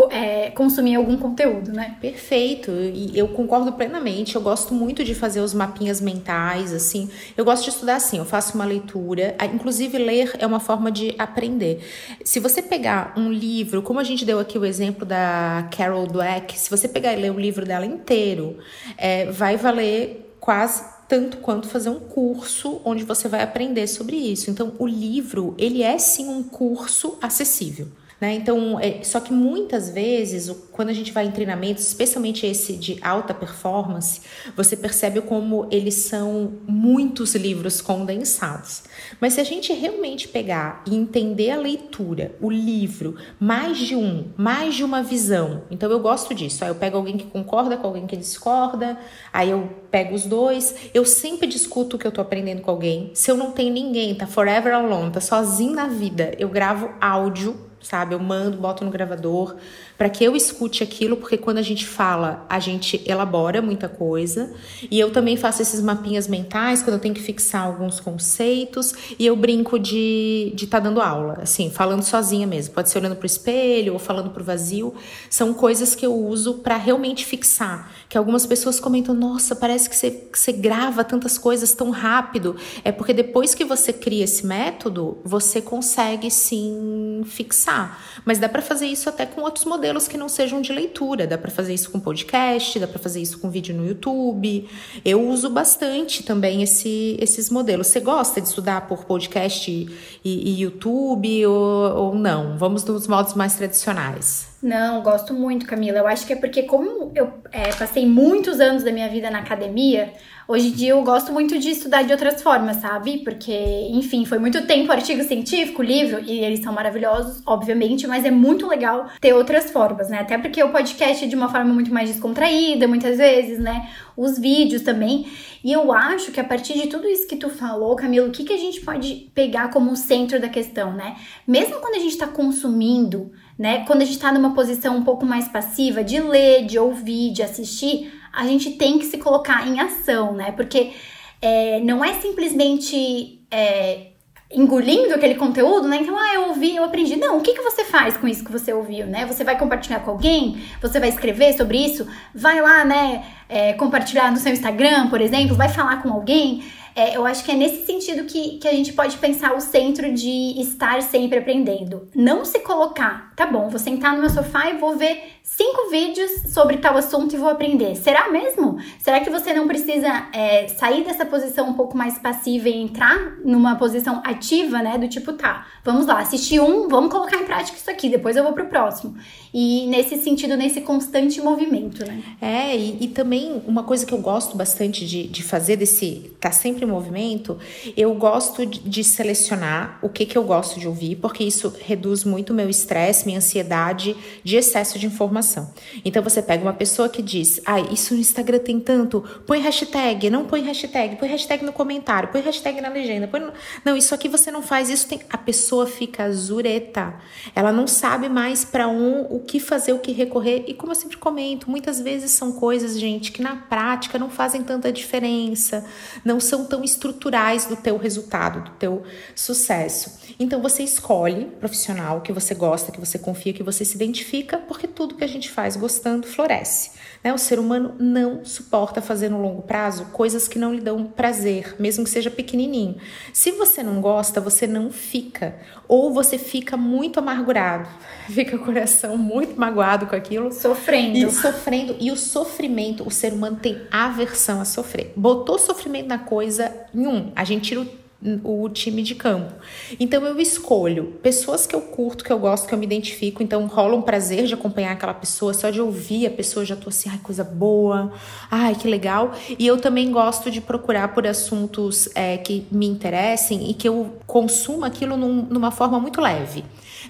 é, 0.09 0.49
consumir 0.51 0.95
algum 0.95 1.17
conteúdo, 1.17 1.71
né? 1.71 1.95
Perfeito, 2.01 2.71
e 2.71 3.17
eu 3.17 3.27
concordo 3.29 3.71
plenamente. 3.73 4.35
Eu 4.35 4.41
gosto 4.41 4.73
muito 4.73 5.03
de 5.03 5.15
fazer 5.15 5.41
os 5.41 5.53
mapinhas 5.53 6.01
mentais, 6.01 6.73
assim. 6.73 7.09
Eu 7.35 7.45
gosto 7.45 7.63
de 7.63 7.69
estudar 7.69 7.95
assim, 7.95 8.17
eu 8.17 8.25
faço 8.25 8.55
uma 8.55 8.65
leitura. 8.65 9.35
Inclusive, 9.53 9.97
ler 9.97 10.35
é 10.39 10.45
uma 10.45 10.59
forma 10.59 10.91
de 10.91 11.15
aprender. 11.17 11.83
Se 12.23 12.39
você 12.39 12.61
pegar 12.61 13.13
um 13.17 13.31
livro, 13.31 13.81
como 13.81 13.99
a 13.99 14.03
gente 14.03 14.25
deu 14.25 14.39
aqui 14.39 14.57
o 14.57 14.65
exemplo 14.65 15.05
da 15.05 15.67
Carol 15.75 16.07
Dweck, 16.07 16.57
se 16.57 16.69
você 16.69 16.87
pegar 16.87 17.13
e 17.13 17.17
ler 17.17 17.31
o 17.31 17.39
livro 17.39 17.65
dela 17.65 17.85
inteiro, 17.85 18.57
é, 18.97 19.25
vai 19.31 19.57
valer 19.57 20.35
quase 20.39 20.95
tanto 21.07 21.37
quanto 21.37 21.67
fazer 21.67 21.89
um 21.89 21.99
curso 21.99 22.81
onde 22.83 23.03
você 23.03 23.27
vai 23.27 23.41
aprender 23.41 23.87
sobre 23.87 24.15
isso. 24.15 24.49
Então, 24.49 24.73
o 24.79 24.87
livro, 24.87 25.53
ele 25.57 25.83
é 25.83 25.97
sim 25.97 26.27
um 26.27 26.43
curso 26.43 27.17
acessível. 27.21 27.87
Né? 28.19 28.33
Então, 28.35 28.79
é, 28.79 29.03
só 29.03 29.19
que 29.19 29.33
muitas 29.33 29.89
vezes, 29.89 30.49
quando 30.71 30.89
a 30.89 30.93
gente 30.93 31.11
vai 31.11 31.25
em 31.25 31.31
treinamentos, 31.31 31.85
especialmente 31.85 32.45
esse 32.45 32.73
de 32.77 32.97
alta 33.01 33.33
performance, 33.33 34.21
você 34.55 34.77
percebe 34.77 35.19
como 35.21 35.67
eles 35.69 35.95
são 35.95 36.53
muitos 36.65 37.35
livros 37.35 37.81
condensados. 37.81 38.83
Mas 39.19 39.33
se 39.33 39.41
a 39.41 39.43
gente 39.43 39.73
realmente 39.73 40.29
pegar 40.29 40.81
e 40.87 40.95
entender 40.95 41.51
a 41.51 41.57
leitura, 41.57 42.33
o 42.39 42.49
livro, 42.49 43.15
mais 43.37 43.77
de 43.77 43.95
um, 43.95 44.27
mais 44.37 44.75
de 44.75 44.83
uma 44.83 45.03
visão, 45.03 45.63
então 45.69 45.91
eu 45.91 45.99
gosto 45.99 46.33
disso. 46.33 46.63
Aí 46.63 46.69
eu 46.69 46.75
pego 46.75 46.95
alguém 46.95 47.17
que 47.17 47.25
concorda 47.25 47.75
com 47.75 47.87
alguém 47.87 48.07
que 48.07 48.15
discorda, 48.15 48.97
aí 49.33 49.49
eu 49.49 49.69
pego 49.91 50.15
os 50.15 50.23
dois, 50.23 50.73
eu 50.93 51.05
sempre 51.05 51.47
discuto 51.47 51.97
o 51.97 51.99
que 51.99 52.07
eu 52.07 52.11
tô 52.11 52.21
aprendendo 52.21 52.61
com 52.61 52.71
alguém. 52.71 53.11
Se 53.13 53.29
eu 53.29 53.35
não 53.35 53.51
tenho 53.51 53.73
ninguém, 53.73 54.15
tá 54.15 54.25
forever 54.25 54.73
alone, 54.73 55.11
tá 55.11 55.19
sozinho 55.19 55.73
na 55.73 55.87
vida, 55.87 56.33
eu 56.39 56.47
gravo 56.47 56.89
áudio 57.01 57.64
sabe? 57.81 58.15
Eu 58.15 58.19
mando, 58.19 58.57
boto 58.57 58.83
no 58.83 58.91
gravador 58.91 59.55
para 59.97 60.09
que 60.09 60.23
eu 60.23 60.35
escute 60.35 60.83
aquilo, 60.83 61.15
porque 61.17 61.37
quando 61.37 61.57
a 61.57 61.61
gente 61.61 61.85
fala, 61.85 62.45
a 62.49 62.59
gente 62.59 63.01
elabora 63.05 63.61
muita 63.61 63.87
coisa. 63.87 64.53
E 64.91 64.99
eu 64.99 65.11
também 65.11 65.37
faço 65.37 65.61
esses 65.61 65.81
mapinhas 65.81 66.27
mentais 66.27 66.81
quando 66.81 66.95
eu 66.95 66.99
tenho 66.99 67.15
que 67.15 67.21
fixar 67.21 67.65
alguns 67.65 67.99
conceitos 67.99 68.93
e 69.17 69.25
eu 69.25 69.35
brinco 69.35 69.79
de 69.79 70.51
de 70.53 70.65
estar 70.65 70.79
tá 70.79 70.83
dando 70.83 71.01
aula, 71.01 71.39
assim, 71.41 71.69
falando 71.69 72.03
sozinha 72.03 72.45
mesmo. 72.45 72.73
Pode 72.73 72.89
ser 72.89 72.99
olhando 72.99 73.15
para 73.15 73.23
o 73.23 73.25
espelho 73.25 73.93
ou 73.93 73.99
falando 73.99 74.29
para 74.31 74.41
o 74.41 74.45
vazio. 74.45 74.93
São 75.29 75.53
coisas 75.53 75.95
que 75.95 76.05
eu 76.05 76.13
uso 76.13 76.55
para 76.55 76.77
realmente 76.77 77.25
fixar. 77.25 77.91
Que 78.09 78.17
algumas 78.17 78.45
pessoas 78.45 78.79
comentam: 78.79 79.15
"Nossa, 79.15 79.55
parece 79.55 79.89
que 79.89 79.95
você, 79.95 80.11
que 80.11 80.37
você 80.37 80.51
grava 80.51 81.03
tantas 81.03 81.37
coisas 81.37 81.73
tão 81.73 81.89
rápido". 81.89 82.55
É 82.83 82.91
porque 82.91 83.13
depois 83.13 83.55
que 83.55 83.63
você 83.63 83.93
cria 83.93 84.25
esse 84.25 84.45
método, 84.45 85.19
você 85.23 85.61
consegue 85.61 86.29
sim 86.29 87.21
fixar. 87.25 87.99
Mas 88.25 88.39
dá 88.39 88.49
para 88.49 88.61
fazer 88.61 88.87
isso 88.87 89.07
até 89.07 89.25
com 89.25 89.41
outros 89.41 89.65
modelos 89.65 89.84
modelos 89.85 90.07
que 90.07 90.17
não 90.17 90.27
sejam 90.27 90.61
de 90.61 90.73
leitura. 90.73 91.27
Dá 91.27 91.37
para 91.37 91.51
fazer 91.51 91.73
isso 91.73 91.91
com 91.91 91.99
podcast, 91.99 92.79
dá 92.79 92.87
para 92.87 92.97
fazer 92.97 93.21
isso 93.21 93.37
com 93.37 93.51
vídeo 93.51 93.75
no 93.75 93.85
YouTube. 93.85 94.67
Eu 95.03 95.21
uso 95.29 95.47
bastante 95.47 96.23
também 96.23 96.63
esse, 96.63 97.15
esses 97.19 97.51
modelos. 97.51 97.87
Você 97.87 97.99
gosta 97.99 98.41
de 98.41 98.47
estudar 98.47 98.87
por 98.87 99.05
podcast 99.05 99.69
e, 99.69 99.87
e 100.23 100.59
YouTube 100.59 101.45
ou, 101.45 101.97
ou 101.97 102.15
não? 102.15 102.57
Vamos 102.57 102.83
nos 102.83 103.07
modos 103.07 103.35
mais 103.35 103.55
tradicionais. 103.55 104.47
Não, 104.59 105.03
gosto 105.03 105.35
muito, 105.35 105.67
Camila. 105.67 105.99
Eu 105.99 106.07
acho 106.07 106.25
que 106.25 106.33
é 106.33 106.35
porque, 106.35 106.63
como 106.63 107.11
eu 107.13 107.31
é, 107.51 107.71
passei 107.75 108.07
muitos 108.07 108.59
anos 108.59 108.83
da 108.83 108.91
minha 108.91 109.07
vida 109.07 109.29
na 109.29 109.39
academia, 109.39 110.11
hoje 110.47 110.67
em 110.67 110.71
dia 110.71 110.91
eu 110.91 111.03
gosto 111.03 111.31
muito 111.31 111.57
de 111.57 111.69
estudar 111.69 112.03
de 112.03 112.11
outras 112.11 112.41
formas, 112.41 112.77
sabe? 112.77 113.19
Porque, 113.19 113.53
enfim, 113.91 114.25
foi 114.25 114.39
muito 114.39 114.65
tempo 114.65 114.91
artigo 114.91 115.23
científico, 115.23 115.81
livro, 115.81 116.21
e 116.23 116.39
eles 116.39 116.61
são 116.61 116.73
maravilhosos, 116.73 117.41
obviamente, 117.45 118.07
mas 118.07 118.25
é 118.25 118.31
muito 118.31 118.67
legal 118.67 119.09
ter 119.19 119.33
outras 119.33 119.71
formas, 119.71 120.09
né? 120.09 120.19
Até 120.19 120.37
porque 120.37 120.63
o 120.63 120.71
podcast 120.71 121.25
é 121.25 121.27
de 121.27 121.35
uma 121.35 121.49
forma 121.49 121.73
muito 121.73 121.93
mais 121.93 122.09
descontraída, 122.09 122.87
muitas 122.87 123.17
vezes, 123.17 123.59
né? 123.59 123.89
Os 124.15 124.39
vídeos 124.39 124.81
também. 124.81 125.27
E 125.63 125.71
eu 125.71 125.91
acho 125.91 126.31
que 126.31 126.39
a 126.39 126.43
partir 126.43 126.73
de 126.73 126.87
tudo 126.87 127.07
isso 127.07 127.27
que 127.27 127.35
tu 127.35 127.49
falou, 127.49 127.95
Camilo, 127.95 128.27
o 128.27 128.31
que, 128.31 128.43
que 128.43 128.53
a 128.53 128.57
gente 128.57 128.81
pode 128.81 129.31
pegar 129.33 129.69
como 129.71 129.95
centro 129.95 130.39
da 130.39 130.47
questão, 130.47 130.93
né? 130.93 131.15
Mesmo 131.47 131.79
quando 131.79 131.95
a 131.95 131.99
gente 131.99 132.11
está 132.13 132.27
consumindo 132.27 133.31
né? 133.57 133.85
Quando 133.85 134.01
a 134.01 134.05
gente 134.05 134.15
está 134.15 134.31
numa 134.31 134.53
posição 134.53 134.97
um 134.97 135.03
pouco 135.03 135.25
mais 135.25 135.47
passiva 135.47 136.03
de 136.03 136.19
ler, 136.19 136.65
de 136.65 136.77
ouvir, 136.77 137.31
de 137.31 137.41
assistir, 137.41 138.11
a 138.35 138.45
gente 138.45 138.71
tem 138.71 138.99
que 138.99 139.05
se 139.05 139.17
colocar 139.17 139.67
em 139.67 139.79
ação, 139.79 140.33
né? 140.33 140.51
Porque 140.51 140.93
é, 141.41 141.79
não 141.79 142.03
é 142.03 142.13
simplesmente 142.15 143.41
é, 143.49 144.07
engolindo 144.51 145.13
aquele 145.13 145.35
conteúdo, 145.35 145.87
né? 145.87 145.97
Então, 145.97 146.17
ah, 146.17 146.33
eu 146.33 146.49
ouvi, 146.49 146.75
eu 146.75 146.83
aprendi. 146.83 147.15
Não, 147.15 147.37
o 147.37 147.41
que, 147.41 147.53
que 147.53 147.61
você 147.61 147.83
faz 147.85 148.17
com 148.17 148.27
isso 148.27 148.43
que 148.43 148.51
você 148.51 148.73
ouviu, 148.73 149.05
né? 149.05 149.25
Você 149.25 149.43
vai 149.43 149.57
compartilhar 149.57 150.01
com 150.01 150.11
alguém? 150.11 150.61
Você 150.81 150.99
vai 150.99 151.09
escrever 151.09 151.53
sobre 151.53 151.77
isso? 151.77 152.07
Vai 152.33 152.61
lá, 152.61 152.85
né? 152.85 153.25
É, 153.47 153.73
compartilhar 153.73 154.31
no 154.31 154.37
seu 154.37 154.51
Instagram, 154.51 155.09
por 155.09 155.21
exemplo? 155.21 155.55
Vai 155.55 155.69
falar 155.69 156.01
com 156.01 156.09
alguém? 156.11 156.63
É, 156.95 157.17
eu 157.17 157.25
acho 157.25 157.43
que 157.43 157.51
é 157.51 157.55
nesse 157.55 157.85
sentido 157.85 158.23
que, 158.23 158.57
que 158.57 158.67
a 158.69 158.71
gente 158.71 158.93
pode 158.93 159.17
pensar 159.17 159.53
o 159.53 159.59
centro 159.59 160.13
de 160.13 160.61
estar 160.61 161.01
sempre 161.01 161.39
aprendendo. 161.39 162.07
Não 162.15 162.45
se 162.45 162.59
colocar, 162.59 163.33
tá 163.35 163.45
bom, 163.45 163.67
vou 163.67 163.77
sentar 163.77 164.13
no 164.13 164.21
meu 164.21 164.29
sofá 164.29 164.69
e 164.69 164.77
vou 164.77 164.95
ver 164.95 165.35
cinco 165.43 165.89
vídeos 165.89 166.31
sobre 166.53 166.77
tal 166.77 166.95
assunto 166.95 167.35
e 167.35 167.37
vou 167.37 167.49
aprender. 167.49 167.95
Será 167.95 168.29
mesmo? 168.29 168.77
Será 168.97 169.19
que 169.19 169.29
você 169.29 169.53
não 169.53 169.67
precisa 169.67 170.07
é, 170.31 170.69
sair 170.69 171.03
dessa 171.03 171.25
posição 171.25 171.67
um 171.67 171.73
pouco 171.73 171.97
mais 171.97 172.17
passiva 172.17 172.69
e 172.69 172.81
entrar 172.81 173.39
numa 173.43 173.75
posição 173.75 174.21
ativa, 174.25 174.81
né? 174.81 174.97
Do 174.97 175.09
tipo, 175.09 175.33
tá, 175.33 175.67
vamos 175.83 176.05
lá, 176.05 176.19
assistir 176.19 176.61
um, 176.61 176.87
vamos 176.87 177.11
colocar 177.11 177.35
em 177.35 177.45
prática 177.45 177.77
isso 177.77 177.91
aqui, 177.91 178.07
depois 178.07 178.37
eu 178.37 178.43
vou 178.43 178.53
pro 178.53 178.67
próximo. 178.67 179.17
E 179.57 179.87
nesse 179.87 180.17
sentido, 180.17 180.57
nesse 180.57 180.81
constante 180.81 181.39
movimento, 181.39 182.05
né? 182.05 182.21
É, 182.41 182.75
e, 182.75 183.05
e 183.05 183.07
também 183.07 183.63
uma 183.65 183.83
coisa 183.83 184.05
que 184.05 184.13
eu 184.13 184.17
gosto 184.17 184.57
bastante 184.57 185.07
de, 185.07 185.27
de 185.29 185.41
fazer 185.41 185.77
desse, 185.77 186.29
tá 186.41 186.51
sempre 186.51 186.83
em 186.83 186.87
movimento, 186.89 187.57
eu 187.95 188.13
gosto 188.15 188.65
de, 188.65 188.79
de 188.79 189.01
selecionar 189.01 189.97
o 190.01 190.09
que 190.09 190.25
que 190.25 190.37
eu 190.37 190.43
gosto 190.43 190.77
de 190.77 190.89
ouvir, 190.89 191.15
porque 191.15 191.41
isso 191.41 191.73
reduz 191.79 192.25
muito 192.25 192.53
meu 192.53 192.69
estresse, 192.69 193.25
minha 193.25 193.37
ansiedade 193.37 194.13
de 194.43 194.57
excesso 194.57 194.99
de 194.99 195.05
informação. 195.05 195.73
Então 196.03 196.21
você 196.21 196.41
pega 196.41 196.61
uma 196.61 196.73
pessoa 196.73 197.07
que 197.07 197.21
diz, 197.21 197.61
ah, 197.65 197.79
isso 197.79 198.13
no 198.13 198.19
Instagram 198.19 198.59
tem 198.59 198.77
tanto, 198.77 199.23
põe 199.47 199.61
hashtag, 199.61 200.29
não 200.29 200.43
põe 200.43 200.63
hashtag, 200.63 201.15
põe 201.15 201.29
hashtag 201.29 201.63
no 201.63 201.71
comentário, 201.71 202.27
põe 202.27 202.41
hashtag 202.41 202.81
na 202.81 202.89
legenda, 202.89 203.25
põe 203.25 203.39
no... 203.39 203.53
não, 203.85 203.95
isso 203.95 204.13
aqui 204.13 204.27
você 204.27 204.51
não 204.51 204.61
faz, 204.61 204.89
isso 204.89 205.07
tem. 205.07 205.21
A 205.29 205.37
pessoa 205.37 205.87
fica 205.87 206.29
zureta, 206.33 207.15
ela 207.55 207.71
não 207.71 207.87
sabe 207.87 208.27
mais 208.27 208.65
para 208.65 208.89
um 208.89 209.44
que 209.45 209.59
fazer, 209.59 209.93
o 209.93 209.99
que 209.99 210.11
recorrer, 210.11 210.65
e 210.67 210.73
como 210.73 210.91
eu 210.91 210.95
sempre 210.95 211.17
comento, 211.17 211.69
muitas 211.69 212.01
vezes 212.01 212.31
são 212.31 212.51
coisas, 212.51 212.99
gente, 212.99 213.31
que 213.31 213.41
na 213.41 213.55
prática 213.55 214.19
não 214.19 214.29
fazem 214.29 214.63
tanta 214.63 214.91
diferença, 214.91 215.85
não 216.23 216.39
são 216.39 216.65
tão 216.65 216.83
estruturais 216.83 217.65
do 217.65 217.75
teu 217.75 217.97
resultado, 217.97 218.63
do 218.63 218.71
teu 218.77 219.03
sucesso. 219.33 220.24
Então 220.39 220.61
você 220.61 220.83
escolhe 220.83 221.45
profissional 221.59 222.21
que 222.21 222.33
você 222.33 222.53
gosta, 222.53 222.91
que 222.91 222.99
você 222.99 223.17
confia, 223.17 223.53
que 223.53 223.63
você 223.63 223.85
se 223.85 223.95
identifica, 223.95 224.57
porque 224.57 224.87
tudo 224.87 225.15
que 225.15 225.23
a 225.23 225.27
gente 225.27 225.49
faz 225.49 225.75
gostando 225.75 226.27
floresce. 226.27 226.91
Né? 227.23 227.33
O 227.33 227.37
ser 227.37 227.57
humano 227.57 227.95
não 227.97 228.43
suporta 228.43 229.01
fazer 229.01 229.29
no 229.29 229.41
longo 229.41 229.61
prazo 229.61 230.05
coisas 230.11 230.47
que 230.47 230.59
não 230.59 230.73
lhe 230.73 230.81
dão 230.81 231.05
prazer, 231.05 231.75
mesmo 231.79 232.03
que 232.03 232.09
seja 232.09 232.29
pequenininho. 232.29 232.97
Se 233.33 233.51
você 233.51 233.81
não 233.81 234.01
gosta, 234.01 234.41
você 234.41 234.67
não 234.67 234.91
fica, 234.91 235.55
ou 235.87 236.13
você 236.13 236.37
fica 236.37 236.75
muito 236.75 237.19
amargurado, 237.19 237.89
fica 238.29 238.55
o 238.55 238.59
coração 238.59 239.17
muito 239.17 239.59
magoado 239.59 240.05
com 240.05 240.15
aquilo, 240.15 240.51
sofrendo. 240.51 241.17
E 241.17 241.31
sofrendo. 241.31 241.95
E 241.99 242.11
o 242.11 242.17
sofrimento, 242.17 243.07
o 243.07 243.11
ser 243.11 243.33
humano 243.33 243.57
tem 243.61 243.81
aversão 243.89 244.61
a 244.61 244.65
sofrer. 244.65 245.13
Botou 245.15 245.57
sofrimento 245.57 246.07
na 246.07 246.19
coisa, 246.19 246.71
em 246.93 247.07
um, 247.07 247.31
a 247.35 247.43
gente 247.43 247.69
tira 247.69 247.81
o 247.81 248.04
o 248.43 248.67
time 248.69 249.03
de 249.03 249.13
campo. 249.15 249.53
Então 249.99 250.25
eu 250.25 250.39
escolho 250.39 251.13
pessoas 251.21 251.67
que 251.67 251.75
eu 251.75 251.81
curto, 251.81 252.23
que 252.23 252.31
eu 252.31 252.39
gosto, 252.39 252.67
que 252.67 252.73
eu 252.73 252.77
me 252.77 252.85
identifico, 252.85 253.43
então 253.43 253.65
rola 253.67 253.95
um 253.95 254.01
prazer 254.01 254.45
de 254.45 254.53
acompanhar 254.53 254.91
aquela 254.91 255.13
pessoa, 255.13 255.53
só 255.53 255.69
de 255.69 255.81
ouvir 255.81 256.25
a 256.25 256.31
pessoa 256.31 256.65
já 256.65 256.75
tô 256.75 256.89
assim, 256.89 257.09
ai, 257.09 257.19
coisa 257.21 257.43
boa, 257.43 258.11
ai, 258.49 258.75
que 258.75 258.87
legal. 258.87 259.33
E 259.59 259.67
eu 259.67 259.77
também 259.77 260.11
gosto 260.11 260.49
de 260.49 260.61
procurar 260.61 261.13
por 261.13 261.27
assuntos 261.27 262.09
é, 262.15 262.37
que 262.37 262.65
me 262.71 262.87
interessem 262.87 263.69
e 263.69 263.73
que 263.73 263.87
eu 263.87 264.17
consuma 264.25 264.87
aquilo 264.87 265.17
num, 265.17 265.43
numa 265.43 265.71
forma 265.71 265.99
muito 265.99 266.19
leve. 266.19 266.63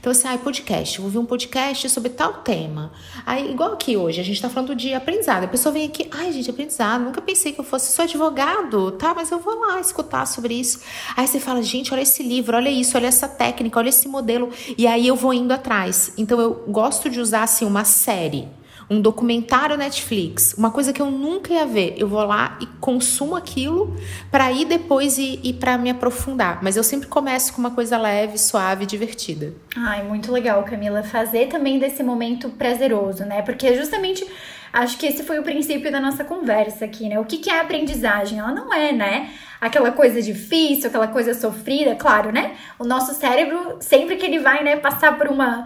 Então, 0.05 0.11
assim, 0.11 0.27
ah, 0.27 0.37
podcast, 0.37 1.01
vou 1.01 1.09
ver 1.09 1.17
um 1.17 1.25
podcast 1.25 1.89
sobre 1.89 2.11
tal 2.11 2.31
tema. 2.31 2.91
Aí, 3.25 3.49
igual 3.49 3.73
aqui 3.73 3.97
hoje, 3.97 4.21
a 4.21 4.23
gente 4.23 4.39
tá 4.39 4.47
falando 4.47 4.75
de 4.75 4.93
aprendizado. 4.93 5.45
A 5.45 5.47
pessoa 5.47 5.73
vem 5.73 5.87
aqui, 5.87 6.07
ai, 6.11 6.31
gente, 6.31 6.47
aprendizado, 6.47 7.03
nunca 7.03 7.19
pensei 7.23 7.53
que 7.53 7.59
eu 7.59 7.63
fosse, 7.63 7.91
sou 7.91 8.03
advogado, 8.03 8.91
tá? 8.91 9.15
Mas 9.15 9.31
eu 9.31 9.39
vou 9.39 9.59
lá 9.59 9.79
escutar 9.79 10.27
sobre 10.27 10.53
isso. 10.53 10.81
Aí 11.17 11.27
você 11.27 11.39
fala, 11.39 11.59
gente, 11.63 11.91
olha 11.91 12.01
esse 12.01 12.21
livro, 12.21 12.55
olha 12.55 12.69
isso, 12.69 12.95
olha 12.95 13.07
essa 13.07 13.27
técnica, 13.27 13.79
olha 13.79 13.89
esse 13.89 14.07
modelo. 14.07 14.51
E 14.77 14.85
aí 14.85 15.07
eu 15.07 15.15
vou 15.15 15.33
indo 15.33 15.51
atrás. 15.51 16.13
Então, 16.19 16.39
eu 16.39 16.53
gosto 16.67 17.09
de 17.09 17.19
usar, 17.19 17.41
assim, 17.41 17.65
uma 17.65 17.83
série 17.83 18.47
um 18.89 19.01
documentário 19.01 19.77
Netflix, 19.77 20.53
uma 20.57 20.71
coisa 20.71 20.93
que 20.93 21.01
eu 21.01 21.09
nunca 21.09 21.53
ia 21.53 21.65
ver, 21.65 21.95
eu 21.97 22.07
vou 22.07 22.23
lá 22.23 22.57
e 22.61 22.67
consumo 22.79 23.35
aquilo 23.35 23.95
para 24.29 24.51
ir 24.51 24.65
depois 24.65 25.17
e, 25.17 25.39
e 25.43 25.53
para 25.53 25.77
me 25.77 25.89
aprofundar. 25.89 26.59
Mas 26.61 26.77
eu 26.77 26.83
sempre 26.83 27.07
começo 27.07 27.53
com 27.53 27.59
uma 27.59 27.71
coisa 27.71 27.97
leve, 27.97 28.37
suave, 28.37 28.85
divertida. 28.85 29.53
Ai, 29.75 30.03
muito 30.03 30.31
legal, 30.31 30.63
Camila, 30.63 31.03
fazer 31.03 31.47
também 31.47 31.79
desse 31.79 32.03
momento 32.03 32.49
prazeroso, 32.49 33.25
né? 33.25 33.41
Porque 33.41 33.75
justamente 33.75 34.25
acho 34.71 34.97
que 34.97 35.05
esse 35.07 35.23
foi 35.23 35.39
o 35.39 35.43
princípio 35.43 35.91
da 35.91 35.99
nossa 35.99 36.23
conversa 36.23 36.85
aqui, 36.85 37.07
né? 37.07 37.19
O 37.19 37.25
que, 37.25 37.37
que 37.37 37.49
é 37.49 37.59
aprendizagem? 37.59 38.39
Ela 38.39 38.51
não 38.51 38.73
é, 38.73 38.91
né? 38.91 39.29
Aquela 39.59 39.91
coisa 39.91 40.21
difícil, 40.21 40.89
aquela 40.89 41.07
coisa 41.07 41.33
sofrida, 41.33 41.95
claro, 41.95 42.31
né? 42.31 42.55
O 42.77 42.83
nosso 42.83 43.13
cérebro, 43.13 43.77
sempre 43.79 44.17
que 44.17 44.25
ele 44.25 44.39
vai, 44.39 44.63
né, 44.63 44.75
passar 44.75 45.17
por 45.17 45.27
uma 45.27 45.65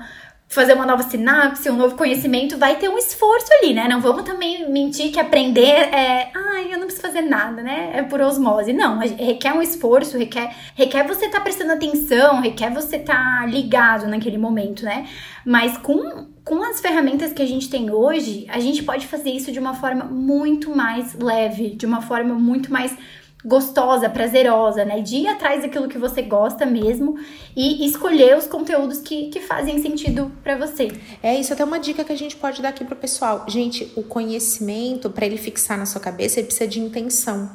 fazer 0.50 0.74
uma 0.74 0.86
nova 0.86 1.04
sinapse, 1.04 1.70
um 1.70 1.76
novo 1.76 1.96
conhecimento, 1.96 2.58
vai 2.58 2.76
ter 2.76 2.90
um 2.90 2.98
esforço 2.98 3.48
ali, 3.62 3.72
né? 3.72 3.88
Não 3.88 4.02
vamos 4.02 4.24
também 4.24 4.68
mentir 4.70 5.12
que 5.12 5.20
aprender 5.20 5.62
é, 5.62 6.32
ai, 6.36 6.74
eu 6.74 6.80
não 6.80 6.88
preciso 6.88 7.06
fazer 7.06 7.22
nada, 7.22 7.62
né? 7.62 7.92
É 7.94 8.02
por 8.02 8.20
osmose. 8.20 8.74
Não, 8.74 8.98
requer 8.98 9.54
um 9.54 9.62
esforço, 9.62 10.18
requer, 10.18 10.56
requer 10.74 11.08
você 11.08 11.28
estar 11.28 11.38
tá 11.38 11.44
prestando 11.44 11.74
atenção, 11.74 12.42
requer 12.42 12.74
você 12.74 12.96
estar 12.96 13.42
tá 13.42 13.46
ligado 13.46 14.08
naquele 14.08 14.40
momento, 14.40 14.84
né? 14.84 15.08
Mas 15.46 15.78
com, 15.78 16.28
com 16.44 16.64
as 16.64 16.82
ferramentas 16.82 17.32
que 17.32 17.44
a 17.44 17.48
gente 17.48 17.70
tem 17.70 17.92
hoje, 17.92 18.48
a 18.50 18.60
gente 18.60 18.82
pode 18.82 19.06
fazer 19.06 19.30
isso 19.30 19.52
de 19.52 19.60
uma 19.60 19.76
forma 19.76 20.06
muito 20.06 20.76
mais 20.76 21.14
leve, 21.14 21.76
de 21.76 21.86
uma 21.86 22.02
forma 22.02 22.34
muito 22.34 22.74
mais 22.74 22.98
gostosa, 23.44 24.10
prazerosa, 24.10 24.84
né? 24.84 25.00
De 25.00 25.18
ir 25.18 25.28
atrás 25.28 25.62
daquilo 25.62 25.88
que 25.88 25.98
você 25.98 26.22
gosta 26.22 26.66
mesmo 26.66 27.18
e 27.56 27.86
escolher 27.86 28.38
os 28.38 28.48
conteúdos 28.48 29.00
que, 29.00 29.30
que 29.30 29.40
fazem 29.40 29.82
sentido 29.82 30.32
para 30.44 30.58
você. 30.58 30.90
É, 31.24 31.36
isso 31.40 31.54
até 31.54 31.64
uma 31.64 31.80
dica 31.80 32.04
que 32.04 32.12
a 32.12 32.18
gente 32.18 32.36
pode 32.36 32.62
dar 32.62 32.70
aqui 32.70 32.84
pro 32.84 32.96
pessoal. 32.96 33.46
Gente, 33.48 33.92
o 33.96 34.04
conhecimento, 34.04 35.10
para 35.10 35.26
ele 35.26 35.38
fixar 35.38 35.78
na 35.78 35.86
sua 35.86 36.02
cabeça, 36.02 36.40
ele 36.40 36.48
precisa 36.48 36.70
de 36.70 36.80
intenção. 36.80 37.50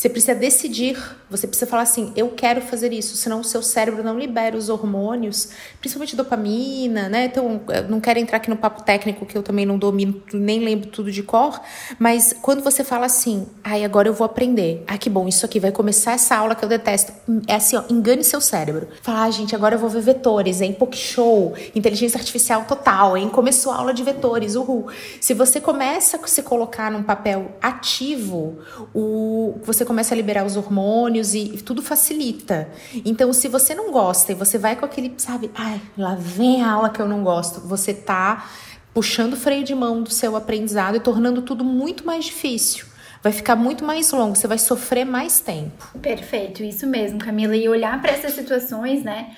Você 0.00 0.08
precisa 0.08 0.34
decidir, 0.34 0.98
você 1.28 1.46
precisa 1.46 1.66
falar 1.70 1.82
assim: 1.82 2.12
eu 2.16 2.30
quero 2.30 2.60
fazer 2.60 2.92
isso, 2.92 3.16
senão 3.16 3.40
o 3.40 3.44
seu 3.44 3.62
cérebro 3.62 4.02
não 4.02 4.18
libera 4.18 4.56
os 4.56 4.68
hormônios, 4.68 5.50
principalmente 5.80 6.16
dopamina, 6.16 7.08
né? 7.08 7.26
Então, 7.26 7.60
não 7.88 8.00
quero 8.00 8.18
entrar 8.18 8.38
aqui 8.38 8.50
no 8.50 8.56
papo 8.56 8.82
técnico 8.82 9.26
que 9.26 9.36
eu 9.36 9.42
também 9.42 9.64
não 9.64 9.78
domino, 9.78 10.22
nem 10.32 10.60
lembro 10.60 10.88
tudo 10.88 11.10
de 11.10 11.22
cor, 11.22 11.60
mas 11.98 12.34
quando 12.40 12.62
você 12.62 12.84
fala 12.84 13.06
assim, 13.06 13.46
ai, 13.62 13.84
agora 13.84 14.08
eu 14.08 14.14
vou 14.14 14.24
aprender, 14.24 14.84
ah, 14.86 14.96
que 14.96 15.10
bom, 15.10 15.28
isso 15.30 15.46
aqui 15.46 15.58
vai 15.58 15.72
começar 15.72 16.12
essa 16.12 16.36
aula 16.36 16.54
que 16.54 16.64
eu 16.64 16.68
detesto, 16.68 17.12
é 17.46 17.54
assim, 17.54 17.76
ó, 17.76 17.82
engane 17.88 18.22
seu 18.22 18.40
cérebro. 18.40 18.88
Fala, 19.00 19.24
ah, 19.24 19.30
gente, 19.30 19.54
agora 19.54 19.76
eu 19.76 19.78
vou 19.78 19.88
ver 19.88 20.02
vetores, 20.02 20.60
hein? 20.60 20.76
Show, 20.92 21.54
inteligência 21.74 22.18
artificial 22.18 22.64
total, 22.64 23.16
hein? 23.16 23.28
Começou 23.28 23.72
a 23.72 23.76
aula 23.76 23.94
de 23.94 24.02
vetores, 24.02 24.56
uhul. 24.56 24.88
Se 25.20 25.32
você 25.32 25.60
começa 25.60 26.18
a 26.22 26.26
se 26.26 26.42
colocar 26.42 26.90
num 26.90 27.02
papel 27.02 27.52
ativo, 27.62 28.58
o, 28.94 29.58
você 29.62 29.84
começa 29.84 30.14
a 30.14 30.16
liberar 30.16 30.44
os 30.44 30.56
hormônios 30.56 31.32
e, 31.32 31.54
e 31.54 31.62
tudo 31.62 31.80
facilita. 31.80 32.68
Então, 33.04 33.32
se 33.32 33.48
você 33.48 33.74
não 33.74 33.90
gosta 33.90 34.32
e 34.32 34.34
você 34.34 34.58
vai 34.58 34.76
com 34.76 34.84
aquele, 34.84 35.14
sabe, 35.16 35.50
ai, 35.54 35.80
lá 35.96 36.14
vem 36.14 36.62
a 36.62 36.72
aula 36.72 36.90
que 36.90 37.00
eu 37.00 37.08
não 37.08 37.22
gosto, 37.22 37.60
você 37.60 37.94
tá 37.94 38.50
puxando 38.92 39.34
o 39.34 39.36
freio 39.36 39.64
de 39.64 39.74
mão 39.74 40.02
do 40.02 40.10
seu 40.10 40.34
aprendizado 40.36 40.96
e 40.96 41.00
tornando 41.00 41.42
tudo 41.42 41.64
muito 41.64 42.04
mais 42.04 42.24
difícil. 42.24 42.89
Vai 43.22 43.32
ficar 43.32 43.54
muito 43.54 43.84
mais 43.84 44.10
longo, 44.12 44.34
você 44.34 44.46
vai 44.46 44.58
sofrer 44.58 45.04
mais 45.04 45.40
tempo. 45.40 45.98
Perfeito, 46.00 46.62
isso 46.62 46.86
mesmo, 46.86 47.18
Camila. 47.18 47.54
E 47.54 47.68
olhar 47.68 48.00
para 48.00 48.12
essas 48.12 48.32
situações, 48.32 49.02
né? 49.02 49.34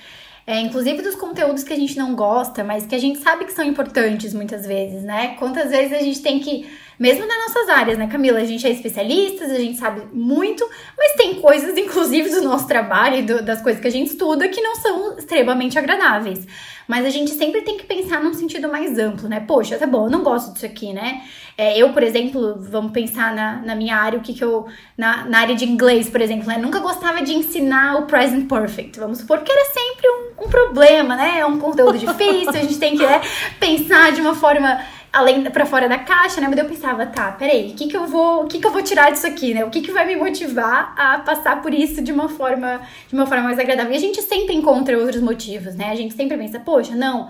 É, 0.46 0.60
inclusive 0.60 1.02
dos 1.02 1.14
conteúdos 1.14 1.62
que 1.62 1.72
a 1.72 1.76
gente 1.76 1.96
não 1.96 2.14
gosta, 2.14 2.64
mas 2.64 2.84
que 2.84 2.94
a 2.94 2.98
gente 2.98 3.20
sabe 3.20 3.44
que 3.44 3.52
são 3.52 3.64
importantes 3.64 4.34
muitas 4.34 4.66
vezes, 4.66 5.02
né? 5.02 5.36
Quantas 5.38 5.70
vezes 5.70 5.92
a 5.92 6.00
gente 6.00 6.20
tem 6.20 6.40
que 6.40 6.68
mesmo 7.02 7.26
nas 7.26 7.36
nossas 7.48 7.68
áreas, 7.68 7.98
né, 7.98 8.06
Camila? 8.06 8.38
A 8.38 8.44
gente 8.44 8.64
é 8.64 8.70
especialista, 8.70 9.44
a 9.44 9.58
gente 9.58 9.76
sabe 9.76 10.02
muito, 10.12 10.64
mas 10.96 11.14
tem 11.14 11.40
coisas, 11.40 11.74
inclusive, 11.78 12.30
do 12.30 12.42
nosso 12.42 12.68
trabalho 12.68 13.16
e 13.16 13.22
do, 13.22 13.42
das 13.42 13.60
coisas 13.60 13.80
que 13.80 13.88
a 13.88 13.90
gente 13.90 14.12
estuda 14.12 14.48
que 14.48 14.60
não 14.60 14.76
são 14.76 15.18
extremamente 15.18 15.76
agradáveis. 15.76 16.46
Mas 16.92 17.06
a 17.06 17.08
gente 17.08 17.30
sempre 17.30 17.62
tem 17.62 17.78
que 17.78 17.84
pensar 17.84 18.22
num 18.22 18.34
sentido 18.34 18.68
mais 18.68 18.98
amplo, 18.98 19.26
né? 19.26 19.40
Poxa, 19.40 19.78
tá 19.78 19.86
bom, 19.86 20.04
eu 20.04 20.10
não 20.10 20.22
gosto 20.22 20.52
disso 20.52 20.66
aqui, 20.66 20.92
né? 20.92 21.22
É, 21.56 21.78
eu, 21.78 21.90
por 21.94 22.02
exemplo, 22.02 22.56
vamos 22.58 22.92
pensar 22.92 23.34
na, 23.34 23.62
na 23.62 23.74
minha 23.74 23.96
área, 23.96 24.18
o 24.18 24.22
que, 24.22 24.34
que 24.34 24.44
eu. 24.44 24.66
Na, 24.94 25.24
na 25.24 25.38
área 25.38 25.54
de 25.54 25.64
inglês, 25.64 26.10
por 26.10 26.20
exemplo, 26.20 26.46
né? 26.46 26.58
Nunca 26.58 26.80
gostava 26.80 27.22
de 27.22 27.32
ensinar 27.32 27.96
o 27.96 28.02
present 28.02 28.46
perfect. 28.46 29.00
Vamos 29.00 29.20
supor 29.20 29.40
que 29.40 29.50
era 29.50 29.64
sempre 29.70 30.06
um, 30.06 30.44
um 30.44 30.50
problema, 30.50 31.16
né? 31.16 31.38
É 31.38 31.46
um 31.46 31.58
conteúdo 31.58 31.96
difícil, 31.96 32.50
a 32.50 32.62
gente 32.62 32.78
tem 32.78 32.94
que 32.94 33.06
né, 33.06 33.22
pensar 33.58 34.12
de 34.12 34.20
uma 34.20 34.34
forma 34.34 34.78
além 35.12 35.42
para 35.42 35.66
fora 35.66 35.88
da 35.88 35.98
caixa, 35.98 36.40
né? 36.40 36.48
Mas 36.48 36.58
eu 36.58 36.64
pensava, 36.64 37.04
tá, 37.04 37.30
peraí, 37.32 37.72
o 37.72 37.74
que 37.74 37.86
que 37.88 37.96
eu 37.96 38.06
vou, 38.06 38.44
o 38.44 38.46
que 38.46 38.58
que 38.58 38.66
eu 38.66 38.72
vou 38.72 38.82
tirar 38.82 39.10
disso 39.10 39.26
aqui, 39.26 39.52
né? 39.52 39.64
O 39.64 39.70
que 39.70 39.82
que 39.82 39.92
vai 39.92 40.06
me 40.06 40.16
motivar 40.16 40.94
a 40.96 41.18
passar 41.18 41.60
por 41.60 41.74
isso 41.74 42.02
de 42.02 42.10
uma 42.10 42.28
forma, 42.28 42.80
de 43.08 43.14
uma 43.14 43.26
forma 43.26 43.44
mais 43.44 43.58
agradável? 43.58 43.92
E 43.92 43.96
a 43.96 44.00
gente 44.00 44.22
sempre 44.22 44.54
encontra 44.54 44.98
outros 44.98 45.22
motivos, 45.22 45.74
né? 45.74 45.90
A 45.90 45.94
gente 45.94 46.14
sempre 46.14 46.36
pensa, 46.38 46.58
poxa, 46.60 46.94
não, 46.94 47.28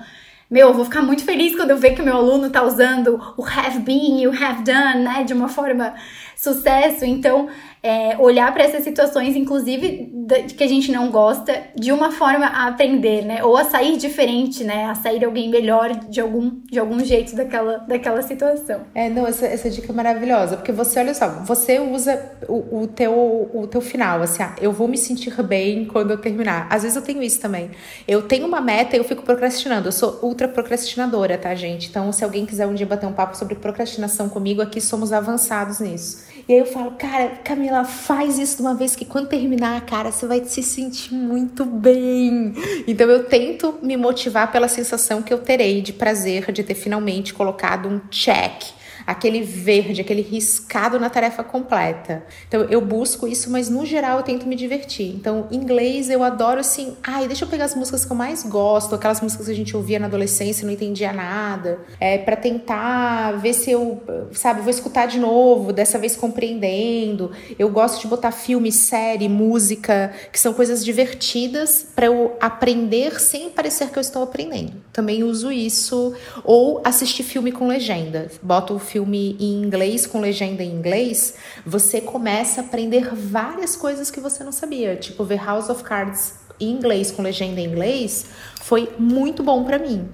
meu, 0.53 0.69
eu 0.69 0.75
vou 0.75 0.85
ficar 0.85 1.01
muito 1.01 1.25
feliz 1.25 1.57
quando 1.57 1.71
eu 1.71 1.79
ver 1.79 1.95
que 1.95 2.03
o 2.03 2.05
meu 2.05 2.15
aluno 2.15 2.51
tá 2.51 2.63
usando 2.63 3.19
o 3.39 3.43
have 3.43 3.79
been 3.79 4.21
e 4.21 4.29
o 4.29 4.31
have 4.33 4.63
done, 4.63 5.03
né, 5.03 5.25
de 5.25 5.33
uma 5.33 5.49
forma 5.49 5.95
sucesso. 6.43 7.05
Então, 7.05 7.49
é, 7.83 8.17
olhar 8.19 8.53
para 8.53 8.65
essas 8.65 8.83
situações, 8.83 9.37
inclusive 9.37 10.13
que 10.57 10.63
a 10.63 10.69
gente 10.69 10.91
não 10.91 11.11
gosta, 11.11 11.53
de 11.77 11.93
uma 11.93 12.11
forma 12.13 12.47
a 12.47 12.69
aprender, 12.69 13.25
né? 13.25 13.45
Ou 13.45 13.57
a 13.57 13.65
sair 13.65 13.97
diferente, 13.97 14.65
né? 14.65 14.87
A 14.87 14.95
sair 14.95 15.25
alguém 15.25 15.49
melhor 15.49 15.91
de 16.09 16.21
algum, 16.21 16.61
de 16.65 16.79
algum 16.79 17.05
jeito 17.05 17.35
daquela, 17.37 17.79
daquela 17.79 18.23
situação. 18.23 18.83
É, 18.95 19.09
não, 19.09 19.27
essa, 19.27 19.47
essa 19.47 19.71
dica 19.71 19.93
é 19.93 19.95
maravilhosa, 19.95 20.57
porque 20.57 20.73
você, 20.73 21.01
olha 21.01 21.15
só, 21.15 21.29
você 21.45 21.79
usa 21.79 22.21
o, 22.49 22.83
o, 22.83 22.87
teu, 22.87 23.51
o 23.53 23.67
teu 23.67 23.81
final, 23.81 24.23
assim, 24.23 24.43
ah, 24.43 24.55
eu 24.61 24.73
vou 24.73 24.89
me 24.89 24.99
sentir 24.99 25.33
bem 25.43 25.85
quando 25.85 26.11
eu 26.11 26.19
terminar. 26.19 26.67
Às 26.71 26.83
vezes 26.83 26.97
eu 26.97 27.03
tenho 27.03 27.23
isso 27.23 27.41
também. 27.41 27.71
Eu 28.07 28.23
tenho 28.23 28.47
uma 28.47 28.61
meta 28.61 28.97
e 28.97 28.99
eu 28.99 29.05
fico 29.05 29.23
procrastinando. 29.23 29.89
Eu 29.89 29.93
sou 29.93 30.19
ultra 30.23 30.49
procrastinadora, 30.49 31.39
tá, 31.39 31.55
gente? 31.55 31.89
Então, 31.89 32.13
se 32.13 32.25
alguém 32.25 32.47
quiser 32.47 32.67
um 32.67 32.75
dia 32.75 32.87
bater 32.87 33.07
um 33.07 33.13
papo 33.13 33.37
sobre 33.37 33.55
procrastinação 33.55 34.29
comigo, 34.29 34.61
aqui 34.61 34.81
somos 34.81 35.13
avançados 35.13 35.81
nisso. 35.81 36.32
E 36.49 36.53
aí 36.53 36.59
eu 36.59 36.67
falo, 36.67 36.93
cara, 36.93 37.29
Camila, 37.45 37.85
faz 37.85 38.39
isso 38.39 38.57
de 38.57 38.63
uma 38.63 38.75
vez 38.75 38.97
que 38.97 39.05
quando 39.05 39.29
terminar, 39.29 39.81
cara, 39.87 40.11
você 40.11 40.27
vai 40.27 40.45
se 40.45 40.63
sentir 40.63 41.15
muito 41.15 41.65
bem. 41.65 42.55
Então 42.87 43.09
eu 43.09 43.25
tento 43.25 43.79
me 43.83 43.97
motivar 43.97 44.51
pela 44.51 44.69
sensação 44.69 45.23
que 45.23 45.33
eu 45.33 45.39
terei 45.39 45.81
de 45.81 45.93
prazer 45.93 46.51
de 46.53 46.63
ter 46.63 46.75
finalmente 46.75 47.33
colocado 47.33 47.89
um 47.89 48.01
check 48.11 48.82
aquele 49.07 49.43
verde, 49.43 50.01
aquele 50.01 50.23
riscado 50.23 50.99
na 50.99 51.11
tarefa 51.11 51.43
completa. 51.43 52.25
Então 52.49 52.63
eu 52.65 52.81
busco 52.81 53.27
isso, 53.27 53.51
mas 53.51 53.69
no 53.69 53.85
geral 53.85 54.19
eu 54.19 54.23
tento 54.23 54.47
me 54.47 54.57
divertir. 54.57 55.15
Então, 55.15 55.47
inglês 55.51 56.11
eu 56.11 56.23
adoro 56.23 56.61
assim, 56.61 56.97
ai, 57.03 57.27
deixa 57.27 57.45
eu 57.45 57.49
pegar 57.49 57.65
as 57.65 57.75
músicas 57.75 58.05
que 58.05 58.13
eu 58.13 58.17
mais 58.17 58.43
gosto, 58.43 58.95
aquelas 58.95 59.21
músicas 59.21 59.47
que 59.47 59.53
a 59.53 59.57
gente 59.57 59.77
ouvia 59.77 59.99
na 59.99 60.07
adolescência 60.07 60.65
não 60.67 60.73
entendia 60.73 61.13
nada, 61.13 61.81
é 62.01 62.19
para 62.19 62.37
tentar 62.37 63.33
ver 63.39 63.53
se 63.53 63.71
eu, 63.71 64.03
sabe, 64.33 64.61
vou 64.61 64.71
escutar 64.71 65.07
de 65.07 65.19
novo, 65.19 65.73
dessa 65.73 65.99
vez 65.99 66.17
compreendendo. 66.17 67.33
Eu 67.59 67.69
gosto 67.69 68.01
de 68.01 68.07
botar 68.07 68.33
filme, 68.33 68.71
série, 68.71 69.29
música, 69.29 70.13
que 70.33 70.39
são 70.39 70.53
coisas 70.53 70.85
divertidas 70.85 71.87
para 71.95 72.07
eu 72.07 72.37
aprender 72.41 73.21
sem 73.21 73.51
parecer 73.51 73.91
que 73.91 73.99
eu 73.99 74.01
estou 74.01 74.23
aprendendo. 74.23 74.73
Também 74.93 75.23
uso 75.23 75.51
isso 75.51 76.15
ou 76.45 76.81
assistir 76.85 77.23
filme 77.23 77.53
com 77.53 77.67
legenda. 77.67 78.31
Boto 78.43 78.75
o 78.75 78.79
filme 78.93 79.37
em 79.41 79.63
inglês 79.63 80.07
com 80.07 80.21
legenda 80.21 80.63
em 80.63 80.71
inglês, 80.71 81.35
você 81.65 81.99
começa 81.99 82.61
a 82.61 82.65
aprender 82.65 83.15
várias 83.15 83.75
coisas 83.75 84.11
que 84.11 84.21
você 84.21 84.45
não 84.45 84.53
sabia. 84.53 84.95
Tipo, 84.97 85.25
ver 85.25 85.43
House 85.43 85.71
of 85.71 85.83
Cards 85.83 86.35
em 86.61 86.71
inglês 86.71 87.11
com 87.11 87.23
legenda 87.23 87.59
em 87.59 87.65
inglês 87.65 88.27
foi 88.61 88.91
muito 88.99 89.43
bom 89.43 89.65
para 89.65 89.79
mim. 89.79 90.09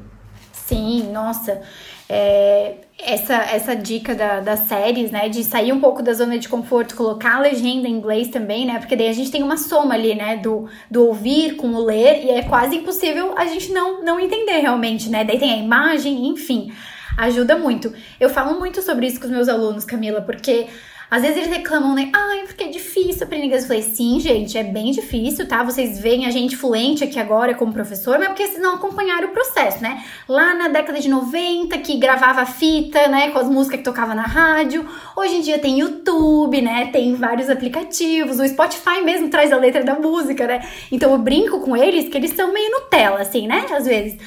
Sim, 0.53 1.11
nossa. 1.13 1.61
É, 2.09 2.77
essa, 2.99 3.35
essa 3.35 3.75
dica 3.75 4.15
da, 4.15 4.41
das 4.41 4.61
séries, 4.61 5.11
né? 5.11 5.29
De 5.29 5.43
sair 5.43 5.73
um 5.73 5.81
pouco 5.81 6.03
da 6.03 6.13
zona 6.13 6.39
de 6.39 6.49
conforto, 6.49 6.95
colocar 6.95 7.37
a 7.37 7.41
legenda 7.41 7.89
em 7.89 7.93
inglês 7.93 8.29
também, 8.29 8.65
né? 8.65 8.79
Porque 8.79 8.95
daí 8.95 9.09
a 9.09 9.13
gente 9.13 9.31
tem 9.31 9.43
uma 9.43 9.57
soma 9.57 9.95
ali, 9.95 10.15
né? 10.15 10.37
Do, 10.37 10.69
do 10.91 11.07
ouvir 11.07 11.57
com 11.57 11.69
o 11.75 11.85
ler, 11.85 12.25
e 12.25 12.31
é 12.31 12.43
quase 12.43 12.77
impossível 12.77 13.35
a 13.37 13.47
gente 13.47 13.73
não, 13.73 14.05
não 14.05 14.21
entender 14.21 14.61
realmente, 14.61 15.11
né? 15.11 15.25
Daí 15.25 15.39
tem 15.39 15.53
a 15.53 15.57
imagem, 15.57 16.29
enfim 16.29 16.73
ajuda 17.19 17.57
muito. 17.57 17.93
Eu 18.19 18.31
falo 18.31 18.59
muito 18.59 18.81
sobre 18.81 19.07
isso 19.07 19.21
com 19.21 19.27
os 19.27 19.33
meus 19.33 19.49
alunos, 19.49 19.85
Camila, 19.85 20.23
porque 20.23 20.69
às 21.11 21.23
vezes 21.23 21.39
eles 21.39 21.49
reclamam, 21.49 21.95
né? 21.95 22.11
Ai, 22.15 22.43
porque 22.45 22.65
é 22.65 22.69
difícil 22.69 23.25
aprender 23.25 23.47
inglês. 23.47 23.63
Eu 23.63 23.69
falei, 23.69 23.83
sim, 23.83 24.21
gente, 24.21 24.59
é 24.59 24.63
bem 24.63 24.91
difícil, 24.91 25.49
tá? 25.49 25.63
Vocês 25.63 25.99
veem 25.99 26.27
a 26.27 26.31
gente 26.31 26.55
fluente 26.55 27.03
aqui 27.03 27.19
agora 27.19 27.55
como 27.55 27.73
professor, 27.73 28.19
mas 28.19 28.29
porque 28.29 28.47
vocês 28.47 28.61
não 28.61 28.75
acompanharam 28.75 29.29
o 29.29 29.33
processo, 29.33 29.83
né? 29.83 30.05
Lá 30.29 30.55
na 30.55 30.69
década 30.69 31.01
de 31.01 31.09
90, 31.09 31.79
que 31.79 31.97
gravava 31.97 32.45
fita, 32.45 33.09
né? 33.09 33.31
Com 33.31 33.39
as 33.39 33.49
músicas 33.49 33.79
que 33.79 33.85
tocava 33.85 34.15
na 34.15 34.23
rádio. 34.23 34.87
Hoje 35.17 35.37
em 35.37 35.41
dia 35.41 35.59
tem 35.59 35.81
YouTube, 35.81 36.61
né? 36.61 36.91
Tem 36.93 37.15
vários 37.15 37.49
aplicativos. 37.49 38.39
O 38.39 38.47
Spotify 38.47 39.01
mesmo 39.03 39.29
traz 39.31 39.51
a 39.51 39.57
letra 39.57 39.83
da 39.83 39.95
música, 39.95 40.47
né? 40.47 40.61
Então 40.93 41.11
eu 41.13 41.19
brinco 41.19 41.61
com 41.61 41.75
eles 41.75 42.09
que 42.11 42.19
eles 42.19 42.33
são 42.33 42.53
meio 42.53 42.71
Nutella, 42.71 43.21
assim, 43.23 43.47
né? 43.47 43.65
Às 43.73 43.87
vezes. 43.87 44.19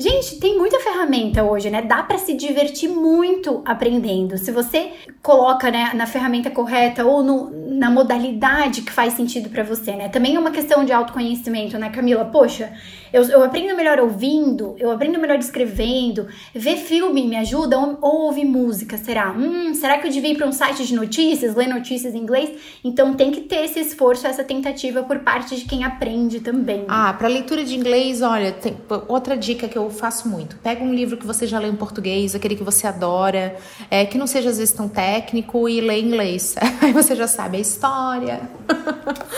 Gente, 0.00 0.36
tem 0.36 0.56
muita 0.56 0.80
ferramenta 0.80 1.44
hoje, 1.44 1.68
né? 1.68 1.82
Dá 1.82 2.02
para 2.02 2.16
se 2.16 2.32
divertir 2.32 2.88
muito 2.88 3.60
aprendendo. 3.66 4.38
Se 4.38 4.50
você 4.50 4.92
coloca 5.22 5.70
né, 5.70 5.90
na 5.92 6.06
ferramenta 6.06 6.50
correta 6.50 7.04
ou 7.04 7.22
no, 7.22 7.50
na 7.76 7.90
modalidade 7.90 8.80
que 8.80 8.90
faz 8.90 9.12
sentido 9.12 9.50
para 9.50 9.62
você, 9.62 9.94
né? 9.94 10.08
Também 10.08 10.36
é 10.36 10.38
uma 10.38 10.52
questão 10.52 10.86
de 10.86 10.92
autoconhecimento, 10.92 11.76
né, 11.76 11.90
Camila? 11.90 12.24
Poxa, 12.24 12.72
eu, 13.12 13.22
eu 13.24 13.44
aprendo 13.44 13.74
melhor 13.76 14.00
ouvindo, 14.00 14.74
eu 14.78 14.90
aprendo 14.90 15.18
melhor 15.18 15.38
escrevendo, 15.38 16.28
ver 16.54 16.76
filme 16.76 17.26
me 17.26 17.36
ajuda 17.36 17.78
ou, 17.78 17.98
ou 18.00 18.20
ouvir 18.26 18.44
música, 18.44 18.96
será? 18.96 19.32
Hum, 19.32 19.74
será 19.74 19.98
que 19.98 20.06
eu 20.06 20.10
devia 20.10 20.30
ir 20.30 20.36
para 20.36 20.46
um 20.46 20.52
site 20.52 20.84
de 20.84 20.94
notícias, 20.94 21.54
ler 21.54 21.68
notícias 21.68 22.14
em 22.14 22.18
inglês? 22.18 22.50
Então 22.84 23.14
tem 23.14 23.30
que 23.30 23.42
ter 23.42 23.64
esse 23.64 23.80
esforço, 23.80 24.26
essa 24.26 24.44
tentativa 24.44 25.02
por 25.02 25.20
parte 25.20 25.56
de 25.56 25.64
quem 25.64 25.84
aprende 25.84 26.40
também. 26.40 26.84
Ah, 26.88 27.12
para 27.12 27.28
leitura 27.28 27.64
de 27.64 27.76
inglês, 27.76 28.22
olha, 28.22 28.52
tem 28.52 28.76
outra 29.08 29.36
dica 29.36 29.68
que 29.68 29.76
eu 29.76 29.90
faço 29.90 30.28
muito. 30.28 30.56
Pega 30.56 30.82
um 30.82 30.94
livro 30.94 31.16
que 31.16 31.26
você 31.26 31.46
já 31.46 31.58
lê 31.58 31.68
em 31.68 31.76
português, 31.76 32.34
aquele 32.34 32.56
que 32.56 32.64
você 32.64 32.86
adora, 32.86 33.56
é, 33.90 34.04
que 34.04 34.16
não 34.16 34.26
seja 34.26 34.50
às 34.50 34.58
vezes 34.58 34.74
tão 34.74 34.88
técnico 34.88 35.68
e 35.68 35.80
lê 35.80 36.00
em 36.00 36.06
inglês. 36.06 36.54
Aí 36.80 36.92
você 36.92 37.14
já 37.14 37.26
sabe 37.26 37.58
a 37.58 37.60
história. 37.60 38.40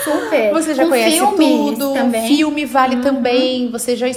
Super. 0.03 0.51
Você 0.53 0.75
já 0.75 0.85
um 0.85 0.89
conhece 0.89 1.19
tudo. 1.35 1.93
Também. 1.93 2.27
Filme 2.27 2.65
vale 2.65 2.97
uhum. 2.97 3.01
também 3.01 3.62
você 3.71 3.95
já, 3.95 4.07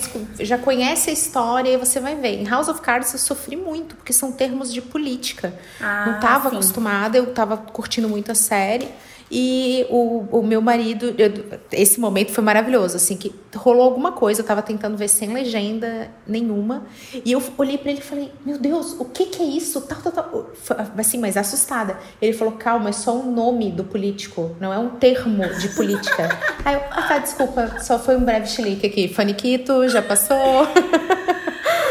já 0.40 0.58
conhece 0.58 1.10
a 1.10 1.12
história 1.12 1.70
e 1.70 1.76
você 1.76 2.00
vai 2.00 2.14
ver. 2.14 2.40
Em 2.40 2.46
House 2.46 2.68
of 2.68 2.80
Cards 2.80 3.12
eu 3.12 3.18
sofri 3.18 3.56
muito, 3.56 3.96
porque 3.96 4.12
são 4.12 4.32
termos 4.32 4.72
de 4.72 4.80
política. 4.80 5.54
Ah, 5.80 6.06
não 6.06 6.14
estava 6.16 6.48
acostumada, 6.48 7.16
eu 7.16 7.24
estava 7.24 7.56
curtindo 7.56 8.08
muito 8.08 8.30
a 8.32 8.34
série. 8.34 8.88
E 9.30 9.86
o, 9.90 10.24
o 10.30 10.42
meu 10.42 10.60
marido, 10.60 11.14
eu, 11.18 11.32
esse 11.72 11.98
momento 11.98 12.30
foi 12.30 12.44
maravilhoso, 12.44 12.96
assim, 12.96 13.16
que 13.16 13.34
rolou 13.54 13.82
alguma 13.82 14.12
coisa, 14.12 14.40
eu 14.40 14.46
tava 14.46 14.62
tentando 14.62 14.96
ver 14.96 15.08
sem 15.08 15.32
legenda 15.32 16.10
nenhuma. 16.26 16.86
E 17.24 17.32
eu 17.32 17.42
olhei 17.58 17.76
para 17.76 17.90
ele 17.90 18.00
e 18.00 18.02
falei, 18.02 18.32
meu 18.44 18.58
Deus, 18.58 18.94
o 18.98 19.04
que 19.04 19.26
que 19.26 19.42
é 19.42 19.46
isso? 19.46 19.80
Tal, 19.80 20.00
tal, 20.00 20.12
tal. 20.12 20.50
Assim, 20.96 21.18
mas 21.18 21.36
assustada. 21.36 21.98
Ele 22.22 22.32
falou, 22.32 22.54
calma, 22.54 22.90
é 22.90 22.92
só 22.92 23.16
um 23.16 23.32
nome 23.32 23.70
do 23.72 23.82
político, 23.82 24.54
não 24.60 24.72
é 24.72 24.78
um 24.78 24.90
termo 24.90 25.44
de 25.58 25.68
política. 25.70 26.28
Aí 26.64 26.74
eu, 26.74 26.80
ah 26.90 27.02
tá, 27.02 27.18
desculpa, 27.18 27.80
só 27.80 27.98
foi 27.98 28.16
um 28.16 28.24
breve 28.24 28.46
chilique 28.46 28.86
aqui. 28.86 29.08
Faniquito, 29.08 29.88
já 29.88 30.02
passou. 30.02 30.36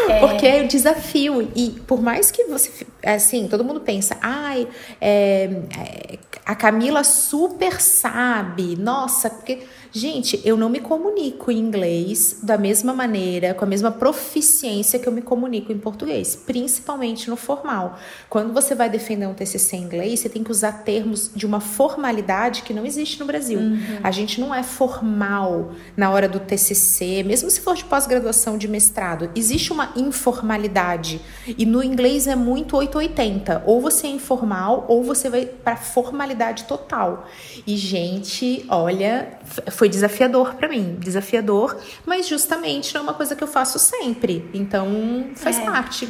É. 0.07 0.19
Porque 0.19 0.45
é 0.45 0.61
o 0.61 0.67
desafio. 0.67 1.51
E 1.55 1.71
por 1.87 2.01
mais 2.01 2.29
que 2.29 2.43
você. 2.43 2.85
Assim, 3.03 3.47
todo 3.47 3.63
mundo 3.63 3.81
pensa, 3.81 4.17
ai, 4.21 4.67
é, 5.01 5.49
é, 5.77 6.19
a 6.45 6.55
Camila 6.55 7.03
super 7.03 7.81
sabe. 7.81 8.75
Nossa, 8.75 9.29
porque. 9.29 9.67
Gente, 9.95 10.41
eu 10.43 10.57
não 10.57 10.67
me 10.67 10.81
comunico 10.81 11.49
em 11.49 11.57
inglês 11.57 12.39
da 12.43 12.57
mesma 12.57 12.93
maneira, 12.93 13.53
com 13.53 13.63
a 13.63 13.67
mesma 13.67 13.89
proficiência 13.89 14.99
que 14.99 15.07
eu 15.07 15.11
me 15.13 15.21
comunico 15.21 15.71
em 15.71 15.77
português, 15.77 16.35
principalmente 16.35 17.29
no 17.29 17.37
formal. 17.37 17.97
Quando 18.29 18.51
você 18.51 18.75
vai 18.75 18.89
defender 18.89 19.25
um 19.25 19.33
TCC 19.33 19.77
em 19.77 19.83
inglês, 19.83 20.19
você 20.19 20.27
tem 20.27 20.43
que 20.43 20.51
usar 20.51 20.83
termos 20.83 21.31
de 21.33 21.45
uma 21.45 21.61
formalidade 21.61 22.63
que 22.63 22.73
não 22.73 22.85
existe 22.85 23.21
no 23.21 23.25
Brasil. 23.25 23.57
Uhum. 23.57 23.99
A 24.03 24.11
gente 24.11 24.41
não 24.41 24.53
é 24.53 24.63
formal 24.63 25.71
na 25.95 26.09
hora 26.09 26.27
do 26.27 26.41
TCC, 26.41 27.23
mesmo 27.23 27.49
se 27.49 27.61
for 27.61 27.73
de 27.73 27.85
pós-graduação, 27.85 28.57
de 28.57 28.67
mestrado. 28.67 29.31
Existe 29.33 29.71
uma 29.71 29.93
informalidade. 29.95 31.21
E 31.57 31.65
no 31.65 31.81
inglês 31.81 32.27
é 32.27 32.35
muito 32.35 32.75
880. 32.75 33.63
Ou 33.65 33.79
você 33.79 34.07
é 34.07 34.09
informal, 34.09 34.83
ou 34.89 35.01
você 35.05 35.29
vai 35.29 35.45
para 35.45 35.77
formalidade 35.77 36.65
total. 36.65 37.29
E, 37.65 37.77
gente, 37.77 38.65
olha, 38.67 39.39
foi 39.71 39.84
foi 39.85 39.89
desafiador 39.89 40.55
para 40.55 40.67
mim, 40.67 40.97
desafiador, 40.99 41.79
mas 42.07 42.27
justamente 42.27 42.91
não 42.95 43.01
é 43.01 43.03
uma 43.03 43.13
coisa 43.13 43.35
que 43.35 43.43
eu 43.43 43.47
faço 43.47 43.77
sempre. 43.77 44.49
Então, 44.51 45.27
faz 45.35 45.59
é. 45.59 45.63
parte. 45.63 46.09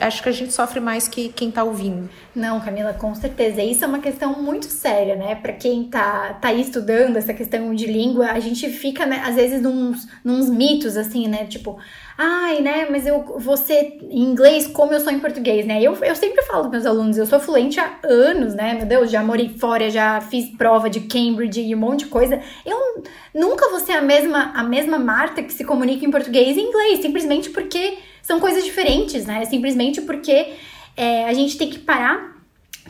Acho 0.00 0.22
que 0.24 0.28
a 0.28 0.32
gente 0.32 0.52
sofre 0.52 0.80
mais 0.80 1.06
que 1.06 1.28
quem 1.28 1.48
tá 1.48 1.62
ouvindo. 1.62 2.10
Não, 2.34 2.60
Camila, 2.60 2.92
com 2.92 3.14
certeza. 3.14 3.62
Isso 3.62 3.84
é 3.84 3.86
uma 3.86 4.00
questão 4.00 4.42
muito 4.42 4.66
séria, 4.66 5.14
né? 5.14 5.36
Para 5.36 5.52
quem 5.52 5.84
tá, 5.84 6.34
tá 6.40 6.48
aí 6.48 6.62
estudando 6.62 7.16
essa 7.16 7.32
questão 7.32 7.72
de 7.72 7.86
língua, 7.86 8.32
a 8.32 8.40
gente 8.40 8.68
fica, 8.70 9.06
né, 9.06 9.22
às 9.24 9.36
vezes, 9.36 9.62
nos, 9.62 10.08
nos 10.24 10.50
mitos, 10.50 10.96
assim, 10.96 11.28
né? 11.28 11.44
Tipo, 11.44 11.78
ai, 12.16 12.60
né, 12.60 12.86
mas 12.90 13.06
eu 13.06 13.24
ser 13.56 13.98
em 14.10 14.22
inglês 14.22 14.66
como 14.66 14.92
eu 14.92 15.00
sou 15.00 15.12
em 15.12 15.18
português, 15.18 15.66
né? 15.66 15.82
Eu, 15.82 15.94
eu 16.02 16.14
sempre 16.14 16.42
falo 16.42 16.62
para 16.62 16.70
meus 16.70 16.86
alunos, 16.86 17.16
eu 17.16 17.26
sou 17.26 17.40
fluente 17.40 17.78
há 17.80 17.98
anos, 18.04 18.54
né? 18.54 18.74
Meu 18.74 18.86
Deus, 18.86 19.10
já 19.10 19.22
morei 19.22 19.48
fora, 19.48 19.90
já 19.90 20.20
fiz 20.20 20.48
prova 20.56 20.90
de 20.90 21.00
Cambridge 21.00 21.60
e 21.60 21.74
um 21.74 21.78
monte 21.78 22.00
de 22.00 22.06
coisa. 22.06 22.40
Eu 22.64 23.02
nunca 23.34 23.68
vou 23.70 23.80
ser 23.80 23.92
a 23.92 24.02
mesma, 24.02 24.52
a 24.54 24.62
mesma 24.62 24.98
Marta 24.98 25.42
que 25.42 25.52
se 25.52 25.64
comunica 25.64 26.04
em 26.04 26.10
português 26.10 26.56
e 26.56 26.60
inglês, 26.60 27.00
simplesmente 27.00 27.50
porque 27.50 27.98
são 28.22 28.38
coisas 28.38 28.64
diferentes, 28.64 29.26
né? 29.26 29.44
Simplesmente 29.44 30.00
porque 30.02 30.54
é, 30.96 31.24
a 31.24 31.32
gente 31.32 31.56
tem 31.56 31.70
que 31.70 31.78
parar 31.78 32.32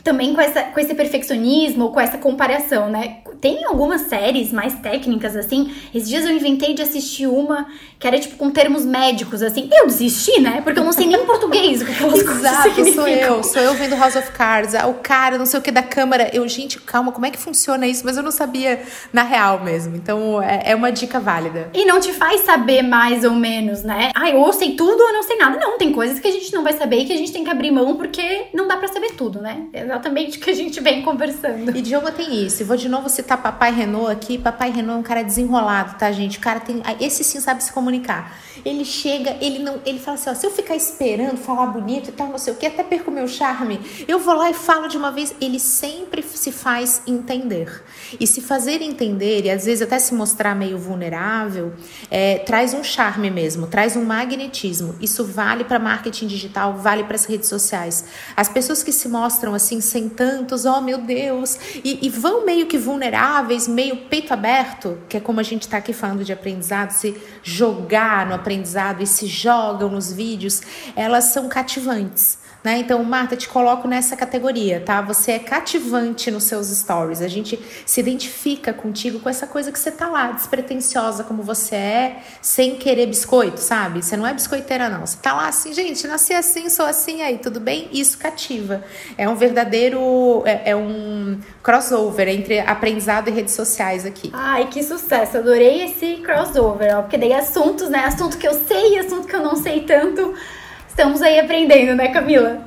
também 0.03 0.33
com, 0.33 0.41
essa, 0.41 0.63
com 0.63 0.79
esse 0.79 0.93
perfeccionismo, 0.93 1.91
com 1.91 1.99
essa 1.99 2.17
comparação, 2.17 2.89
né? 2.89 3.19
Tem 3.39 3.63
algumas 3.63 4.01
séries 4.01 4.51
mais 4.51 4.79
técnicas, 4.79 5.35
assim. 5.35 5.73
Esses 5.93 6.09
dias 6.09 6.25
eu 6.25 6.31
inventei 6.31 6.73
de 6.73 6.81
assistir 6.81 7.27
uma 7.27 7.67
que 8.03 8.07
era, 8.07 8.19
tipo, 8.19 8.35
com 8.35 8.51
termos 8.51 8.83
médicos, 8.83 9.41
assim. 9.41 9.69
Eu 9.71 9.87
desisti, 9.87 10.41
né? 10.41 10.59
Porque 10.61 10.77
eu 10.77 10.83
não 10.83 10.91
sei 10.91 11.07
nem 11.07 11.25
português 11.25 11.81
o 11.81 11.85
que 11.85 11.93
aquelas 11.93 12.19
Exato, 12.19 12.71
coisas 12.71 12.95
sou 12.95 13.07
eu. 13.07 13.41
Sou 13.41 13.61
eu 13.61 13.73
vendo 13.75 13.95
House 13.95 14.17
of 14.17 14.29
Cards. 14.31 14.75
Ah, 14.75 14.87
o 14.87 14.95
cara, 14.95 15.37
não 15.37 15.45
sei 15.45 15.57
o 15.57 15.63
que, 15.63 15.71
da 15.71 15.81
câmera. 15.81 16.29
Eu, 16.33 16.45
gente, 16.49 16.81
calma, 16.81 17.13
como 17.13 17.25
é 17.25 17.31
que 17.31 17.37
funciona 17.37 17.87
isso? 17.87 18.01
Mas 18.03 18.17
eu 18.17 18.23
não 18.23 18.29
sabia 18.29 18.81
na 19.13 19.23
real 19.23 19.63
mesmo. 19.63 19.95
Então, 19.95 20.43
é, 20.43 20.71
é 20.71 20.75
uma 20.75 20.91
dica 20.91 21.17
válida. 21.17 21.69
E 21.73 21.85
não 21.85 22.01
te 22.01 22.11
faz 22.11 22.41
saber 22.41 22.81
mais 22.81 23.23
ou 23.23 23.31
menos, 23.31 23.83
né? 23.83 24.11
Ah, 24.13 24.35
ou 24.35 24.51
sei 24.51 24.75
tudo 24.75 25.01
ou 25.01 25.13
não 25.13 25.23
sei 25.23 25.37
nada. 25.37 25.57
Não, 25.57 25.77
tem 25.77 25.93
coisas 25.93 26.19
que 26.19 26.27
a 26.27 26.31
gente 26.31 26.51
não 26.51 26.61
vai 26.61 26.73
saber 26.73 26.97
e 26.97 27.05
que 27.05 27.13
a 27.13 27.17
gente 27.17 27.31
tem 27.31 27.45
que 27.45 27.49
abrir 27.49 27.71
mão 27.71 27.95
porque 27.95 28.47
não 28.53 28.67
dá 28.67 28.75
para 28.75 28.89
saber 28.89 29.11
tudo, 29.11 29.41
né? 29.41 29.67
exatamente 29.73 30.37
o 30.37 30.41
que 30.41 30.49
a 30.49 30.53
gente 30.53 30.81
vem 30.81 31.01
conversando. 31.03 31.73
E 31.73 31.81
Diogo 31.81 32.11
tem 32.11 32.45
isso. 32.45 32.65
vou 32.65 32.75
de 32.75 32.89
novo 32.89 33.07
citar 33.07 33.41
Papai 33.41 33.71
Renault 33.73 34.11
aqui. 34.11 34.37
Papai 34.37 34.71
Renault 34.71 34.97
é 34.97 34.99
um 34.99 35.03
cara 35.03 35.23
desenrolado, 35.23 35.97
tá, 35.97 36.11
gente? 36.11 36.37
O 36.37 36.41
cara 36.41 36.59
tem. 36.59 36.83
Esse 36.99 37.23
sim 37.23 37.39
sabe 37.39 37.63
se 37.63 37.71
comunicar 37.71 37.92
comunicar. 37.93 38.31
Ele 38.65 38.85
chega, 38.85 39.37
ele 39.41 39.59
não. 39.59 39.81
Ele 39.85 39.99
fala 39.99 40.15
assim: 40.15 40.29
ó, 40.29 40.33
se 40.33 40.45
eu 40.45 40.51
ficar 40.51 40.75
esperando, 40.75 41.37
falar 41.37 41.67
bonito 41.67 42.09
e 42.09 42.13
tal, 42.13 42.27
não 42.29 42.37
sei 42.37 42.53
o 42.53 42.55
que, 42.55 42.65
até 42.65 42.83
perco 42.83 43.11
meu 43.11 43.27
charme, 43.27 43.79
eu 44.07 44.19
vou 44.19 44.35
lá 44.35 44.49
e 44.49 44.53
falo 44.53 44.87
de 44.87 44.97
uma 44.97 45.11
vez. 45.11 45.35
Ele 45.41 45.59
sempre 45.59 46.23
se 46.23 46.51
faz 46.51 47.01
entender. 47.05 47.83
E 48.19 48.25
se 48.25 48.41
fazer 48.41 48.81
entender, 48.81 49.45
e 49.45 49.51
às 49.51 49.65
vezes 49.65 49.81
até 49.81 49.99
se 49.99 50.13
mostrar 50.13 50.55
meio 50.55 50.77
vulnerável, 50.77 51.73
é, 52.09 52.39
traz 52.39 52.73
um 52.73 52.83
charme 52.83 53.29
mesmo, 53.29 53.67
traz 53.67 53.95
um 53.97 54.05
magnetismo. 54.05 54.95
Isso 55.01 55.25
vale 55.25 55.65
para 55.65 55.77
marketing 55.79 56.27
digital, 56.27 56.77
vale 56.77 57.03
para 57.03 57.15
as 57.15 57.25
redes 57.25 57.49
sociais. 57.49 58.05
As 58.35 58.47
pessoas 58.47 58.81
que 58.81 58.91
se 58.91 59.09
mostram 59.09 59.53
assim, 59.53 59.81
sem 59.81 60.07
tantos, 60.07 60.65
oh 60.65 60.79
meu 60.79 60.99
Deus, 60.99 61.57
e, 61.83 61.99
e 62.01 62.09
vão 62.09 62.45
meio 62.45 62.65
que 62.65 62.77
vulneráveis, 62.77 63.67
meio 63.67 63.97
peito 64.05 64.33
aberto, 64.33 64.97
que 65.09 65.17
é 65.17 65.19
como 65.19 65.39
a 65.39 65.43
gente 65.43 65.63
está 65.63 65.77
aqui 65.77 65.91
falando 65.91 66.23
de 66.23 66.31
aprendizado, 66.31 66.91
se 66.91 67.17
jogar 67.43 68.25
no 68.25 68.33
aprendizado 68.33 68.52
e 69.03 69.07
se 69.07 69.27
jogam 69.27 69.89
nos 69.89 70.11
vídeos, 70.11 70.61
elas 70.95 71.25
são 71.25 71.49
cativantes. 71.49 72.42
Né? 72.63 72.77
Então, 72.77 73.03
Marta, 73.03 73.35
te 73.35 73.49
coloco 73.49 73.87
nessa 73.87 74.15
categoria, 74.15 74.79
tá? 74.79 75.01
Você 75.01 75.33
é 75.33 75.39
cativante 75.39 76.31
nos 76.31 76.45
seus 76.45 76.67
stories. 76.67 77.21
A 77.21 77.27
gente 77.27 77.59
se 77.85 77.99
identifica 77.99 78.71
contigo 78.71 79.19
com 79.19 79.29
essa 79.29 79.45
coisa 79.45 79.71
que 79.71 79.77
você 79.77 79.91
tá 79.91 80.07
lá, 80.07 80.31
despretensiosa 80.31 81.25
como 81.25 81.43
você 81.43 81.75
é, 81.75 82.23
sem 82.41 82.77
querer 82.77 83.07
biscoito, 83.07 83.59
sabe? 83.59 84.01
Você 84.01 84.15
não 84.15 84.25
é 84.25 84.33
biscoiteira, 84.33 84.87
não. 84.87 85.05
Você 85.05 85.17
tá 85.21 85.33
lá 85.33 85.49
assim, 85.49 85.73
gente, 85.73 86.07
nasci 86.07 86.33
assim, 86.33 86.69
sou 86.69 86.85
assim, 86.85 87.21
aí, 87.21 87.37
tudo 87.37 87.59
bem? 87.59 87.89
Isso 87.91 88.17
cativa. 88.17 88.81
É 89.17 89.27
um 89.27 89.35
verdadeiro. 89.35 90.43
É, 90.45 90.71
é 90.71 90.75
um 90.75 91.39
crossover 91.61 92.29
entre 92.29 92.59
aprendizado 92.59 93.27
e 93.27 93.31
redes 93.31 93.53
sociais 93.53 94.05
aqui. 94.05 94.29
Ai, 94.31 94.67
que 94.67 94.81
sucesso! 94.83 95.37
Adorei 95.37 95.83
esse 95.83 96.17
crossover, 96.17 96.97
ó, 96.97 97.01
porque 97.01 97.17
daí 97.17 97.33
assuntos, 97.33 97.89
né? 97.89 98.05
Assunto 98.05 98.37
que 98.37 98.47
eu 98.47 98.53
sei, 98.53 98.99
assunto 98.99 99.27
que 99.27 99.35
eu 99.35 99.43
não 99.43 99.55
sei 99.55 99.81
tanto 99.81 100.33
Estamos 100.93 101.23
aí 101.23 101.39
aprendendo, 101.39 101.95
né, 101.95 102.09
Camila? 102.09 102.63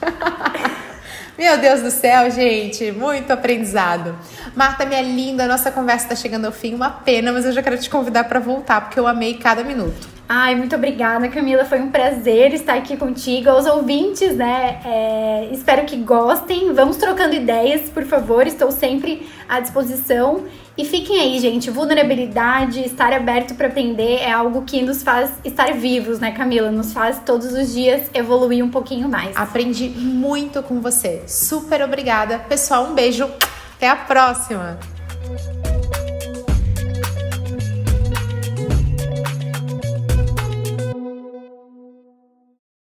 Meu 1.36 1.58
Deus 1.58 1.82
do 1.82 1.90
céu, 1.90 2.30
gente, 2.30 2.90
muito 2.90 3.30
aprendizado. 3.30 4.18
Marta, 4.56 4.86
minha 4.86 5.02
linda, 5.02 5.46
nossa 5.46 5.70
conversa 5.70 6.06
está 6.06 6.16
chegando 6.16 6.46
ao 6.46 6.52
fim, 6.52 6.74
uma 6.74 6.88
pena, 6.88 7.30
mas 7.30 7.44
eu 7.44 7.52
já 7.52 7.62
quero 7.62 7.76
te 7.76 7.90
convidar 7.90 8.24
para 8.24 8.40
voltar, 8.40 8.80
porque 8.80 8.98
eu 8.98 9.06
amei 9.06 9.34
cada 9.34 9.62
minuto. 9.62 10.08
Ai, 10.26 10.54
muito 10.54 10.74
obrigada, 10.74 11.28
Camila. 11.28 11.66
Foi 11.66 11.78
um 11.78 11.90
prazer 11.90 12.54
estar 12.54 12.74
aqui 12.74 12.96
contigo. 12.96 13.50
Aos 13.50 13.66
ouvintes, 13.66 14.34
né? 14.34 14.80
É, 14.84 15.48
espero 15.52 15.84
que 15.84 15.96
gostem. 15.96 16.72
Vamos 16.72 16.96
trocando 16.96 17.34
ideias, 17.34 17.90
por 17.90 18.04
favor. 18.06 18.46
Estou 18.46 18.72
sempre 18.72 19.28
à 19.46 19.60
disposição. 19.60 20.44
E 20.76 20.84
fiquem 20.84 21.20
aí, 21.20 21.38
gente. 21.38 21.70
Vulnerabilidade, 21.70 22.80
estar 22.80 23.12
aberto 23.12 23.54
para 23.54 23.68
aprender 23.68 24.16
é 24.16 24.32
algo 24.32 24.62
que 24.62 24.82
nos 24.82 25.02
faz 25.02 25.30
estar 25.44 25.74
vivos, 25.74 26.18
né, 26.18 26.32
Camila? 26.32 26.72
Nos 26.72 26.92
faz 26.92 27.20
todos 27.24 27.52
os 27.52 27.72
dias 27.72 28.10
evoluir 28.12 28.64
um 28.64 28.70
pouquinho 28.70 29.08
mais. 29.08 29.36
Aprendi 29.36 29.90
muito 29.90 30.60
com 30.62 30.80
você. 30.80 31.22
Super 31.28 31.82
obrigada. 31.82 32.38
Pessoal, 32.38 32.86
um 32.86 32.94
beijo. 32.94 33.30
Até 33.76 33.90
a 33.90 33.96
próxima. 33.96 34.78